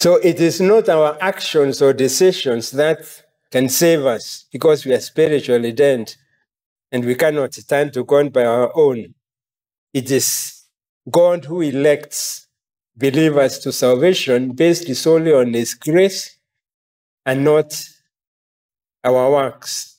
So 0.00 0.16
it 0.16 0.40
is 0.40 0.60
not 0.60 0.88
our 0.88 1.16
actions 1.22 1.80
or 1.82 1.92
decisions 1.94 2.70
that 2.72 3.00
can 3.50 3.68
save 3.70 4.04
us 4.06 4.46
because 4.52 4.84
we 4.84 4.92
are 4.94 5.00
spiritually 5.00 5.72
dead 5.72 6.14
and 6.92 7.04
we 7.04 7.14
cannot 7.14 7.56
turn 7.68 7.92
to 7.92 8.04
God 8.04 8.32
by 8.32 8.44
our 8.44 8.70
own. 8.76 9.14
It 9.94 10.10
is 10.10 10.62
God 11.10 11.46
who 11.46 11.62
elects 11.62 12.48
believers 12.96 13.58
to 13.60 13.72
salvation 13.72 14.52
based 14.52 14.94
solely 14.96 15.32
on 15.32 15.54
His 15.54 15.74
grace 15.74 16.38
and 17.26 17.44
not 17.44 17.74
our 19.04 19.30
works. 19.30 19.98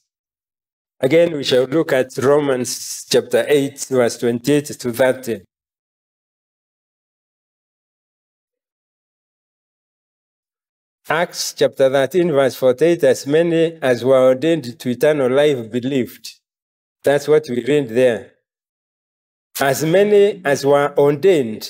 Again, 0.99 1.34
we 1.34 1.43
shall 1.43 1.66
look 1.66 1.93
at 1.93 2.18
Romans 2.18 3.06
chapter 3.10 3.45
8, 3.47 3.88
verse 3.89 4.18
28 4.18 4.66
to 4.66 4.93
30. 4.93 5.41
Acts 11.08 11.53
chapter 11.53 11.88
13, 11.91 12.32
verse 12.32 12.56
48 12.56 13.03
as 13.03 13.28
many 13.28 13.78
as 13.80 14.03
were 14.03 14.30
ordained 14.30 14.80
to 14.80 14.89
eternal 14.89 15.30
life 15.30 15.70
believed. 15.70 16.39
That's 17.03 17.28
what 17.28 17.45
we 17.47 17.64
read 17.64 17.89
there. 17.89 18.32
As 19.62 19.86
many 19.86 20.41
as 20.43 20.66
were 20.66 20.97
ordained 20.97 21.62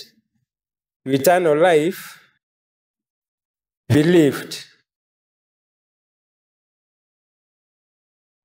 to 1.04 1.12
eternal 1.14 1.58
life 1.58 2.22
believed. 3.90 4.66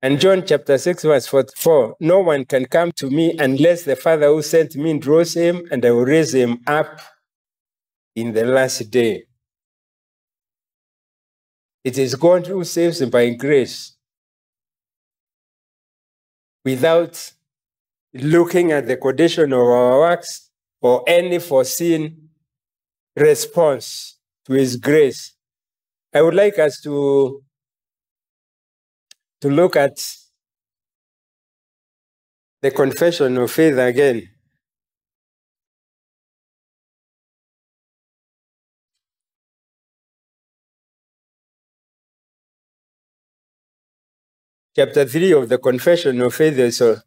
And 0.03 0.18
John 0.18 0.44
chapter 0.46 0.78
6, 0.78 1.03
verse 1.03 1.26
44 1.26 1.96
No 2.01 2.20
one 2.20 2.44
can 2.46 2.64
come 2.66 2.90
to 2.92 3.11
me 3.11 3.36
unless 3.38 3.82
the 3.82 3.96
Father 3.96 4.28
who 4.28 4.42
sent 4.42 4.74
me 4.76 4.98
draws 4.98 5.34
him, 5.34 5.66
and 5.70 5.84
I 5.84 5.90
will 5.90 6.07
raise 6.07 6.34
him 6.34 6.61
up 6.66 7.01
in 8.16 8.32
the 8.32 8.44
last 8.44 8.90
day. 8.90 9.24
It 11.84 11.98
is 11.98 12.14
God 12.14 12.46
who 12.46 12.64
saves 12.64 13.05
by 13.07 13.30
grace 13.30 13.96
without 16.64 17.32
looking 18.12 18.72
at 18.72 18.86
the 18.86 18.96
condition 18.96 19.53
of 19.53 19.61
our 19.61 20.01
works 20.01 20.51
or 20.80 21.03
any 21.07 21.38
foreseen 21.38 22.28
response 23.16 24.18
to 24.46 24.55
his 24.55 24.76
grace. 24.76 25.34
I 26.14 26.22
would 26.22 26.34
like 26.34 26.59
us 26.59 26.80
to, 26.82 27.42
to 29.41 29.49
look 29.49 29.76
at 29.76 29.99
the 32.62 32.70
confession 32.70 33.36
of 33.38 33.51
faith 33.51 33.78
again. 33.78 34.28
chapter 44.80 45.05
3 45.05 45.32
of 45.32 45.49
the 45.51 45.59
Confession 45.59 46.20
of 46.22 46.34
Faith 46.34 46.59
is 46.59 46.80
uh, 46.80 47.01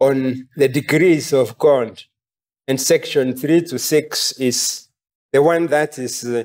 on 0.00 0.48
the 0.56 0.68
decrees 0.68 1.32
of 1.32 1.58
God. 1.58 2.02
And 2.66 2.80
section 2.80 3.36
3 3.36 3.62
to 3.62 3.78
6 3.78 4.32
is 4.40 4.88
the 5.32 5.42
one 5.42 5.66
that 5.66 5.98
is 5.98 6.24
uh, 6.24 6.44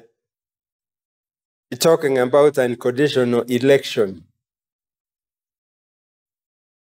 talking 1.80 2.18
about 2.18 2.58
unconditional 2.58 3.44
election. 3.44 4.26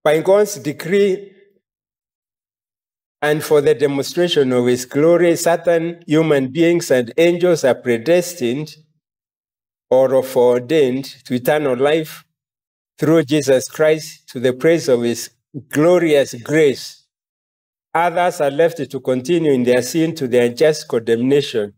By 0.05 0.21
God's 0.21 0.57
decree, 0.57 1.33
And 3.25 3.41
for 3.41 3.61
the 3.61 3.75
demonstration 3.75 4.53
of 4.53 4.67
his 4.67 4.85
glory, 4.85 5.37
certain 5.37 6.03
human 6.09 6.49
beings 6.49 6.91
and 6.91 7.13
angels 7.17 7.63
are 7.63 7.77
predestined 7.77 8.75
or 9.89 10.25
foreordained 10.25 11.05
to 11.25 11.35
eternal 11.35 11.77
life 11.77 12.25
through 12.99 13.23
Jesus 13.23 13.69
Christ 13.69 14.29
to 14.31 14.41
the 14.41 14.53
praise 14.53 14.89
of 14.89 15.03
his 15.03 15.31
glorious 15.69 16.35
grace. 16.35 17.07
Others 17.95 18.41
are 18.41 18.51
left 18.51 18.91
to 18.91 19.01
continue 19.01 19.53
in 19.53 19.63
their 19.63 19.83
sin 19.83 20.17
to 20.17 20.27
their 20.27 20.49
just 20.49 20.89
condemnation 20.89 21.75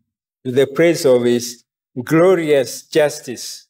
to 0.46 0.52
the 0.52 0.66
praise 0.66 1.04
of 1.04 1.24
his 1.24 1.64
glorious 2.02 2.84
justice. 2.86 3.68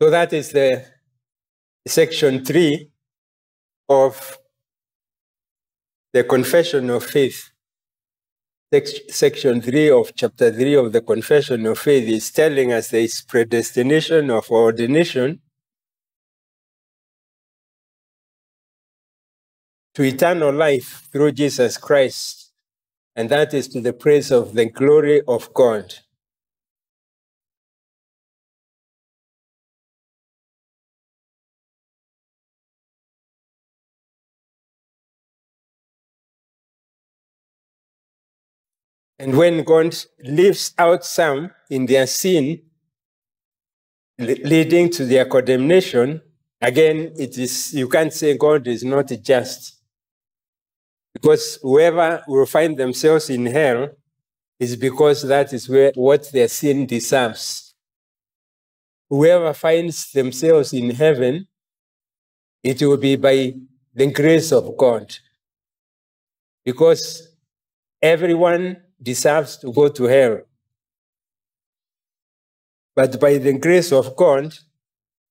So 0.00 0.10
that 0.10 0.32
is 0.32 0.52
the 0.52 0.84
section 1.86 2.44
three 2.44 2.90
of 3.88 4.38
the 6.12 6.22
confession 6.22 6.88
of 6.90 7.04
faith. 7.04 7.50
Section 9.10 9.60
three 9.60 9.90
of 9.90 10.14
chapter 10.14 10.52
three 10.52 10.74
of 10.74 10.92
the 10.92 11.00
confession 11.00 11.66
of 11.66 11.80
faith 11.80 12.08
is 12.08 12.30
telling 12.30 12.72
us 12.72 12.90
there 12.90 13.00
is 13.00 13.22
predestination 13.22 14.30
of 14.30 14.48
ordination 14.50 15.40
to 19.94 20.02
eternal 20.04 20.52
life 20.52 21.08
through 21.10 21.32
Jesus 21.32 21.76
Christ, 21.76 22.52
and 23.16 23.28
that 23.30 23.52
is 23.52 23.66
to 23.68 23.80
the 23.80 23.92
praise 23.92 24.30
of 24.30 24.54
the 24.54 24.66
glory 24.66 25.22
of 25.26 25.52
God. 25.54 25.92
And 39.18 39.36
when 39.36 39.64
God 39.64 39.96
leaves 40.22 40.72
out 40.78 41.04
some 41.04 41.50
in 41.70 41.86
their 41.86 42.06
sin, 42.06 42.62
le- 44.18 44.44
leading 44.44 44.90
to 44.90 45.04
their 45.04 45.24
condemnation, 45.24 46.22
again, 46.60 47.12
it 47.16 47.36
is 47.36 47.74
you 47.74 47.88
can't 47.88 48.12
say 48.12 48.36
God 48.36 48.66
is 48.66 48.84
not 48.84 49.08
just. 49.22 49.76
Because 51.12 51.58
whoever 51.62 52.22
will 52.28 52.46
find 52.46 52.76
themselves 52.76 53.28
in 53.28 53.46
hell 53.46 53.88
is 54.60 54.76
because 54.76 55.22
that 55.22 55.52
is 55.52 55.68
where 55.68 55.92
what 55.94 56.30
their 56.30 56.48
sin 56.48 56.86
deserves. 56.86 57.74
Whoever 59.10 59.52
finds 59.54 60.12
themselves 60.12 60.72
in 60.72 60.90
heaven, 60.90 61.48
it 62.62 62.80
will 62.82 62.98
be 62.98 63.16
by 63.16 63.54
the 63.94 64.12
grace 64.12 64.52
of 64.52 64.76
God. 64.76 65.12
Because 66.64 67.34
everyone 68.02 68.76
deserves 69.02 69.56
to 69.58 69.72
go 69.72 69.88
to 69.88 70.04
hell. 70.04 70.40
But 72.94 73.20
by 73.20 73.38
the 73.38 73.52
grace 73.52 73.92
of 73.92 74.16
God, 74.16 74.54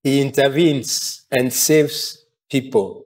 He 0.04 0.22
intervenes 0.22 1.26
and 1.32 1.52
saves 1.52 2.26
people. 2.50 3.06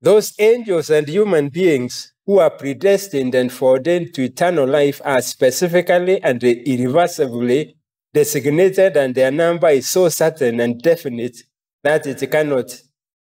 Those 0.00 0.34
angels 0.38 0.90
and 0.90 1.08
human 1.08 1.48
beings 1.48 2.12
who 2.26 2.38
are 2.38 2.50
predestined 2.50 3.34
and 3.34 3.52
foreordained 3.52 4.14
to 4.14 4.22
eternal 4.22 4.66
life 4.66 5.00
are 5.04 5.20
specifically 5.20 6.22
and 6.22 6.42
irreversibly 6.42 7.76
designated, 8.12 8.96
and 8.96 9.14
their 9.14 9.30
number 9.30 9.68
is 9.68 9.88
so 9.88 10.08
certain 10.08 10.60
and 10.60 10.80
definite 10.80 11.36
that 11.82 12.06
it 12.06 12.30
cannot 12.30 12.80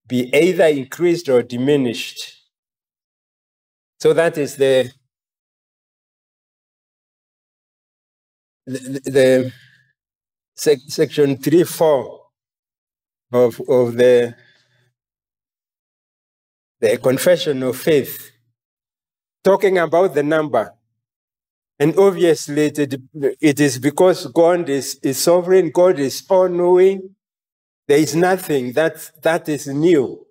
be 0.06 0.34
either 0.34 0.66
increased 0.66 1.28
or 1.28 1.42
diminished. 1.42 2.36
So 4.00 4.12
that 4.12 4.36
is 4.36 4.56
the 4.56 4.90
the, 8.70 9.00
the 9.04 9.52
sec, 10.54 10.78
section 10.88 11.36
3 11.36 11.64
4 11.64 12.20
of, 13.32 13.60
of 13.68 13.96
the, 13.96 14.34
the 16.80 16.98
confession 16.98 17.62
of 17.62 17.76
faith, 17.76 18.30
talking 19.44 19.78
about 19.78 20.14
the 20.14 20.22
number. 20.22 20.72
And 21.78 21.96
obviously, 21.96 22.66
it, 22.66 23.00
it 23.40 23.60
is 23.60 23.78
because 23.78 24.26
God 24.26 24.68
is, 24.68 24.98
is 25.02 25.18
sovereign, 25.18 25.70
God 25.70 25.98
is 25.98 26.22
all 26.28 26.48
knowing. 26.48 27.14
There 27.88 27.98
is 27.98 28.14
nothing 28.14 28.72
that, 28.74 29.10
that 29.22 29.48
is 29.48 29.66
new 29.66 30.26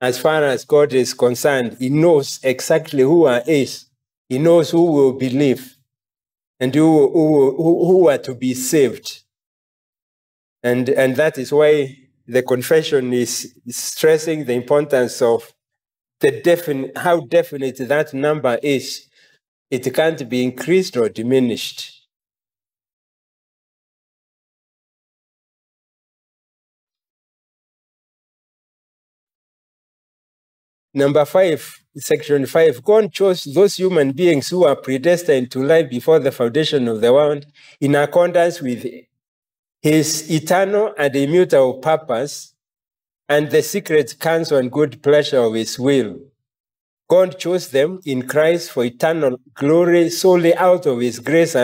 as 0.00 0.18
far 0.18 0.44
as 0.44 0.64
God 0.64 0.92
is 0.92 1.12
concerned. 1.12 1.76
He 1.78 1.88
knows 1.88 2.38
exactly 2.42 3.02
who 3.02 3.26
are 3.26 3.42
is, 3.46 3.86
He 4.28 4.38
knows 4.38 4.70
who 4.70 4.84
will 4.84 5.12
believe 5.12 5.75
and 6.58 6.74
who, 6.74 7.10
who, 7.10 7.86
who 7.86 8.08
are 8.08 8.18
to 8.18 8.34
be 8.34 8.54
saved. 8.54 9.22
And, 10.62 10.88
and 10.88 11.16
that 11.16 11.38
is 11.38 11.52
why 11.52 11.96
the 12.26 12.42
confession 12.42 13.12
is 13.12 13.54
stressing 13.68 14.44
the 14.44 14.54
importance 14.54 15.22
of 15.22 15.52
the 16.20 16.40
defin- 16.42 16.96
how 16.96 17.20
definite 17.20 17.76
that 17.88 18.14
number 18.14 18.58
is. 18.62 19.06
It 19.70 19.92
can't 19.94 20.28
be 20.28 20.42
increased 20.44 20.96
or 20.96 21.08
diminished. 21.08 21.95
Number 30.96 31.26
five, 31.26 31.78
section 31.94 32.46
five, 32.46 32.82
God 32.82 33.12
chose 33.12 33.44
those 33.44 33.76
human 33.76 34.12
beings 34.12 34.48
who 34.48 34.64
are 34.64 34.74
predestined 34.74 35.50
to 35.50 35.62
life 35.62 35.90
before 35.90 36.18
the 36.18 36.32
foundation 36.32 36.88
of 36.88 37.02
the 37.02 37.12
world 37.12 37.44
in 37.82 37.94
accordance 37.94 38.62
with 38.62 38.86
his 39.82 40.30
eternal 40.30 40.94
and 40.96 41.14
immutable 41.14 41.74
purpose 41.80 42.54
and 43.28 43.50
the 43.50 43.60
secret 43.60 44.18
counsel 44.18 44.56
and 44.56 44.72
good 44.72 45.02
pleasure 45.02 45.40
of 45.40 45.52
his 45.52 45.78
will. 45.78 46.18
God 47.10 47.38
chose 47.38 47.68
them 47.68 48.00
in 48.06 48.26
Christ 48.26 48.70
for 48.70 48.82
eternal 48.82 49.38
glory 49.52 50.08
solely 50.08 50.54
out 50.54 50.86
of 50.86 51.00
his 51.00 51.18
grace 51.18 51.54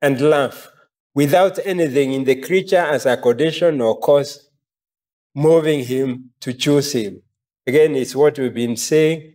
and, 0.00 0.20
love, 0.20 0.70
without 1.12 1.58
anything 1.66 2.12
in 2.12 2.22
the 2.22 2.36
creature 2.40 2.86
as 2.86 3.04
a 3.04 3.16
condition 3.16 3.80
or 3.80 3.98
cause 3.98 4.48
moving 5.34 5.84
him 5.84 6.30
to 6.38 6.52
choose 6.52 6.92
him. 6.92 7.20
Again, 7.66 7.96
it's 7.96 8.14
what 8.14 8.38
we've 8.38 8.54
been 8.54 8.76
saying 8.76 9.34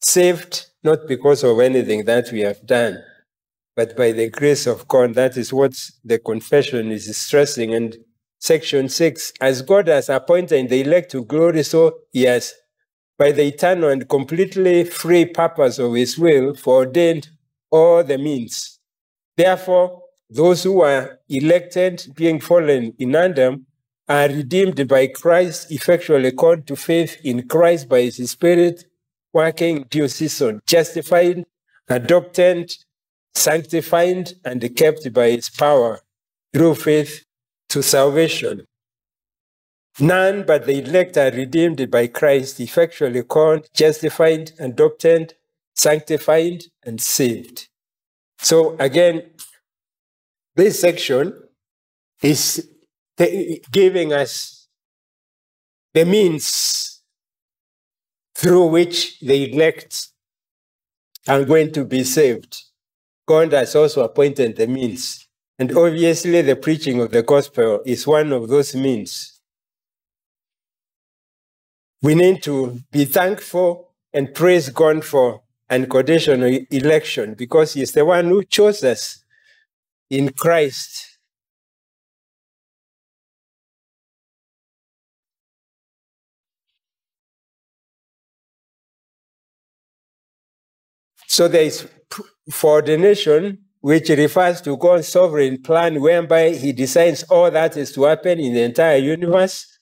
saved 0.00 0.66
not 0.84 1.08
because 1.08 1.42
of 1.42 1.58
anything 1.60 2.04
that 2.04 2.30
we 2.30 2.40
have 2.40 2.64
done, 2.64 3.02
but 3.74 3.96
by 3.96 4.12
the 4.12 4.30
grace 4.30 4.66
of 4.66 4.86
God. 4.86 5.14
That 5.14 5.36
is 5.36 5.52
what 5.52 5.74
the 6.04 6.18
confession 6.18 6.92
is 6.92 7.16
stressing. 7.16 7.74
And 7.74 7.96
section 8.38 8.88
six, 8.88 9.32
as 9.40 9.62
God 9.62 9.88
has 9.88 10.08
appointed 10.08 10.68
the 10.68 10.82
elect 10.82 11.10
to 11.12 11.24
glory, 11.24 11.64
so 11.64 11.98
he 12.12 12.22
has, 12.22 12.54
by 13.18 13.32
the 13.32 13.42
eternal 13.42 13.90
and 13.90 14.08
completely 14.08 14.84
free 14.84 15.24
purpose 15.26 15.80
of 15.80 15.94
his 15.94 16.16
will, 16.16 16.54
foreordained 16.54 17.28
all 17.70 18.04
the 18.04 18.18
means. 18.18 18.78
Therefore, 19.36 20.02
those 20.30 20.62
who 20.62 20.82
are 20.82 21.18
elected, 21.28 22.06
being 22.14 22.38
fallen 22.38 22.94
in 22.98 23.16
Adam, 23.16 23.66
are 24.08 24.28
redeemed 24.28 24.88
by 24.88 25.06
Christ, 25.08 25.70
effectually 25.70 26.32
called 26.32 26.66
to 26.66 26.76
faith 26.76 27.18
in 27.24 27.46
Christ 27.46 27.88
by 27.88 28.02
his 28.02 28.30
Spirit, 28.30 28.84
working 29.32 29.84
due 29.90 30.08
season, 30.08 30.60
justified, 30.66 31.44
adopted, 31.88 32.72
sanctified, 33.34 34.32
and 34.44 34.76
kept 34.76 35.12
by 35.12 35.30
his 35.32 35.50
power 35.50 36.00
through 36.54 36.74
faith 36.74 37.24
to 37.68 37.82
salvation. 37.82 38.64
None 40.00 40.44
but 40.46 40.64
the 40.64 40.78
elect 40.82 41.16
are 41.18 41.30
redeemed 41.30 41.90
by 41.90 42.06
Christ, 42.06 42.60
effectually 42.60 43.22
called, 43.24 43.68
justified, 43.74 44.52
adopted, 44.58 45.34
sanctified, 45.74 46.62
and 46.84 47.00
saved. 47.00 47.68
So 48.38 48.76
again, 48.78 49.22
this 50.54 50.80
section 50.80 51.34
is 52.22 52.68
t- 53.18 53.62
giving 53.72 54.12
us 54.12 54.68
the 55.94 56.04
means 56.04 57.02
through 58.34 58.66
which 58.66 59.20
the 59.20 59.52
elect 59.52 60.08
are 61.26 61.44
going 61.44 61.72
to 61.72 61.84
be 61.84 62.04
saved. 62.04 62.62
God 63.26 63.52
has 63.52 63.74
also 63.76 64.04
appointed 64.04 64.56
the 64.56 64.66
means. 64.66 65.26
And 65.58 65.76
obviously, 65.76 66.40
the 66.42 66.56
preaching 66.56 67.00
of 67.00 67.10
the 67.10 67.22
gospel 67.22 67.82
is 67.84 68.06
one 68.06 68.32
of 68.32 68.48
those 68.48 68.74
means. 68.74 69.40
We 72.00 72.14
need 72.14 72.42
to 72.44 72.80
be 72.92 73.04
thankful 73.04 73.92
and 74.12 74.32
praise 74.34 74.70
God 74.70 75.04
for 75.04 75.42
unconditional 75.68 76.60
election 76.70 77.34
because 77.34 77.74
He 77.74 77.82
is 77.82 77.92
the 77.92 78.04
one 78.04 78.26
who 78.26 78.44
chose 78.44 78.84
us 78.84 79.24
in 80.08 80.30
Christ 80.30 81.07
So 91.26 91.48
there 91.48 91.62
is 91.62 91.86
foreordination, 92.50 93.58
which 93.80 94.08
refers 94.08 94.60
to 94.62 94.76
God's 94.76 95.08
sovereign 95.08 95.62
plan 95.62 96.00
whereby 96.00 96.50
he 96.50 96.72
decides 96.72 97.22
all 97.24 97.50
that 97.50 97.76
is 97.76 97.92
to 97.92 98.04
happen 98.04 98.40
in 98.40 98.54
the 98.54 98.62
entire 98.62 98.98
universe. 98.98 99.78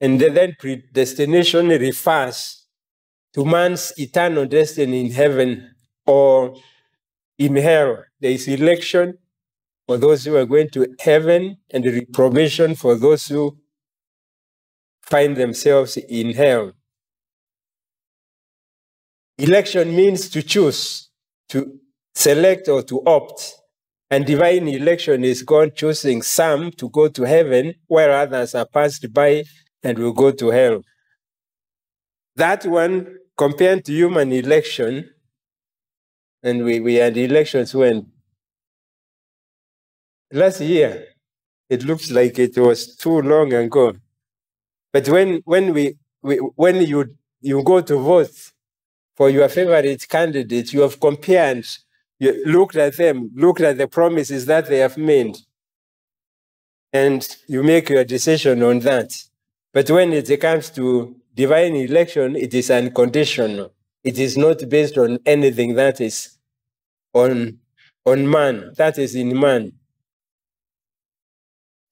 And 0.00 0.20
then 0.20 0.56
predestination 0.58 1.68
refers 1.68 2.66
to 3.34 3.44
man's 3.44 3.92
eternal 3.98 4.46
destiny 4.46 5.06
in 5.06 5.10
heaven 5.12 5.74
or 6.06 6.56
in 7.38 7.56
hell. 7.56 8.04
There 8.20 8.30
is 8.30 8.48
election 8.48 9.18
for 9.86 9.98
those 9.98 10.24
who 10.24 10.36
are 10.36 10.46
going 10.46 10.70
to 10.70 10.94
heaven 11.00 11.58
and 11.70 11.84
reprobation 11.84 12.74
for 12.74 12.94
those 12.94 13.26
who 13.26 13.56
find 15.02 15.36
themselves 15.36 15.96
in 15.96 16.32
hell. 16.34 16.72
Election 19.38 19.94
means 19.94 20.30
to 20.30 20.42
choose, 20.42 21.10
to 21.50 21.78
select 22.14 22.68
or 22.68 22.82
to 22.82 23.02
opt. 23.04 23.54
And 24.10 24.24
divine 24.24 24.68
election 24.68 25.24
is 25.24 25.42
God 25.42 25.74
choosing 25.74 26.22
some 26.22 26.70
to 26.72 26.88
go 26.88 27.08
to 27.08 27.24
heaven, 27.24 27.74
where 27.88 28.12
others 28.12 28.54
are 28.54 28.66
passed 28.66 29.12
by 29.12 29.44
and 29.82 29.98
will 29.98 30.12
go 30.12 30.30
to 30.30 30.50
hell. 30.50 30.82
That 32.36 32.64
one, 32.66 33.18
compared 33.36 33.84
to 33.86 33.92
human 33.92 34.32
election, 34.32 35.10
and 36.42 36.64
we, 36.64 36.80
we 36.80 36.94
had 36.94 37.16
elections 37.16 37.74
when 37.74 38.06
last 40.32 40.60
year, 40.60 41.06
it 41.68 41.84
looks 41.84 42.10
like 42.10 42.38
it 42.38 42.56
was 42.56 42.96
too 42.96 43.20
long 43.22 43.52
ago. 43.52 43.94
But 44.92 45.08
when 45.08 45.42
when 45.44 45.74
we, 45.74 45.98
we 46.22 46.36
when 46.36 46.76
you 46.86 47.16
you 47.40 47.62
go 47.62 47.80
to 47.80 47.96
vote 47.98 48.52
for 49.16 49.30
your 49.30 49.48
favorite 49.48 50.06
candidate, 50.08 50.72
you 50.72 50.82
have 50.82 51.00
compared, 51.00 51.66
you 52.18 52.44
looked 52.46 52.76
at 52.76 52.96
them, 52.96 53.30
looked 53.34 53.62
at 53.62 53.78
the 53.78 53.88
promises 53.88 54.44
that 54.46 54.68
they 54.68 54.78
have 54.78 54.98
made, 54.98 55.36
and 56.92 57.26
you 57.48 57.62
make 57.62 57.88
your 57.88 58.04
decision 58.04 58.62
on 58.62 58.80
that. 58.80 59.16
But 59.72 59.90
when 59.90 60.12
it 60.12 60.40
comes 60.40 60.70
to 60.70 61.16
divine 61.34 61.74
election, 61.76 62.36
it 62.36 62.54
is 62.54 62.70
unconditional. 62.70 63.72
It 64.04 64.18
is 64.18 64.36
not 64.36 64.68
based 64.68 64.96
on 64.98 65.18
anything 65.26 65.74
that 65.74 66.00
is 66.00 66.38
on, 67.12 67.58
on 68.04 68.30
man, 68.30 68.72
that 68.76 68.98
is 68.98 69.14
in 69.14 69.38
man. 69.38 69.72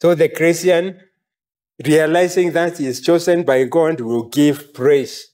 So 0.01 0.14
the 0.14 0.29
Christian, 0.29 1.01
realizing 1.85 2.53
that 2.53 2.79
he 2.79 2.87
is 2.87 3.01
chosen 3.01 3.43
by 3.43 3.64
God, 3.64 4.01
will 4.01 4.29
give 4.29 4.75
praise 4.75 5.34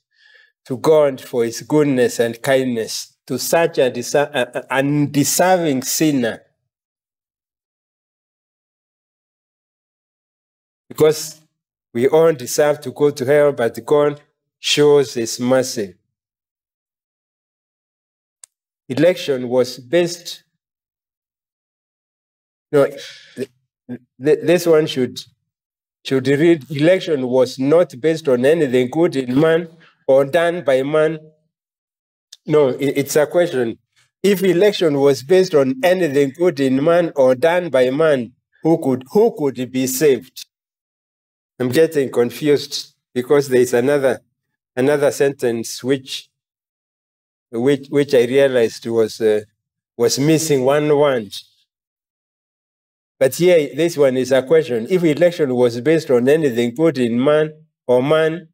to 0.70 0.78
God 0.78 1.20
for 1.20 1.44
his 1.44 1.62
goodness 1.62 2.20
and 2.20 2.40
kindness 2.40 3.16
to 3.26 3.40
such 3.40 3.78
a 3.78 4.66
undeserving 4.70 5.82
sinner. 5.82 6.42
Because 10.88 11.40
we 11.92 12.06
all 12.06 12.32
deserve 12.32 12.80
to 12.82 12.92
go 12.92 13.10
to 13.10 13.24
hell, 13.24 13.50
but 13.50 13.84
God 13.84 14.20
shows 14.60 15.14
his 15.14 15.40
mercy. 15.40 15.94
Election 18.88 19.48
was 19.48 19.76
based. 19.78 20.44
No, 22.70 22.86
th- 23.34 23.50
th- 24.24 24.38
this 24.44 24.66
one 24.66 24.86
should 24.86 25.18
should 26.04 26.28
read 26.28 26.70
election 26.70 27.26
was 27.26 27.58
not 27.58 27.92
based 28.00 28.28
on 28.28 28.44
anything 28.44 28.88
good 28.88 29.16
in 29.16 29.38
man 29.38 29.68
or 30.10 30.24
done 30.24 30.64
by 30.64 30.82
man. 30.82 31.18
No, 32.44 32.68
it's 32.68 33.14
a 33.14 33.26
question. 33.26 33.78
If 34.22 34.42
election 34.42 34.98
was 34.98 35.22
based 35.22 35.54
on 35.54 35.76
anything 35.84 36.32
good 36.36 36.58
in 36.58 36.82
man 36.82 37.12
or 37.14 37.34
done 37.36 37.70
by 37.70 37.90
man, 37.90 38.32
who 38.62 38.78
could 38.84 39.04
who 39.12 39.34
could 39.38 39.70
be 39.70 39.86
saved? 39.86 40.46
I'm 41.60 41.68
getting 41.68 42.10
confused 42.10 42.94
because 43.14 43.48
there 43.48 43.60
is 43.60 43.72
another 43.72 44.20
another 44.74 45.10
sentence 45.12 45.84
which 45.84 46.28
which 47.50 47.86
which 47.88 48.12
I 48.14 48.24
realized 48.24 48.84
was 48.86 49.20
uh, 49.20 49.42
was 49.96 50.18
missing 50.18 50.64
one 50.64 50.88
word. 50.96 51.32
But 53.20 53.34
here, 53.34 53.68
this 53.76 53.96
one 53.96 54.16
is 54.16 54.32
a 54.32 54.42
question. 54.42 54.86
If 54.90 55.04
election 55.04 55.54
was 55.54 55.80
based 55.80 56.10
on 56.10 56.28
anything 56.28 56.74
good 56.74 56.98
in 56.98 57.22
man 57.22 57.52
or 57.86 58.02
man 58.02 58.48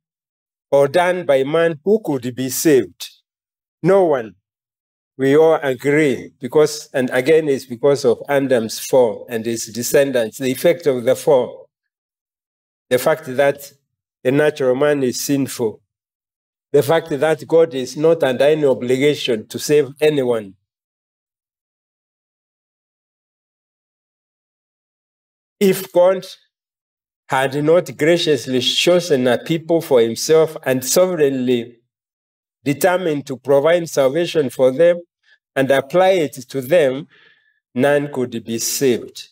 or 0.71 0.89
done 0.89 1.27
by 1.27 1.45
man, 1.45 1.79
who 1.85 2.01
could 2.05 2.35
be 2.35 2.49
saved? 2.49 3.11
No 3.83 4.05
one. 4.05 4.35
We 5.19 5.37
all 5.37 5.59
agree 5.63 6.33
because, 6.41 6.91
and 6.93 7.09
again, 7.11 7.49
it's 7.49 7.65
because 7.65 8.05
of 8.05 8.23
Adam's 8.29 8.79
fall 8.79 9.27
and 9.31 9.47
his 9.47 9.67
descendants, 9.67 10.39
the 10.39 10.51
effect 10.51 10.87
of 10.87 11.05
the 11.05 11.17
fall, 11.17 11.71
the 12.91 12.99
fact 12.99 13.25
that 13.37 13.73
the 14.23 14.33
natural 14.33 14.75
man 14.75 15.03
is 15.03 15.25
sinful, 15.25 15.81
the 16.73 16.83
fact 16.83 17.09
that 17.09 17.47
God 17.47 17.75
is 17.75 17.97
not 17.97 18.23
under 18.23 18.45
any 18.45 18.67
obligation 18.67 19.47
to 19.49 19.59
save 19.59 19.89
anyone. 20.01 20.55
If 25.59 25.91
God 25.93 26.27
had 27.29 27.63
not 27.65 27.97
graciously 27.97 28.61
chosen 28.61 29.27
a 29.27 29.39
people 29.39 29.81
for 29.81 30.01
himself 30.01 30.57
and 30.65 30.85
sovereignly 30.85 31.79
determined 32.65 33.27
to 33.27 33.37
provide 33.37 33.89
salvation 33.89 34.51
for 34.51 34.71
them 34.71 35.01
and 35.55 35.71
apply 35.71 36.11
it 36.11 36.33
to 36.33 36.61
them, 36.61 37.07
none 37.75 38.13
could 38.13 38.45
be 38.45 38.59
saved. 38.59 39.29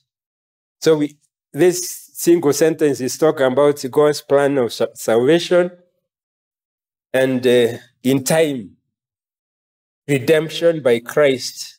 So 0.81 0.97
we, 0.97 1.17
this 1.53 2.11
single 2.15 2.53
sentence 2.53 3.01
is 3.01 3.17
talking 3.19 3.47
about 3.47 3.85
God's 3.91 4.23
plan 4.23 4.59
of 4.59 4.73
salvation 4.73 5.71
and 7.13 7.47
uh, 7.47 7.79
in 8.03 8.25
time, 8.25 8.77
redemption 10.09 10.83
by 10.83 10.99
Christ 10.99 11.79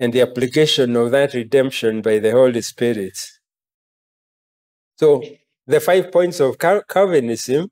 and 0.00 0.12
the 0.12 0.22
application 0.22 0.96
of 0.96 1.10
that 1.10 1.34
redemption 1.34 2.02
by 2.02 2.18
the 2.18 2.32
Holy 2.32 2.62
Spirit. 2.62 3.18
So 4.96 5.22
the 5.66 5.80
five 5.80 6.12
points 6.12 6.40
of 6.40 6.58
Cal- 6.58 6.82
Calvinism 6.84 7.70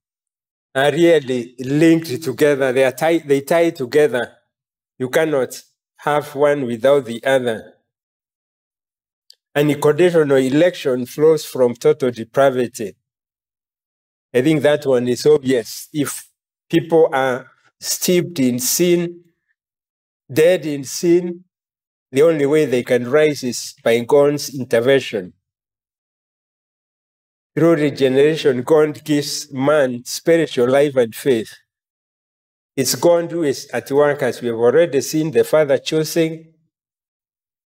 are 0.75 0.93
really 0.93 1.57
linked 1.61 2.22
together. 2.22 2.72
They 2.72 2.85
are 2.85 2.93
tied, 2.93 3.29
they 3.29 3.43
tie 3.43 3.70
together. 3.70 4.33
You 4.99 5.11
cannot 5.11 5.61
have 5.99 6.35
one 6.35 6.66
without 6.66 7.07
the 7.07 7.25
other. 7.25 7.75
unconditional 9.55 10.37
election 10.39 11.07
flows 11.07 11.45
from 11.45 11.75
total 11.75 12.11
depravity. 12.11 12.95
I 14.35 14.43
think 14.43 14.62
that 14.62 14.87
one 14.87 15.09
is 15.09 15.27
obvious. 15.27 15.89
If 15.93 16.29
people 16.70 17.09
are 17.12 17.51
steeped 17.81 18.39
in 18.41 18.59
sin, 18.59 19.22
dead 20.33 20.66
in 20.66 20.85
sin, 20.85 21.45
the 22.12 22.22
only 22.22 22.47
way 22.47 22.66
they 22.66 22.83
can 22.85 23.11
rise 23.11 23.45
is 23.45 23.75
by 23.85 24.01
God's 24.01 24.55
intervention. 24.55 25.35
Through 27.55 27.76
regeneration, 27.76 28.62
God 28.62 29.05
gives 29.05 29.52
man 29.52 30.05
spiritual 30.05 30.68
life 30.68 30.96
and 30.96 31.14
faith. 31.14 31.55
It's 32.76 32.96
God 32.96 33.30
who 33.30 33.44
is 33.44 33.68
at 33.72 33.90
work, 33.92 34.22
as 34.22 34.42
we 34.42 34.48
have 34.48 34.57
already 34.57 35.00
seen 35.00 35.30
the 35.30 35.44
Father 35.44 35.78
choosing, 35.78 36.52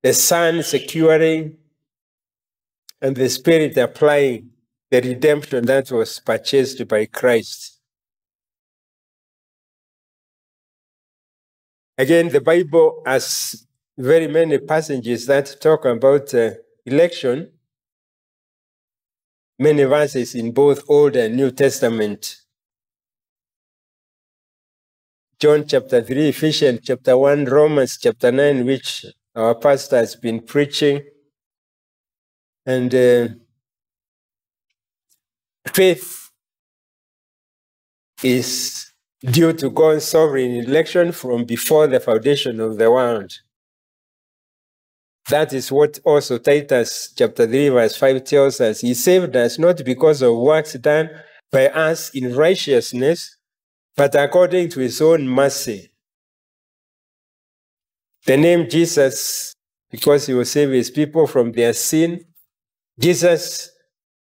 the 0.01 0.13
Son 0.13 0.63
securing, 0.63 1.57
and 3.01 3.13
the 3.13 3.29
Spirit 3.29 3.75
applying 3.77 4.51
the 4.89 5.01
redemption 5.01 5.65
that 5.65 5.91
was 5.91 6.19
purchased 6.19 6.87
by 6.87 7.05
Christ. 7.05 7.81
Again, 11.97 12.29
the 12.29 12.41
Bible 12.41 13.03
has 13.05 13.67
very 13.97 14.27
many 14.27 14.57
passages 14.59 15.25
that 15.27 15.57
talk 15.59 15.85
about 15.85 16.33
uh, 16.33 16.51
election, 16.85 17.51
many 19.59 19.83
verses 19.83 20.35
in 20.35 20.51
both 20.51 20.83
Old 20.89 21.15
and 21.15 21.35
New 21.35 21.51
Testament. 21.51 22.37
John 25.39 25.65
chapter 25.67 26.01
3, 26.01 26.29
Ephesians 26.29 26.79
chapter 26.83 27.17
1, 27.17 27.45
Romans 27.45 27.97
chapter 27.97 28.31
9, 28.31 28.65
which 28.65 29.05
our 29.35 29.55
pastor 29.55 29.97
has 29.97 30.15
been 30.15 30.41
preaching. 30.41 31.01
And 32.65 32.95
uh, 32.95 33.27
faith 35.67 36.31
is 38.23 38.93
due 39.21 39.53
to 39.53 39.69
God's 39.69 40.05
sovereign 40.05 40.51
election 40.51 41.11
from 41.11 41.43
before 41.43 41.87
the 41.87 41.99
foundation 41.99 42.59
of 42.59 42.77
the 42.77 42.89
world. 42.89 43.33
That 45.29 45.53
is 45.53 45.71
what 45.71 45.99
also 46.03 46.37
Titus 46.37 47.13
chapter 47.17 47.47
3, 47.47 47.69
verse 47.69 47.95
5 47.95 48.23
tells 48.23 48.59
us. 48.61 48.81
He 48.81 48.93
saved 48.93 49.35
us 49.35 49.57
not 49.57 49.83
because 49.85 50.21
of 50.21 50.37
works 50.37 50.73
done 50.73 51.09
by 51.51 51.69
us 51.69 52.09
in 52.13 52.35
righteousness, 52.35 53.37
but 53.95 54.15
according 54.15 54.69
to 54.69 54.79
his 54.81 55.01
own 55.01 55.27
mercy. 55.27 55.93
the 58.25 58.37
name 58.37 58.69
Jesus 58.69 59.53
because 59.91 60.25
he 60.25 60.33
will 60.33 60.45
save 60.45 60.69
his 60.69 60.89
people 60.89 61.27
from 61.27 61.51
their 61.51 61.73
sin. 61.73 62.23
Jesus 62.99 63.71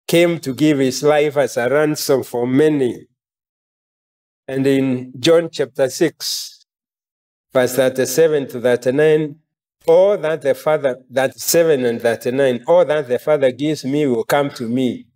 came 0.07 0.39
to 0.39 0.53
give 0.53 0.79
his 0.79 1.01
life 1.01 1.37
as 1.37 1.57
a 1.57 1.69
ransom 1.69 2.23
for 2.23 2.45
many. 2.45 3.07
And 4.47 4.67
in 4.67 5.13
John 5.19 5.49
chapter 5.51 5.89
6, 5.89 6.65
verse 7.51 7.75
37 7.75 8.47
to 8.49 8.61
39, 8.61 9.35
all 9.87 10.17
that 10.17 10.41
the 10.41 10.53
Father, 10.53 11.01
that 11.09 11.39
7 11.39 11.85
and 11.85 12.01
39, 12.01 12.63
all 12.67 12.85
that 12.85 13.07
the 13.07 13.19
Father 13.19 13.51
gives 13.51 13.85
me 13.85 14.05
will 14.07 14.23
come 14.23 14.49
to 14.51 14.67
me. 14.67 15.07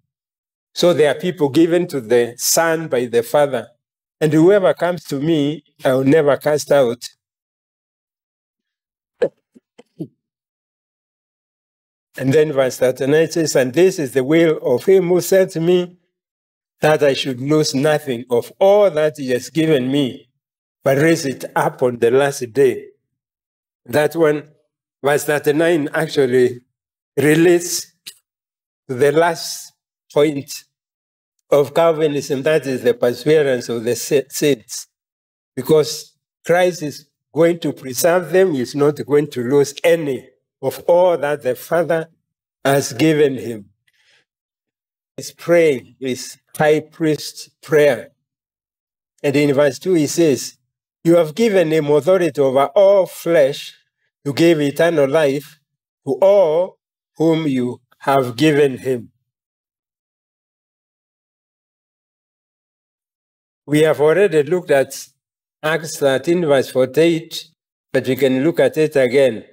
So 0.73 0.93
there 0.93 1.11
are 1.11 1.19
people 1.19 1.49
given 1.49 1.87
to 1.87 2.01
the 2.01 2.35
Son 2.37 2.87
by 2.87 3.05
the 3.05 3.23
Father. 3.23 3.67
And 4.21 4.33
whoever 4.33 4.73
comes 4.73 5.03
to 5.05 5.19
me, 5.19 5.63
I 5.83 5.93
will 5.93 6.03
never 6.03 6.35
cast 6.37 6.71
out. 6.71 7.09
And 12.17 12.33
then 12.33 12.51
verse 12.51 12.77
39 12.77 13.31
says, 13.31 13.55
And 13.55 13.73
this 13.73 13.97
is 13.97 14.11
the 14.11 14.23
will 14.23 14.57
of 14.57 14.83
him 14.85 15.07
who 15.07 15.21
sent 15.21 15.55
me, 15.55 15.97
that 16.81 17.01
I 17.01 17.13
should 17.13 17.39
lose 17.39 17.73
nothing 17.73 18.25
of 18.29 18.51
all 18.59 18.89
that 18.91 19.17
he 19.17 19.29
has 19.31 19.49
given 19.49 19.91
me, 19.91 20.29
but 20.83 20.97
raise 20.97 21.25
it 21.25 21.45
up 21.55 21.81
on 21.81 21.99
the 21.99 22.11
last 22.11 22.51
day. 22.53 22.87
That 23.85 24.15
one, 24.15 24.49
verse 25.03 25.23
39 25.25 25.89
actually 25.93 26.61
relates 27.17 27.93
to 28.87 28.95
the 28.95 29.11
last 29.11 29.73
point 30.13 30.63
of 31.51 31.73
Calvinism, 31.73 32.43
that 32.43 32.65
is 32.65 32.83
the 32.83 32.93
perseverance 32.93 33.69
of 33.69 33.83
the 33.83 33.95
saints. 33.95 34.87
Because 35.55 36.15
Christ 36.45 36.83
is 36.83 37.09
going 37.33 37.59
to 37.59 37.73
preserve 37.73 38.31
them, 38.31 38.53
he's 38.53 38.75
not 38.75 39.03
going 39.05 39.27
to 39.31 39.43
lose 39.43 39.73
any 39.83 40.29
of 40.61 40.83
all 40.87 41.17
that 41.17 41.43
the 41.43 41.55
Father 41.55 42.07
has 42.63 42.93
given 42.93 43.37
him. 43.37 43.69
He's 45.17 45.31
praying 45.31 45.95
his 45.99 46.37
high 46.55 46.81
priest 46.81 47.49
prayer. 47.61 48.11
And 49.21 49.35
in 49.35 49.53
verse 49.53 49.79
2, 49.79 49.95
he 49.95 50.07
says, 50.07 50.57
You 51.03 51.17
have 51.17 51.35
given 51.35 51.71
him 51.71 51.87
authority 51.87 52.39
over 52.39 52.67
all 52.67 53.05
flesh 53.05 53.78
to 54.25 54.33
give 54.33 54.61
eternal 54.61 55.07
life 55.07 55.59
to 56.05 56.13
all 56.21 56.77
whom 57.17 57.47
you 57.47 57.81
have 57.99 58.35
given 58.35 58.77
him. 58.77 59.11
We 63.65 63.81
have 63.81 64.01
already 64.01 64.43
looked 64.43 64.71
at 64.71 65.07
Acts 65.61 65.97
13, 65.97 66.45
verse 66.45 66.71
48, 66.71 67.45
but 67.93 68.07
we 68.07 68.15
can 68.15 68.43
look 68.43 68.59
at 68.59 68.77
it 68.77 68.95
again. 68.95 69.43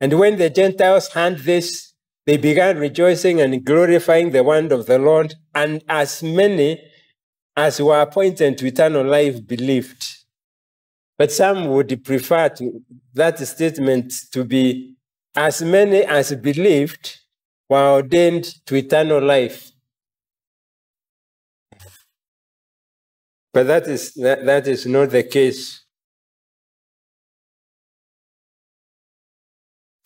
And 0.00 0.18
when 0.18 0.38
the 0.38 0.48
Gentiles 0.48 1.08
heard 1.08 1.40
this, 1.40 1.92
they 2.24 2.36
began 2.36 2.78
rejoicing 2.78 3.40
and 3.40 3.64
glorifying 3.64 4.30
the 4.30 4.44
word 4.44 4.70
of 4.70 4.86
the 4.86 4.98
Lord, 4.98 5.34
and 5.54 5.82
as 5.88 6.22
many 6.22 6.80
as 7.56 7.80
were 7.82 8.00
appointed 8.00 8.56
to 8.58 8.66
eternal 8.66 9.04
life 9.04 9.46
believed. 9.46 10.17
But 11.18 11.32
some 11.32 11.66
would 11.66 12.04
prefer 12.04 12.48
to, 12.50 12.80
that 13.14 13.38
statement 13.40 14.14
to 14.32 14.44
be 14.44 14.94
as 15.34 15.60
many 15.62 16.04
as 16.04 16.32
believed 16.36 17.18
were 17.68 17.90
ordained 17.94 18.44
to 18.66 18.76
eternal 18.76 19.20
life. 19.20 19.72
But 23.52 23.66
that 23.66 23.88
is, 23.88 24.14
that, 24.14 24.46
that 24.46 24.68
is 24.68 24.86
not 24.86 25.10
the 25.10 25.24
case. 25.24 25.84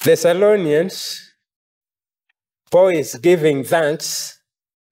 Thessalonians, 0.02 1.34
Paul 2.70 2.88
is 2.88 3.14
giving 3.16 3.62
thanks 3.64 4.40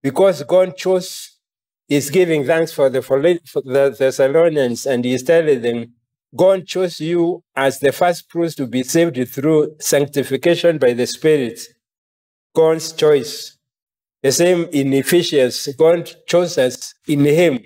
because 0.02 0.42
God 0.42 0.76
chose, 0.76 1.38
is 1.88 2.10
giving 2.10 2.44
thanks 2.44 2.72
for 2.72 2.90
the, 2.90 3.00
for 3.00 3.20
the 3.20 3.96
Thessalonians, 3.98 4.86
and 4.86 5.04
he's 5.04 5.22
telling 5.22 5.62
them, 5.62 5.94
God 6.34 6.66
chose 6.66 7.00
you 7.00 7.42
as 7.56 7.80
the 7.80 7.92
first 7.92 8.30
fruits 8.30 8.54
to 8.56 8.66
be 8.66 8.82
saved 8.82 9.28
through 9.28 9.76
sanctification 9.80 10.78
by 10.78 10.92
the 10.92 11.06
Spirit. 11.06 11.60
God's 12.54 12.92
choice. 12.92 13.58
The 14.22 14.32
same 14.32 14.68
in 14.72 14.92
Ephesians, 14.92 15.66
God 15.78 16.10
chose 16.26 16.58
us 16.58 16.94
in 17.06 17.24
Him, 17.24 17.60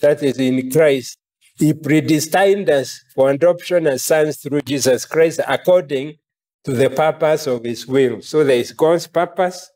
that 0.00 0.22
is 0.22 0.38
in 0.38 0.70
Christ. 0.70 1.16
He 1.56 1.74
predestined 1.74 2.70
us 2.70 3.04
for 3.14 3.30
adoption 3.30 3.86
as 3.86 4.02
sons 4.02 4.38
through 4.38 4.62
Jesus 4.62 5.04
Christ 5.04 5.40
according 5.46 6.16
to 6.64 6.72
the 6.72 6.90
purpose 6.90 7.46
of 7.46 7.64
his 7.64 7.86
will. 7.86 8.22
So 8.22 8.44
there 8.44 8.56
is 8.56 8.72
God's 8.72 9.06
purpose, 9.06 9.70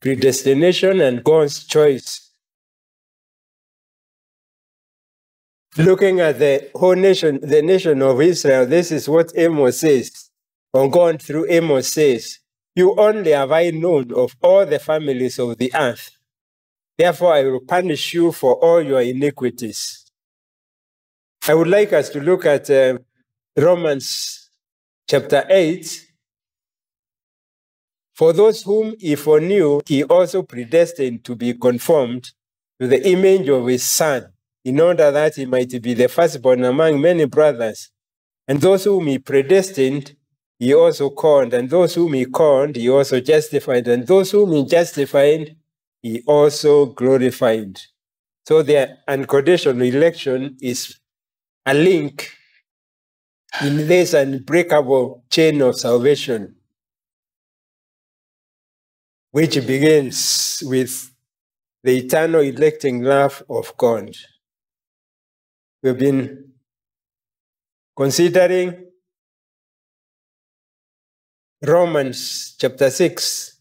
predestination, 0.00 1.00
and 1.00 1.22
God's 1.22 1.64
choice. 1.64 2.31
Looking 5.78 6.20
at 6.20 6.38
the 6.38 6.70
whole 6.74 6.94
nation, 6.94 7.40
the 7.42 7.62
nation 7.62 8.02
of 8.02 8.20
Israel, 8.20 8.66
this 8.66 8.92
is 8.92 9.08
what 9.08 9.32
Amos 9.34 9.80
says. 9.80 10.30
On 10.74 10.90
God 10.90 11.22
through 11.22 11.46
Amos 11.50 11.88
says, 11.92 12.38
You 12.74 12.94
only 12.98 13.30
have 13.32 13.52
I 13.52 13.70
known 13.70 14.12
of 14.12 14.36
all 14.42 14.66
the 14.66 14.78
families 14.78 15.38
of 15.38 15.56
the 15.58 15.72
earth. 15.74 16.10
Therefore, 16.98 17.34
I 17.34 17.44
will 17.44 17.60
punish 17.60 18.12
you 18.14 18.32
for 18.32 18.54
all 18.56 18.82
your 18.82 19.00
iniquities. 19.00 20.04
I 21.48 21.54
would 21.54 21.68
like 21.68 21.92
us 21.92 22.10
to 22.10 22.20
look 22.20 22.46
at 22.46 22.70
uh, 22.70 22.98
Romans 23.56 24.50
chapter 25.08 25.44
8, 25.48 26.06
for 28.14 28.32
those 28.32 28.62
whom 28.62 28.94
he 28.98 29.14
foreknew, 29.16 29.80
he 29.86 30.04
also 30.04 30.42
predestined 30.42 31.24
to 31.24 31.34
be 31.34 31.54
conformed 31.54 32.30
to 32.80 32.86
the 32.86 33.08
image 33.08 33.48
of 33.48 33.66
his 33.66 33.82
Son, 33.82 34.31
in 34.64 34.80
order 34.80 35.10
that 35.10 35.34
he 35.36 35.46
might 35.46 35.70
be 35.82 35.94
the 35.94 36.08
firstborn 36.08 36.64
among 36.64 37.00
many 37.00 37.24
brothers. 37.24 37.90
And 38.46 38.60
those 38.60 38.84
whom 38.84 39.06
he 39.06 39.18
predestined, 39.18 40.16
he 40.58 40.74
also 40.74 41.10
called. 41.10 41.54
And 41.54 41.68
those 41.70 41.94
whom 41.94 42.12
he 42.14 42.26
called, 42.26 42.76
he 42.76 42.88
also 42.88 43.20
justified. 43.20 43.88
And 43.88 44.06
those 44.06 44.30
whom 44.30 44.52
he 44.52 44.64
justified, 44.64 45.56
he 46.02 46.22
also 46.26 46.86
glorified. 46.86 47.78
So 48.46 48.62
the 48.62 48.98
unconditional 49.06 49.82
election 49.82 50.56
is 50.60 50.98
a 51.64 51.74
link 51.74 52.30
in 53.62 53.86
this 53.86 54.14
unbreakable 54.14 55.24
chain 55.30 55.60
of 55.62 55.78
salvation 55.78 56.56
which 59.30 59.54
begins 59.66 60.62
with 60.66 61.10
the 61.82 61.98
eternal 61.98 62.42
electing 62.42 63.02
love 63.02 63.42
of 63.48 63.74
God. 63.76 64.14
We've 65.82 65.98
been 65.98 66.52
considering 67.96 68.86
Romans 71.60 72.54
chapter 72.58 72.90
6, 72.90 73.60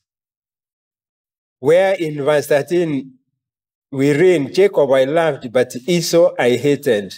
where 1.59 1.93
in 1.95 2.23
verse 2.23 2.47
13 2.47 3.13
we 3.91 4.11
read, 4.13 4.53
Jacob 4.53 4.91
I 4.91 5.03
loved, 5.05 5.51
but 5.51 5.75
Esau 5.87 6.33
I 6.39 6.51
hated. 6.57 7.13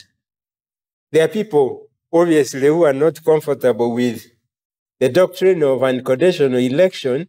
There 1.12 1.26
are 1.26 1.30
people, 1.30 1.88
obviously, 2.12 2.68
who 2.68 2.84
are 2.84 2.94
not 2.94 3.24
comfortable 3.24 3.94
with 3.94 4.26
the 5.00 5.10
doctrine 5.10 5.64
of 5.64 5.84
unconditional 5.84 6.60
election 6.60 7.28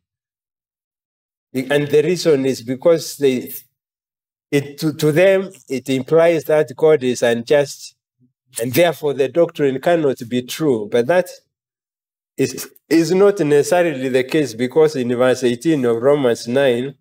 and 1.55 1.87
the 1.87 2.03
reason 2.03 2.47
is 2.47 2.63
because 2.63 3.17
they, 3.17 3.53
it, 4.55 4.79
to, 4.79 4.93
to 4.93 5.11
them, 5.11 5.51
it 5.69 5.89
implies 5.89 6.45
that 6.45 6.71
God 6.77 7.03
is 7.03 7.23
unjust, 7.23 7.97
and 8.63 8.73
therefore 8.73 9.13
the 9.13 9.29
doctrine 9.29 9.81
cannot 9.81 10.19
be 10.29 10.43
true. 10.43 10.89
But 10.91 11.09
that 11.09 11.29
is, 12.37 12.71
is 12.89 13.13
not 13.13 13.41
necessarily 13.41 14.09
the 14.09 14.23
case 14.23 14.55
because 14.55 14.95
in 14.95 15.09
verse 15.17 15.43
18 15.43 15.85
of 15.85 16.01
Romans 16.01 16.47
9, 16.47 16.95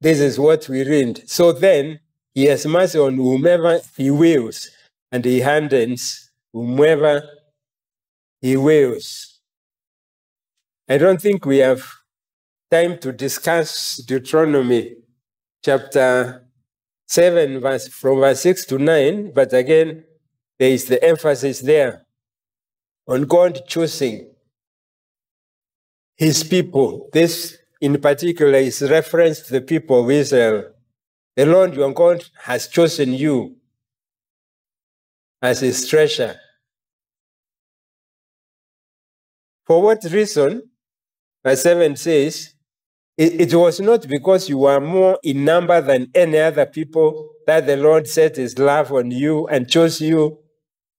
this 0.00 0.20
is 0.20 0.38
what 0.38 0.68
we 0.68 0.88
read. 0.88 1.28
So 1.28 1.50
then, 1.50 1.98
he 2.34 2.44
has 2.44 2.66
mercy 2.66 3.00
on 3.00 3.16
whomever 3.16 3.80
he 3.96 4.12
wills, 4.12 4.70
and 5.10 5.24
he 5.24 5.40
hardens 5.40 6.30
whomever 6.52 7.28
he 8.40 8.56
wills. 8.56 9.40
I 10.88 10.98
don't 10.98 11.20
think 11.20 11.46
we 11.46 11.58
have 11.58 11.84
time 12.70 12.98
to 12.98 13.12
discuss 13.12 13.96
Deuteronomy 13.96 14.96
chapter 15.64 16.43
7, 17.06 17.60
verse, 17.60 17.88
from 17.88 18.20
verse 18.20 18.40
6 18.40 18.66
to 18.66 18.78
9, 18.78 19.32
but 19.34 19.52
again, 19.52 20.04
there 20.58 20.70
is 20.70 20.86
the 20.86 21.02
emphasis 21.02 21.60
there 21.60 22.06
on 23.06 23.24
God 23.24 23.60
choosing 23.66 24.30
his 26.16 26.44
people. 26.44 27.10
This, 27.12 27.58
in 27.80 28.00
particular, 28.00 28.58
is 28.58 28.82
reference 28.82 29.40
to 29.40 29.52
the 29.52 29.60
people 29.60 30.04
of 30.04 30.10
Israel. 30.10 30.70
The 31.36 31.46
Lord 31.46 31.74
your 31.74 31.92
God 31.92 32.24
has 32.42 32.68
chosen 32.68 33.12
you 33.12 33.56
as 35.42 35.60
his 35.60 35.86
treasure 35.88 36.36
For 39.64 39.80
what 39.80 40.04
reason? 40.04 40.62
Verse 41.42 41.62
7 41.62 41.96
says, 41.96 42.53
it, 43.16 43.52
it 43.52 43.54
was 43.54 43.80
not 43.80 44.08
because 44.08 44.48
you 44.48 44.58
were 44.58 44.80
more 44.80 45.18
in 45.22 45.44
number 45.44 45.80
than 45.80 46.10
any 46.14 46.38
other 46.38 46.66
people 46.66 47.30
that 47.46 47.66
the 47.66 47.76
Lord 47.76 48.08
set 48.08 48.36
his 48.36 48.58
love 48.58 48.92
on 48.92 49.10
you 49.10 49.46
and 49.48 49.68
chose 49.68 50.00
you, 50.00 50.38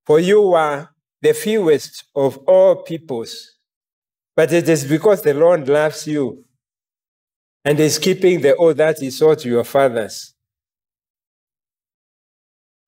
for 0.05 0.19
you 0.19 0.41
were 0.41 0.89
the 1.21 1.33
fewest 1.33 2.05
of 2.15 2.37
all 2.47 2.83
peoples. 2.83 3.55
But 4.35 4.53
it 4.53 4.69
is 4.69 4.85
because 4.85 5.21
the 5.23 5.33
Lord 5.33 5.67
loves 5.67 6.07
you 6.07 6.45
and 7.63 7.79
is 7.79 7.97
keeping 7.97 8.41
the 8.41 8.55
oath 8.55 8.77
that 8.77 8.99
he 8.99 9.09
swore 9.09 9.35
to 9.35 9.49
your 9.49 9.63
fathers. 9.63 10.33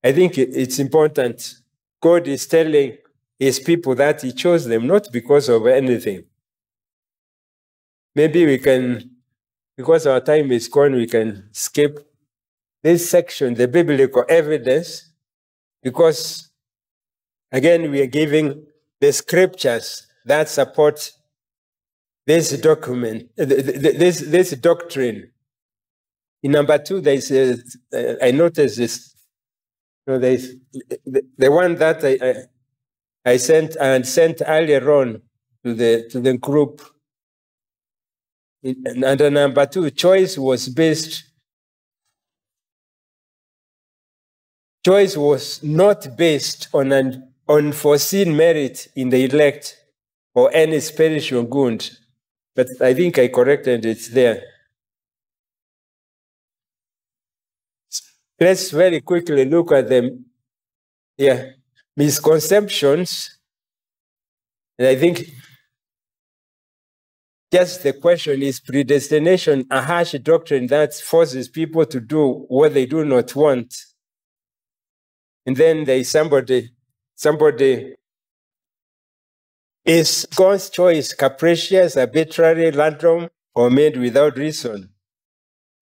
I 0.04 0.12
think 0.14 0.38
it's 0.38 0.80
important. 0.80 1.56
God 2.02 2.28
is 2.28 2.46
telling 2.48 2.98
his 3.40 3.60
people 3.60 3.96
that 3.96 4.22
he 4.22 4.32
chose 4.32 4.66
them 4.66 4.88
not 4.88 5.08
because 5.12 5.50
of 5.50 5.66
anything. 5.68 6.24
Maybe 8.16 8.46
we 8.46 8.58
can, 8.58 9.17
because 9.78 10.08
our 10.08 10.20
time 10.20 10.52
is 10.52 10.68
gone, 10.68 10.94
we 10.96 11.06
can 11.06 11.50
skip 11.52 12.12
this 12.84 13.10
section, 13.10 13.54
the 13.54 13.68
biblical 13.68 14.26
evidence, 14.28 15.12
because 15.84 16.50
again, 17.52 17.92
we 17.92 18.02
are 18.02 18.08
giving 18.08 18.66
the 19.00 19.14
scriptures 19.14 20.08
that 20.26 20.50
support 20.50 21.12
this 22.26 22.58
document, 22.60 23.30
uh, 23.40 23.46
th- 23.46 23.66
th- 23.66 23.98
this, 23.98 24.20
this 24.20 24.52
doctrine. 24.52 25.32
In 26.44 26.52
number 26.52 26.78
two, 26.78 27.00
there 27.00 27.14
is, 27.14 27.32
a, 27.32 27.54
uh, 27.94 28.16
I 28.22 28.32
noticed 28.32 28.78
this, 28.78 29.16
no, 30.06 30.20
there 30.20 30.34
is 30.34 30.56
the, 31.06 31.24
the 31.38 31.52
one 31.52 31.76
that 31.76 32.04
I, 32.04 32.18
I, 32.22 33.34
I 33.34 33.38
sent 33.38 33.76
and 33.80 34.06
sent 34.08 34.42
earlier 34.46 34.92
on 34.92 35.22
to 35.64 35.74
the, 35.74 36.08
to 36.12 36.20
the 36.20 36.38
group. 36.38 36.82
In- 38.62 39.04
Under 39.04 39.32
number 39.32 39.66
two, 39.66 39.90
choice 39.90 40.38
was 40.38 40.70
based 40.70 41.24
choice 44.86 45.16
was 45.18 45.62
not 45.64 46.18
based 46.18 46.68
on 46.74 46.92
an 46.92 47.32
unforeseen 47.50 48.36
merit 48.36 48.88
in 48.96 49.10
the 49.10 49.24
elect 49.26 49.78
or 50.34 50.50
any 50.54 50.80
spiritual 50.80 51.44
good. 51.44 51.90
But 52.56 52.68
I 52.82 52.94
think 52.94 53.20
I 53.20 53.28
corrected 53.28 53.86
it 53.86 54.10
there. 54.14 54.44
Let's 58.40 58.72
very 58.72 59.02
quickly 59.02 59.46
look 59.46 59.72
at 59.72 59.90
them. 59.90 60.26
Yeah, 61.18 61.52
misconceptions. 61.98 63.40
And 64.78 64.88
I 64.88 64.96
think 64.96 65.30
just 67.52 67.84
the 67.84 67.94
question 67.94 68.44
is 68.44 68.60
predestination 68.60 69.66
a 69.72 69.82
harsh 69.82 70.14
doctrine 70.24 70.68
that 70.68 70.94
forces 70.94 71.48
people 71.48 71.86
to 71.86 72.00
do 72.00 72.46
what 72.50 72.74
they 72.74 72.86
do 72.86 73.06
not 73.06 73.36
want? 73.36 73.74
And 75.46 75.56
then 75.56 75.86
there 75.86 75.98
is 75.98 76.12
somebody, 76.12 76.72
somebody 77.16 77.96
is 79.86 80.28
God's 80.36 80.70
choice 80.70 81.14
capricious, 81.14 81.96
arbitrary, 81.96 82.72
random, 82.72 83.30
or 83.56 83.70
made 83.70 83.98
without 83.98 84.38
reason? 84.38 84.90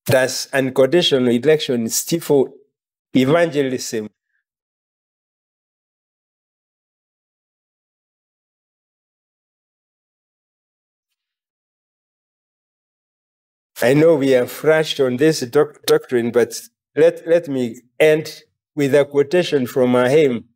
Does 0.06 0.48
unconditional 0.52 1.28
election 1.28 1.88
stifle 1.88 2.54
evangelism? 3.12 4.08
I 13.86 13.94
know 13.94 14.16
we 14.16 14.30
have 14.30 14.64
rushed 14.64 14.98
on 14.98 15.16
this 15.16 15.42
doc- 15.42 15.86
doctrine, 15.86 16.32
but 16.32 16.60
let, 16.96 17.24
let 17.24 17.46
me 17.46 17.82
end 18.00 18.42
with 18.74 18.92
a 18.96 19.04
quotation 19.04 19.64
from 19.68 19.94
our 19.94 20.08
hymn 20.08 20.46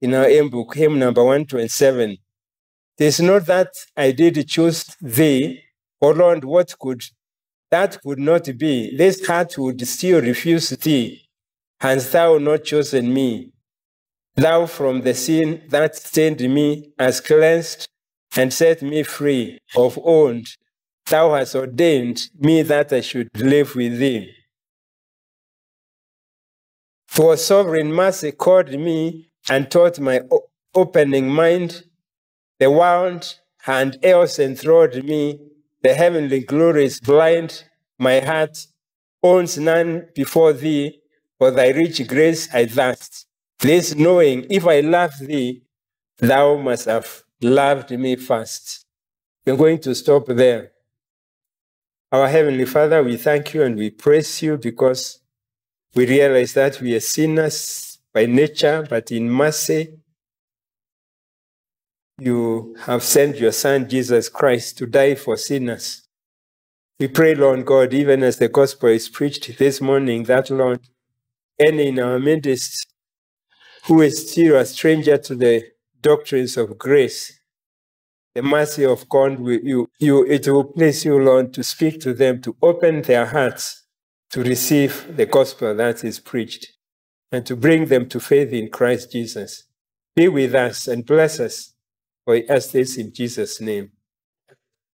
in 0.00 0.14
our 0.14 0.28
hymn 0.28 0.50
book, 0.50 0.76
hymn 0.76 0.96
number 0.96 1.24
127. 1.24 2.10
It 2.10 2.18
is 3.04 3.18
not 3.18 3.46
that 3.46 3.72
I 3.96 4.12
did 4.12 4.46
choose 4.46 4.84
thee, 5.00 5.64
O 6.00 6.10
Lord, 6.10 6.44
what 6.44 6.78
could 6.78 7.02
that 7.72 8.00
could 8.04 8.20
not 8.20 8.56
be. 8.56 8.96
This 8.96 9.26
heart 9.26 9.58
would 9.58 9.84
still 9.84 10.20
refuse 10.20 10.68
thee, 10.70 11.22
hadst 11.80 12.12
thou 12.12 12.38
not 12.38 12.62
chosen 12.62 13.12
me. 13.12 13.50
Thou 14.36 14.66
from 14.66 15.00
the 15.00 15.14
sin 15.14 15.62
that 15.70 15.96
stained 15.96 16.38
me 16.38 16.92
hast 17.00 17.24
cleansed 17.24 17.88
and 18.36 18.52
set 18.52 18.80
me 18.80 19.02
free 19.02 19.58
of 19.74 19.98
old. 19.98 20.46
Thou 21.08 21.34
hast 21.34 21.54
ordained 21.54 22.30
me 22.38 22.62
that 22.62 22.92
I 22.92 23.00
should 23.00 23.28
live 23.36 23.76
with 23.76 23.98
thee. 23.98 24.32
For 27.06 27.36
sovereign 27.36 27.92
mercy 27.92 28.32
called 28.32 28.72
me 28.72 29.30
and 29.48 29.70
taught 29.70 30.00
my 30.00 30.22
opening 30.74 31.30
mind. 31.30 31.84
The 32.58 32.70
world 32.70 33.38
and 33.66 33.98
else 34.02 34.38
enthralled 34.38 35.02
me. 35.04 35.40
The 35.82 35.94
heavenly 35.94 36.40
glory 36.40 36.86
is 36.86 37.00
blind. 37.00 37.64
My 37.98 38.20
heart 38.20 38.66
owns 39.22 39.56
none 39.58 40.08
before 40.14 40.52
thee. 40.52 41.00
For 41.38 41.50
thy 41.52 41.68
rich 41.70 42.06
grace 42.08 42.52
I 42.52 42.66
thirst. 42.66 43.26
This 43.60 43.94
knowing, 43.94 44.46
if 44.50 44.66
I 44.66 44.80
love 44.80 45.12
thee, 45.20 45.62
thou 46.18 46.56
must 46.56 46.86
have 46.86 47.22
loved 47.40 47.90
me 47.92 48.16
first. 48.16 48.84
We're 49.46 49.56
going 49.56 49.78
to 49.80 49.94
stop 49.94 50.26
there. 50.26 50.72
Our 52.16 52.28
Heavenly 52.28 52.64
Father, 52.64 53.02
we 53.02 53.18
thank 53.18 53.52
you 53.52 53.62
and 53.62 53.76
we 53.76 53.90
praise 53.90 54.40
you 54.40 54.56
because 54.56 55.20
we 55.94 56.06
realize 56.06 56.54
that 56.54 56.80
we 56.80 56.94
are 56.94 57.00
sinners 57.00 57.98
by 58.14 58.24
nature, 58.24 58.86
but 58.88 59.12
in 59.12 59.28
mercy, 59.28 59.98
you 62.18 62.74
have 62.86 63.02
sent 63.02 63.36
your 63.36 63.52
Son, 63.52 63.86
Jesus 63.86 64.30
Christ, 64.30 64.78
to 64.78 64.86
die 64.86 65.14
for 65.14 65.36
sinners. 65.36 66.08
We 66.98 67.08
pray, 67.08 67.34
Lord 67.34 67.66
God, 67.66 67.92
even 67.92 68.22
as 68.22 68.38
the 68.38 68.48
gospel 68.48 68.88
is 68.88 69.10
preached 69.10 69.58
this 69.58 69.82
morning, 69.82 70.22
that, 70.22 70.48
Lord, 70.48 70.80
any 71.60 71.88
in 71.88 71.98
our 71.98 72.18
midst 72.18 72.86
who 73.84 74.00
is 74.00 74.30
still 74.30 74.56
a 74.56 74.64
stranger 74.64 75.18
to 75.18 75.34
the 75.34 75.64
doctrines 76.00 76.56
of 76.56 76.78
grace, 76.78 77.35
the 78.36 78.42
mercy 78.42 78.84
of 78.84 79.08
God, 79.08 79.40
will, 79.40 79.58
you, 79.62 79.88
you, 79.98 80.22
it 80.26 80.46
will 80.46 80.64
please 80.64 81.06
you, 81.06 81.18
Lord, 81.18 81.54
to 81.54 81.64
speak 81.64 82.00
to 82.02 82.12
them, 82.12 82.42
to 82.42 82.54
open 82.60 83.00
their 83.00 83.24
hearts 83.24 83.86
to 84.30 84.42
receive 84.42 85.16
the 85.16 85.24
gospel 85.24 85.74
that 85.74 86.04
is 86.04 86.20
preached, 86.20 86.66
and 87.32 87.46
to 87.46 87.56
bring 87.56 87.86
them 87.86 88.06
to 88.10 88.20
faith 88.20 88.52
in 88.52 88.68
Christ 88.68 89.12
Jesus. 89.12 89.64
Be 90.14 90.28
with 90.28 90.54
us 90.54 90.86
and 90.86 91.06
bless 91.06 91.40
us. 91.40 91.72
For 92.26 92.34
we 92.34 92.46
ask 92.46 92.72
this 92.72 92.98
in 92.98 93.14
Jesus' 93.14 93.58
name. 93.58 93.92